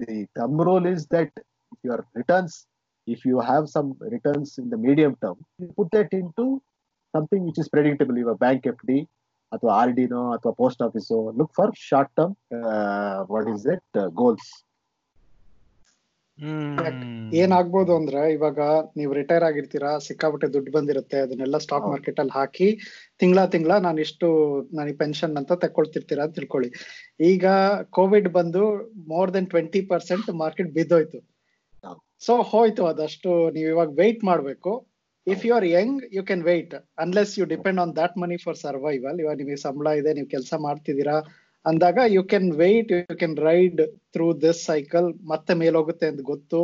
[0.00, 1.36] the thumb rule is that
[1.84, 2.56] your returns
[3.06, 5.40] if you have some returns in the medium term
[5.78, 6.46] put that in to
[7.14, 8.90] which is predictable, bank bank FD,
[9.52, 12.34] ಅಥವಾ R ಡಿನೋ ಅಥವಾ post office look for short term
[13.34, 14.48] what is that goals
[17.40, 18.58] ಏನಾಗ್ಬೋದು ಅಂದ್ರೆ ಇವಾಗ
[18.98, 22.68] ನೀವು retire ಆಗಿರ್ತೀರಾ ಸಿಕ್ಕಾಪಟ್ಟೆ ದುಡ್ಡು ಬಂದಿರುತ್ತೆ ಅದನ್ನೆಲ್ಲ ಸ್ಟಾಕ್ ಮಾರ್ಕೆಟ್ ಅಲ್ಲಿ ಹಾಕಿ
[23.20, 24.28] ತಿಂಗಳ ತಿಂಗಳ ನಾನು ಇಷ್ಟು
[24.78, 26.70] ನನಗೆ ಪೆನ್ಷನ್ ಅಂತ ತಕೊಳ್ತಿರ್ತೀರಾ ಅಂತ ತಿಳ್ಕೊಳ್ಳಿ.
[27.30, 27.46] ಈಗ
[27.98, 28.62] ಕೋವಿಡ್ ಬಂದು
[29.12, 31.20] more then twenty percent market ಬಿದ್ದೋಯ್ತು.
[32.26, 34.72] So ಹೋಯ್ತು ಅದಷ್ಟು ನೀವು ಇವಾಗ ವೆಯ್ಟ್ ಮಾಡ್ಬೇಕು.
[35.32, 36.74] If you are young you can wait
[37.04, 41.16] unless you depend on that money for survival ಇವಾಗ ನಿಮಗೆ ಸಂಬಳ ಇದೆ ನೀವು ಕೆಲಸ ಮಾಡ್ತಿದ್ದೀರಾ
[41.64, 43.80] ಅಂದಾಗ you can wait you can ride
[44.14, 46.60] through this cycle ಮತ್ತೆ ಮೇಲೋಗುತ್ತೆ ಅಂತ ಗೊತ್ತು.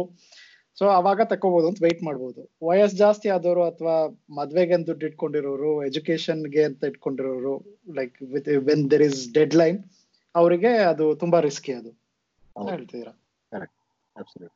[0.78, 2.40] ಸೊ ಅವಾಗ ತಕೋಬಹುದು ಅಂತ ವೆಯ್ಟ್ ಮಾಡ್ಬೋದು.
[2.68, 3.96] ವಯಸ್ ಜಾಸ್ತಿ ಆದವರು ಅಥವಾ
[4.38, 7.54] ಮದ್ವೆಗೆ ಅಂತ ದುಡ್ಡು ಇಟ್ಕೊಂಡಿರೋರು ಎಜುಕೇಶನ್ಗೆ ಅಂತ ಇಟ್ಕೊಂಡಿರೋರು
[7.98, 9.20] like with when there is
[9.62, 9.78] deadline
[10.34, 11.92] ಅವರಿಗೆ ಅದು ತುಂಬಾ ರಿಸ್ಕಿ ಅದು.
[12.70, 13.12] ಹೇಳ್ತೀರಾ
[13.52, 14.52] ಹೇಳ್ತಿದ್ದೀರಾ?